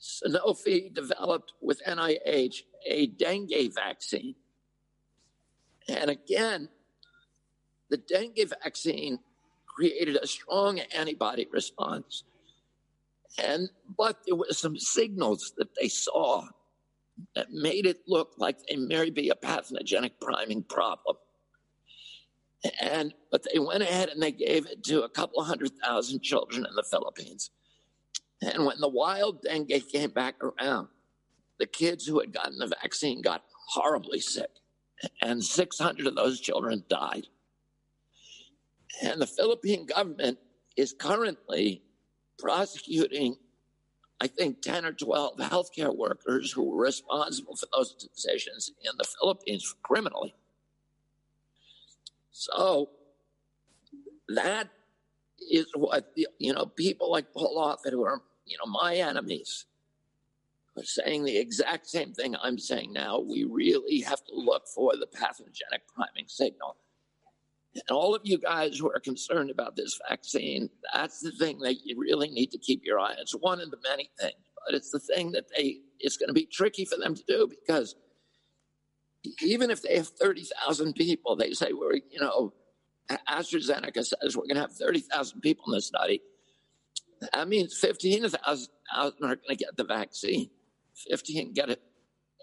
Sanofi 0.00 0.92
developed 0.92 1.52
with 1.60 1.80
NIH 1.86 2.62
a 2.86 3.06
dengue 3.06 3.72
vaccine. 3.72 4.34
And 5.88 6.10
again, 6.10 6.68
the 7.88 7.98
dengue 7.98 8.48
vaccine 8.48 9.20
created 9.66 10.16
a 10.16 10.26
strong 10.26 10.80
antibody 10.96 11.46
response. 11.52 12.24
And 13.38 13.68
but 13.96 14.18
there 14.26 14.34
were 14.34 14.46
some 14.50 14.76
signals 14.76 15.52
that 15.56 15.74
they 15.80 15.88
saw 15.88 16.48
that 17.34 17.50
made 17.50 17.86
it 17.86 18.00
look 18.06 18.34
like 18.36 18.58
they 18.66 18.76
may 18.76 19.10
be 19.10 19.28
a 19.30 19.34
pathogenic 19.34 20.20
priming 20.20 20.62
problem. 20.62 21.16
And 22.80 23.14
but 23.30 23.44
they 23.52 23.58
went 23.58 23.82
ahead 23.82 24.08
and 24.08 24.22
they 24.22 24.32
gave 24.32 24.66
it 24.66 24.84
to 24.84 25.02
a 25.02 25.08
couple 25.08 25.42
hundred 25.42 25.72
thousand 25.82 26.22
children 26.22 26.64
in 26.68 26.74
the 26.74 26.84
Philippines. 26.84 27.50
And 28.40 28.64
when 28.66 28.80
the 28.80 28.88
wild 28.88 29.42
dengue 29.42 29.88
came 29.90 30.10
back 30.10 30.36
around, 30.42 30.88
the 31.58 31.66
kids 31.66 32.06
who 32.06 32.20
had 32.20 32.32
gotten 32.32 32.58
the 32.58 32.66
vaccine 32.66 33.22
got 33.22 33.44
horribly 33.68 34.20
sick, 34.20 34.50
and 35.20 35.42
600 35.42 36.06
of 36.06 36.14
those 36.14 36.40
children 36.40 36.84
died. 36.88 37.28
And 39.02 39.20
the 39.20 39.26
Philippine 39.26 39.86
government 39.86 40.38
is 40.76 40.92
currently 40.92 41.82
prosecuting 42.38 43.36
I 44.22 44.28
think, 44.28 44.62
10 44.62 44.84
or 44.84 44.92
12 44.92 45.36
healthcare 45.38 45.94
workers 45.94 46.52
who 46.52 46.62
were 46.62 46.84
responsible 46.84 47.56
for 47.56 47.66
those 47.72 47.92
decisions 47.92 48.70
in 48.84 48.92
the 48.96 49.04
Philippines 49.04 49.74
criminally. 49.82 50.32
So 52.30 52.90
that 54.28 54.68
is 55.50 55.66
what, 55.74 56.16
you 56.38 56.52
know, 56.52 56.66
people 56.66 57.10
like 57.10 57.34
Paul 57.34 57.56
Offit, 57.58 57.90
who 57.90 58.04
are, 58.04 58.22
you 58.46 58.56
know, 58.58 58.70
my 58.70 58.94
enemies, 58.94 59.66
are 60.76 60.84
saying 60.84 61.24
the 61.24 61.36
exact 61.36 61.88
same 61.88 62.12
thing 62.12 62.36
I'm 62.40 62.58
saying 62.58 62.92
now. 62.92 63.18
We 63.18 63.42
really 63.42 64.02
have 64.02 64.24
to 64.26 64.34
look 64.34 64.68
for 64.68 64.96
the 64.96 65.08
pathogenic 65.08 65.82
priming 65.94 66.28
signal. 66.28 66.76
And 67.74 67.82
all 67.90 68.14
of 68.14 68.22
you 68.24 68.38
guys 68.38 68.78
who 68.78 68.90
are 68.90 69.00
concerned 69.00 69.50
about 69.50 69.76
this 69.76 69.98
vaccine, 70.08 70.68
that's 70.92 71.20
the 71.20 71.32
thing 71.32 71.58
that 71.60 71.76
you 71.84 71.96
really 71.98 72.28
need 72.28 72.50
to 72.50 72.58
keep 72.58 72.82
your 72.84 73.00
eye 73.00 73.12
on. 73.12 73.18
It's 73.18 73.32
one 73.32 73.60
of 73.60 73.70
the 73.70 73.78
many 73.88 74.10
things, 74.20 74.34
but 74.66 74.74
it's 74.74 74.90
the 74.90 74.98
thing 74.98 75.32
that 75.32 75.46
they 75.56 75.80
it's 75.98 76.16
going 76.16 76.28
to 76.28 76.34
be 76.34 76.46
tricky 76.46 76.84
for 76.84 76.96
them 76.96 77.14
to 77.14 77.22
do 77.26 77.48
because 77.48 77.94
even 79.40 79.70
if 79.70 79.82
they 79.82 79.96
have 79.96 80.08
30,000 80.08 80.94
people, 80.94 81.36
they 81.36 81.52
say 81.52 81.72
we're, 81.72 81.94
you 81.94 82.20
know, 82.20 82.52
AstraZeneca 83.28 84.04
says 84.04 84.36
we're 84.36 84.42
going 84.44 84.56
to 84.56 84.62
have 84.62 84.72
30,000 84.72 85.40
people 85.40 85.64
in 85.68 85.72
the 85.72 85.80
study. 85.80 86.22
That 87.32 87.48
means 87.48 87.78
15,000 87.78 88.68
are 88.94 89.10
going 89.20 89.38
to 89.48 89.54
get 89.54 89.76
the 89.76 89.84
vaccine. 89.84 90.50
15 91.08 91.52
get 91.52 91.70
it, 91.70 91.82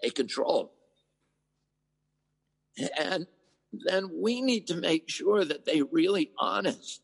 a 0.02 0.10
control. 0.10 0.72
And 2.98 3.26
then 3.72 4.10
we 4.12 4.42
need 4.42 4.66
to 4.68 4.74
make 4.76 5.08
sure 5.08 5.44
that 5.44 5.64
they 5.64 5.82
really 5.82 6.30
honest 6.38 7.02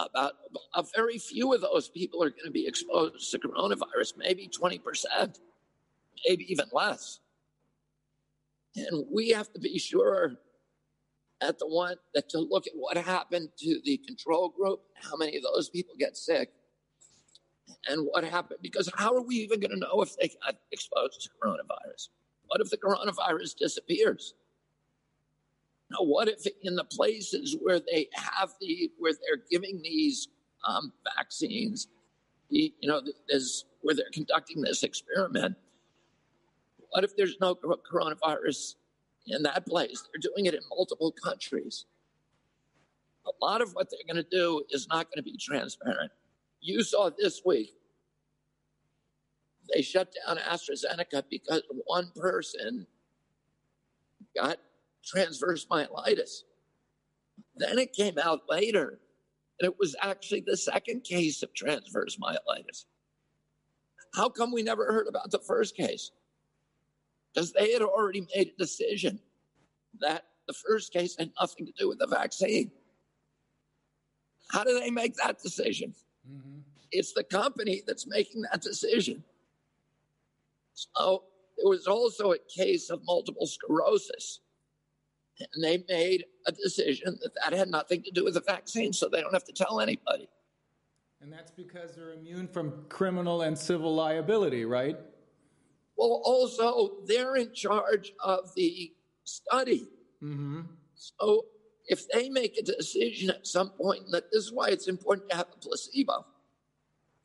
about 0.00 0.34
a 0.74 0.84
very 0.94 1.18
few 1.18 1.52
of 1.52 1.60
those 1.60 1.88
people 1.88 2.22
are 2.22 2.30
going 2.30 2.44
to 2.44 2.50
be 2.50 2.66
exposed 2.66 3.30
to 3.30 3.38
coronavirus, 3.38 4.16
maybe 4.16 4.48
20%, 4.48 5.38
maybe 6.26 6.50
even 6.50 6.66
less. 6.72 7.20
And 8.76 9.06
we 9.12 9.30
have 9.30 9.52
to 9.52 9.60
be 9.60 9.78
sure 9.78 10.36
at 11.40 11.58
the 11.58 11.66
one 11.66 11.96
that 12.14 12.28
to 12.30 12.38
look 12.38 12.66
at 12.66 12.72
what 12.76 12.96
happened 12.96 13.48
to 13.58 13.80
the 13.84 13.96
control 13.98 14.48
group, 14.48 14.80
how 14.94 15.16
many 15.16 15.36
of 15.36 15.42
those 15.42 15.68
people 15.68 15.94
get 15.98 16.16
sick, 16.16 16.50
and 17.88 18.06
what 18.10 18.24
happened. 18.24 18.60
Because 18.62 18.90
how 18.94 19.14
are 19.14 19.22
we 19.22 19.36
even 19.36 19.60
going 19.60 19.70
to 19.70 19.78
know 19.78 20.02
if 20.02 20.16
they 20.16 20.30
got 20.44 20.56
exposed 20.72 21.22
to 21.22 21.28
coronavirus? 21.42 22.08
What 22.46 22.60
if 22.60 22.70
the 22.70 22.76
coronavirus 22.76 23.56
disappears? 23.56 24.34
Now, 25.90 26.04
what 26.04 26.28
if 26.28 26.46
in 26.62 26.76
the 26.76 26.84
places 26.84 27.56
where 27.60 27.80
they 27.80 28.08
have 28.12 28.50
the 28.60 28.90
where 28.98 29.12
they're 29.12 29.42
giving 29.50 29.80
these 29.82 30.28
um, 30.66 30.92
vaccines, 31.16 31.88
you 32.50 32.72
know, 32.82 33.02
where 33.82 33.94
they're 33.94 34.06
conducting 34.12 34.60
this 34.60 34.82
experiment? 34.82 35.56
What 36.90 37.04
if 37.04 37.16
there's 37.16 37.36
no 37.40 37.54
coronavirus 37.54 38.74
in 39.26 39.42
that 39.44 39.66
place? 39.66 40.02
They're 40.12 40.20
doing 40.20 40.46
it 40.46 40.54
in 40.54 40.60
multiple 40.70 41.12
countries. 41.12 41.86
A 43.26 43.44
lot 43.44 43.60
of 43.60 43.72
what 43.74 43.90
they're 43.90 44.12
going 44.12 44.22
to 44.24 44.30
do 44.30 44.62
is 44.70 44.88
not 44.88 45.06
going 45.06 45.18
to 45.18 45.22
be 45.22 45.36
transparent. 45.36 46.10
You 46.60 46.82
saw 46.82 47.10
this 47.10 47.42
week 47.44 47.72
they 49.74 49.82
shut 49.82 50.14
down 50.26 50.38
AstraZeneca 50.38 51.24
because 51.28 51.62
one 51.84 52.10
person 52.16 52.86
got 54.34 54.58
transverse 55.04 55.66
myelitis. 55.66 56.42
Then 57.56 57.78
it 57.78 57.92
came 57.92 58.18
out 58.18 58.42
later, 58.48 58.98
and 59.58 59.70
it 59.70 59.78
was 59.78 59.96
actually 60.02 60.42
the 60.46 60.56
second 60.56 61.04
case 61.04 61.42
of 61.42 61.54
transverse 61.54 62.16
myelitis. 62.16 62.84
How 64.14 64.28
come 64.28 64.52
we 64.52 64.62
never 64.62 64.92
heard 64.92 65.06
about 65.06 65.30
the 65.30 65.38
first 65.38 65.76
case? 65.76 66.10
Because 67.32 67.52
they 67.52 67.72
had 67.72 67.82
already 67.82 68.26
made 68.34 68.48
a 68.48 68.58
decision 68.58 69.20
that 70.00 70.24
the 70.46 70.54
first 70.54 70.92
case 70.92 71.16
had 71.18 71.30
nothing 71.38 71.66
to 71.66 71.72
do 71.78 71.88
with 71.88 71.98
the 71.98 72.06
vaccine. 72.06 72.70
How 74.50 74.64
do 74.64 74.78
they 74.80 74.90
make 74.90 75.14
that 75.16 75.40
decision? 75.42 75.94
Mm-hmm. 76.28 76.60
It's 76.90 77.12
the 77.12 77.22
company 77.24 77.82
that's 77.86 78.06
making 78.06 78.42
that 78.42 78.62
decision. 78.62 79.22
So 80.72 81.24
there 81.56 81.68
was 81.68 81.86
also 81.86 82.32
a 82.32 82.38
case 82.38 82.88
of 82.88 83.04
multiple 83.04 83.46
sclerosis. 83.46 84.40
And 85.40 85.62
they 85.62 85.84
made 85.88 86.24
a 86.46 86.52
decision 86.52 87.18
that 87.22 87.32
that 87.42 87.56
had 87.56 87.68
nothing 87.68 88.02
to 88.02 88.10
do 88.10 88.24
with 88.24 88.34
the 88.34 88.40
vaccine, 88.40 88.92
so 88.92 89.08
they 89.08 89.20
don't 89.20 89.32
have 89.32 89.44
to 89.44 89.52
tell 89.52 89.80
anybody. 89.80 90.28
And 91.20 91.32
that's 91.32 91.50
because 91.50 91.94
they're 91.94 92.12
immune 92.12 92.48
from 92.48 92.84
criminal 92.88 93.42
and 93.42 93.56
civil 93.56 93.94
liability, 93.94 94.64
right? 94.64 94.96
Well, 95.96 96.22
also, 96.24 96.98
they're 97.06 97.36
in 97.36 97.52
charge 97.52 98.12
of 98.22 98.54
the 98.54 98.92
study. 99.24 99.88
Mm-hmm. 100.22 100.60
So 100.94 101.46
if 101.86 102.08
they 102.08 102.28
make 102.28 102.56
a 102.56 102.62
decision 102.62 103.30
at 103.30 103.46
some 103.46 103.70
point, 103.70 104.10
that 104.12 104.30
this 104.30 104.44
is 104.44 104.52
why 104.52 104.68
it's 104.68 104.88
important 104.88 105.30
to 105.30 105.36
have 105.36 105.48
a 105.52 105.58
placebo 105.58 106.24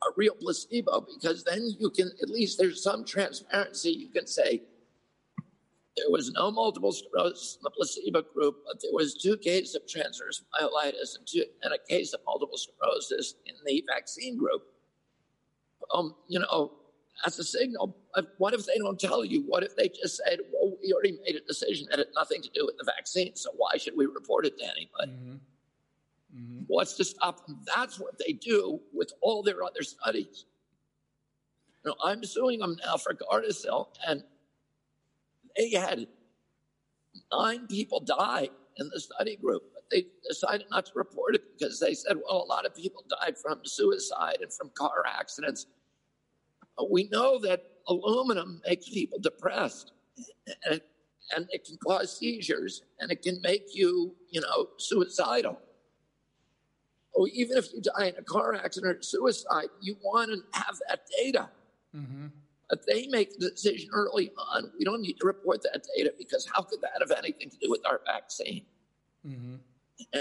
a 0.04 0.12
real 0.16 0.34
placebo 0.34 1.06
because 1.14 1.44
then 1.44 1.74
you 1.78 1.90
can 1.90 2.10
at 2.22 2.28
least 2.28 2.58
there's 2.58 2.82
some 2.82 3.04
transparency. 3.04 3.90
You 3.90 4.08
can 4.08 4.26
say 4.26 4.62
there 5.96 6.10
was 6.10 6.30
no 6.32 6.50
multiple 6.50 6.92
sclerosis 6.92 7.56
in 7.56 7.60
the 7.62 7.70
placebo 7.70 8.22
group, 8.22 8.56
but 8.66 8.80
there 8.82 8.92
was 8.92 9.14
two 9.14 9.36
cases 9.36 9.74
of 9.74 9.86
transverse 9.86 10.42
myelitis 10.60 11.16
and, 11.16 11.26
two, 11.26 11.44
and 11.62 11.72
a 11.72 11.78
case 11.88 12.12
of 12.12 12.20
multiple 12.26 12.58
sclerosis 12.58 13.34
in 13.46 13.54
the 13.64 13.84
vaccine 13.88 14.36
group. 14.36 14.62
Um, 15.92 16.14
you 16.26 16.40
know, 16.40 16.72
that's 17.22 17.38
a 17.38 17.44
signal. 17.44 17.96
What 18.38 18.54
if 18.54 18.66
they 18.66 18.76
don't 18.78 18.98
tell 18.98 19.24
you? 19.24 19.42
What 19.46 19.62
if 19.62 19.76
they 19.76 19.88
just 19.88 20.20
said, 20.24 20.40
"Well, 20.52 20.76
we 20.82 20.92
already 20.92 21.18
made 21.24 21.36
a 21.36 21.40
decision 21.40 21.86
that 21.90 21.98
had 22.00 22.08
nothing 22.14 22.42
to 22.42 22.50
do 22.50 22.66
with 22.66 22.76
the 22.76 22.84
vaccine, 22.84 23.36
so 23.36 23.50
why 23.56 23.76
should 23.76 23.96
we 23.96 24.06
report 24.06 24.46
it 24.46 24.58
to 24.58 24.64
anybody?" 24.64 25.12
Mm-hmm. 25.12 25.36
Mm-hmm. 26.36 26.62
What's 26.66 26.94
to 26.94 27.04
stop 27.04 27.46
them? 27.46 27.60
That's 27.76 28.00
what 28.00 28.18
they 28.18 28.32
do 28.32 28.80
with 28.92 29.12
all 29.20 29.44
their 29.44 29.62
other 29.62 29.82
studies. 29.82 30.46
You 31.84 31.90
know, 31.90 31.96
I'm 32.02 32.24
suing 32.24 32.58
them 32.58 32.76
now 32.84 32.96
for 32.96 33.14
Gardasil, 33.14 33.88
and 34.08 34.24
they 35.56 35.70
had 35.70 36.06
nine 37.32 37.66
people 37.66 38.00
die 38.00 38.48
in 38.76 38.88
the 38.92 39.00
study 39.00 39.36
group, 39.36 39.62
but 39.72 39.84
they 39.90 40.06
decided 40.28 40.66
not 40.70 40.86
to 40.86 40.92
report 40.94 41.34
it 41.34 41.42
because 41.56 41.78
they 41.78 41.94
said, 41.94 42.16
well, 42.16 42.42
a 42.42 42.46
lot 42.46 42.66
of 42.66 42.74
people 42.74 43.04
died 43.20 43.36
from 43.38 43.60
suicide 43.64 44.38
and 44.40 44.52
from 44.52 44.70
car 44.74 45.04
accidents. 45.06 45.66
We 46.90 47.08
know 47.10 47.38
that 47.40 47.64
aluminum 47.86 48.60
makes 48.66 48.88
people 48.88 49.18
depressed, 49.20 49.92
and, 50.68 50.80
and 51.36 51.46
it 51.50 51.64
can 51.64 51.76
cause 51.76 52.18
seizures, 52.18 52.82
and 52.98 53.12
it 53.12 53.22
can 53.22 53.40
make 53.42 53.74
you, 53.74 54.16
you 54.30 54.40
know, 54.40 54.68
suicidal 54.76 55.60
even 57.32 57.56
if 57.56 57.72
you 57.72 57.80
die 57.80 58.06
in 58.06 58.16
a 58.16 58.22
car 58.22 58.54
accident 58.54 58.98
or 58.98 59.02
suicide, 59.02 59.68
you 59.80 59.96
want 60.02 60.30
to 60.30 60.58
have 60.58 60.76
that 60.88 61.00
data. 61.16 61.48
Mm-hmm. 61.94 62.26
But 62.70 62.86
they 62.86 63.06
make 63.08 63.38
the 63.38 63.50
decision 63.50 63.90
early 63.92 64.32
on. 64.36 64.72
We 64.78 64.84
don't 64.84 65.02
need 65.02 65.18
to 65.20 65.26
report 65.26 65.62
that 65.62 65.86
data 65.96 66.12
because 66.18 66.48
how 66.52 66.62
could 66.62 66.80
that 66.80 66.92
have 67.00 67.10
anything 67.16 67.50
to 67.50 67.56
do 67.58 67.70
with 67.70 67.82
our 67.86 68.00
vaccine? 68.06 68.64
Mm-hmm. 69.26 69.56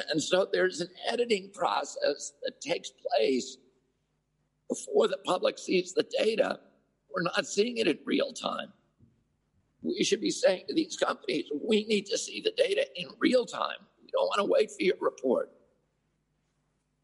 And 0.10 0.22
so 0.22 0.48
there's 0.52 0.82
an 0.82 0.90
editing 1.10 1.50
process 1.54 2.34
that 2.44 2.62
takes 2.62 2.92
place 3.18 3.58
before 4.70 5.08
the 5.08 5.18
public 5.26 5.58
sees 5.58 5.94
the 5.94 6.06
data. 6.18 6.60
We're 7.14 7.24
not 7.24 7.48
seeing 7.48 7.78
it 7.78 7.88
in 7.88 8.00
real 8.06 8.34
time. 8.34 8.74
We 9.82 10.04
should 10.04 10.22
be 10.22 10.32
saying 10.32 10.66
to 10.68 10.74
these 10.74 10.96
companies, 10.96 11.46
we 11.68 11.86
need 11.86 12.06
to 12.08 12.18
see 12.18 12.42
the 12.42 12.54
data 12.56 12.86
in 12.96 13.08
real 13.20 13.46
time. 13.46 13.88
We 14.02 14.10
don't 14.12 14.26
want 14.26 14.40
to 14.40 14.46
wait 14.46 14.72
for 14.72 14.84
your 14.84 14.96
report 15.00 15.52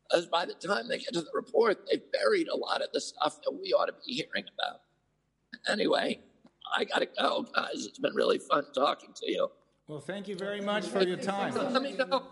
because 0.10 0.26
by 0.26 0.46
the 0.46 0.54
time 0.54 0.88
they 0.88 0.98
get 0.98 1.14
to 1.14 1.22
the 1.22 1.32
report, 1.34 1.86
they've 1.90 2.12
buried 2.12 2.48
a 2.48 2.56
lot 2.56 2.82
of 2.82 2.90
the 2.94 3.02
stuff 3.02 3.40
that 3.44 3.52
we 3.52 3.74
ought 3.74 3.86
to 3.86 3.94
be 4.06 4.14
hearing 4.14 4.46
about. 4.58 4.82
Anyway, 5.68 6.20
I 6.76 6.84
got 6.86 7.00
to 7.00 7.08
go, 7.08 7.46
guys. 7.56 7.86
It's 7.86 8.00
been 8.00 8.14
really 8.14 8.40
fun 8.40 8.66
talking 8.74 9.14
to 9.16 9.32
you. 9.32 9.50
Well, 9.88 10.00
thank 10.00 10.28
you 10.28 10.36
very 10.36 10.62
much 10.62 10.86
for 10.86 11.02
your 11.02 11.18
time. 11.18 11.54
Let 11.56 11.82
me 11.82 11.94
know. 11.94 12.24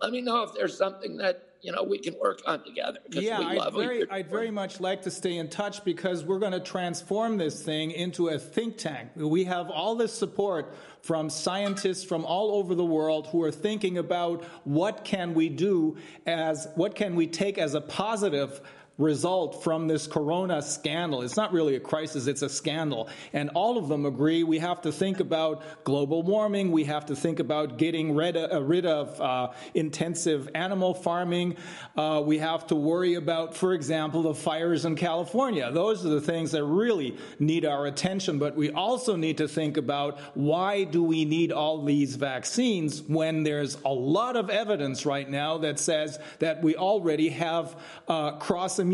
Let 0.00 0.12
me 0.12 0.20
know 0.20 0.42
if 0.42 0.54
there's 0.54 0.76
something 0.76 1.16
that 1.16 1.50
you 1.62 1.72
know 1.72 1.82
we 1.82 1.98
can 1.98 2.14
work 2.20 2.40
on 2.46 2.64
together. 2.64 2.98
Yeah, 3.10 3.38
I'd 3.38 3.72
very, 3.72 4.10
I'd 4.10 4.30
very 4.30 4.50
much 4.50 4.80
like 4.80 5.02
to 5.02 5.10
stay 5.10 5.36
in 5.38 5.48
touch 5.48 5.84
because 5.84 6.24
we're 6.24 6.38
going 6.38 6.52
to 6.52 6.60
transform 6.60 7.38
this 7.38 7.62
thing 7.62 7.90
into 7.90 8.28
a 8.28 8.38
think 8.38 8.76
tank. 8.76 9.10
We 9.16 9.44
have 9.44 9.70
all 9.70 9.94
this 9.94 10.12
support 10.12 10.74
from 11.02 11.30
scientists 11.30 12.04
from 12.04 12.24
all 12.24 12.52
over 12.52 12.74
the 12.74 12.84
world 12.84 13.26
who 13.28 13.42
are 13.42 13.50
thinking 13.50 13.98
about 13.98 14.44
what 14.64 15.04
can 15.04 15.34
we 15.34 15.48
do 15.48 15.96
as 16.26 16.68
what 16.74 16.94
can 16.94 17.16
we 17.16 17.26
take 17.26 17.58
as 17.58 17.74
a 17.74 17.80
positive 17.80 18.60
result 19.00 19.64
from 19.64 19.88
this 19.88 20.06
corona 20.06 20.60
scandal. 20.60 21.22
It's 21.22 21.36
not 21.36 21.52
really 21.52 21.74
a 21.74 21.80
crisis, 21.80 22.26
it's 22.26 22.42
a 22.42 22.48
scandal. 22.48 23.08
And 23.32 23.50
all 23.54 23.78
of 23.78 23.88
them 23.88 24.04
agree 24.04 24.44
we 24.44 24.58
have 24.58 24.82
to 24.82 24.92
think 24.92 25.20
about 25.20 25.62
global 25.84 26.22
warming, 26.22 26.70
we 26.70 26.84
have 26.84 27.06
to 27.06 27.16
think 27.16 27.40
about 27.40 27.78
getting 27.78 28.14
rid 28.14 28.36
of, 28.36 28.52
uh, 28.52 28.62
rid 28.62 28.84
of 28.84 29.20
uh, 29.20 29.52
intensive 29.74 30.50
animal 30.54 30.92
farming, 30.94 31.56
uh, 31.96 32.22
we 32.24 32.38
have 32.38 32.66
to 32.66 32.74
worry 32.74 33.14
about, 33.14 33.56
for 33.56 33.72
example, 33.72 34.22
the 34.22 34.34
fires 34.34 34.84
in 34.84 34.94
California. 34.96 35.70
Those 35.72 36.04
are 36.04 36.10
the 36.10 36.20
things 36.20 36.52
that 36.52 36.64
really 36.64 37.16
need 37.38 37.64
our 37.64 37.86
attention, 37.86 38.38
but 38.38 38.54
we 38.54 38.70
also 38.70 39.16
need 39.16 39.38
to 39.38 39.48
think 39.48 39.78
about 39.78 40.18
why 40.34 40.84
do 40.84 41.02
we 41.02 41.24
need 41.24 41.52
all 41.52 41.84
these 41.84 42.16
vaccines 42.16 43.02
when 43.02 43.44
there's 43.44 43.78
a 43.84 43.88
lot 43.88 44.36
of 44.36 44.50
evidence 44.50 45.06
right 45.06 45.28
now 45.28 45.58
that 45.58 45.78
says 45.78 46.18
that 46.40 46.62
we 46.62 46.76
already 46.76 47.30
have 47.30 47.74
uh, 48.06 48.32
cross 48.32 48.78
immunity 48.78 48.89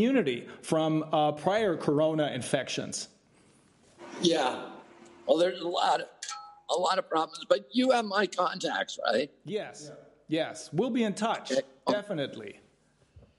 from 0.62 1.04
uh, 1.12 1.32
prior 1.32 1.76
corona 1.76 2.30
infections. 2.34 3.08
Yeah. 4.20 4.62
Well, 5.26 5.36
there's 5.36 5.60
a 5.60 5.68
lot 5.68 6.00
of 6.00 6.06
a 6.70 6.78
lot 6.78 6.98
of 6.98 7.08
problems, 7.08 7.44
but 7.48 7.68
you 7.70 7.90
have 7.92 8.04
my 8.04 8.26
contacts, 8.26 8.98
right? 9.12 9.30
Yes. 9.44 9.86
Yeah. 9.88 9.94
Yes. 10.28 10.70
We'll 10.72 10.90
be 10.90 11.04
in 11.04 11.14
touch. 11.14 11.52
Okay. 11.52 11.62
Definitely. 11.88 12.60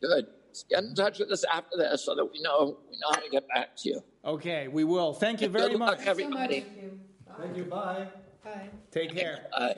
Good. 0.02 0.28
Get 0.70 0.84
in 0.84 0.96
touch 0.96 1.20
with 1.20 1.32
us 1.32 1.44
after 1.54 1.78
this 1.78 2.04
so 2.06 2.16
that 2.16 2.26
we 2.26 2.42
know 2.42 2.78
we 2.90 2.98
know 2.98 3.10
how 3.12 3.20
to 3.20 3.30
get 3.30 3.48
back 3.48 3.76
to 3.78 3.90
you. 3.90 4.04
Okay, 4.26 4.68
we 4.68 4.84
will. 4.84 5.14
Thank 5.14 5.42
you 5.42 5.50
very 5.50 5.72
Good 5.72 5.80
much. 5.80 6.00
Luck, 6.00 6.08
everybody. 6.08 6.66
Thank 7.40 7.58
you. 7.58 7.64
Bye. 7.66 8.08
Bye. 8.44 8.70
Take 8.92 9.16
care. 9.16 9.48
Bye. 9.52 9.78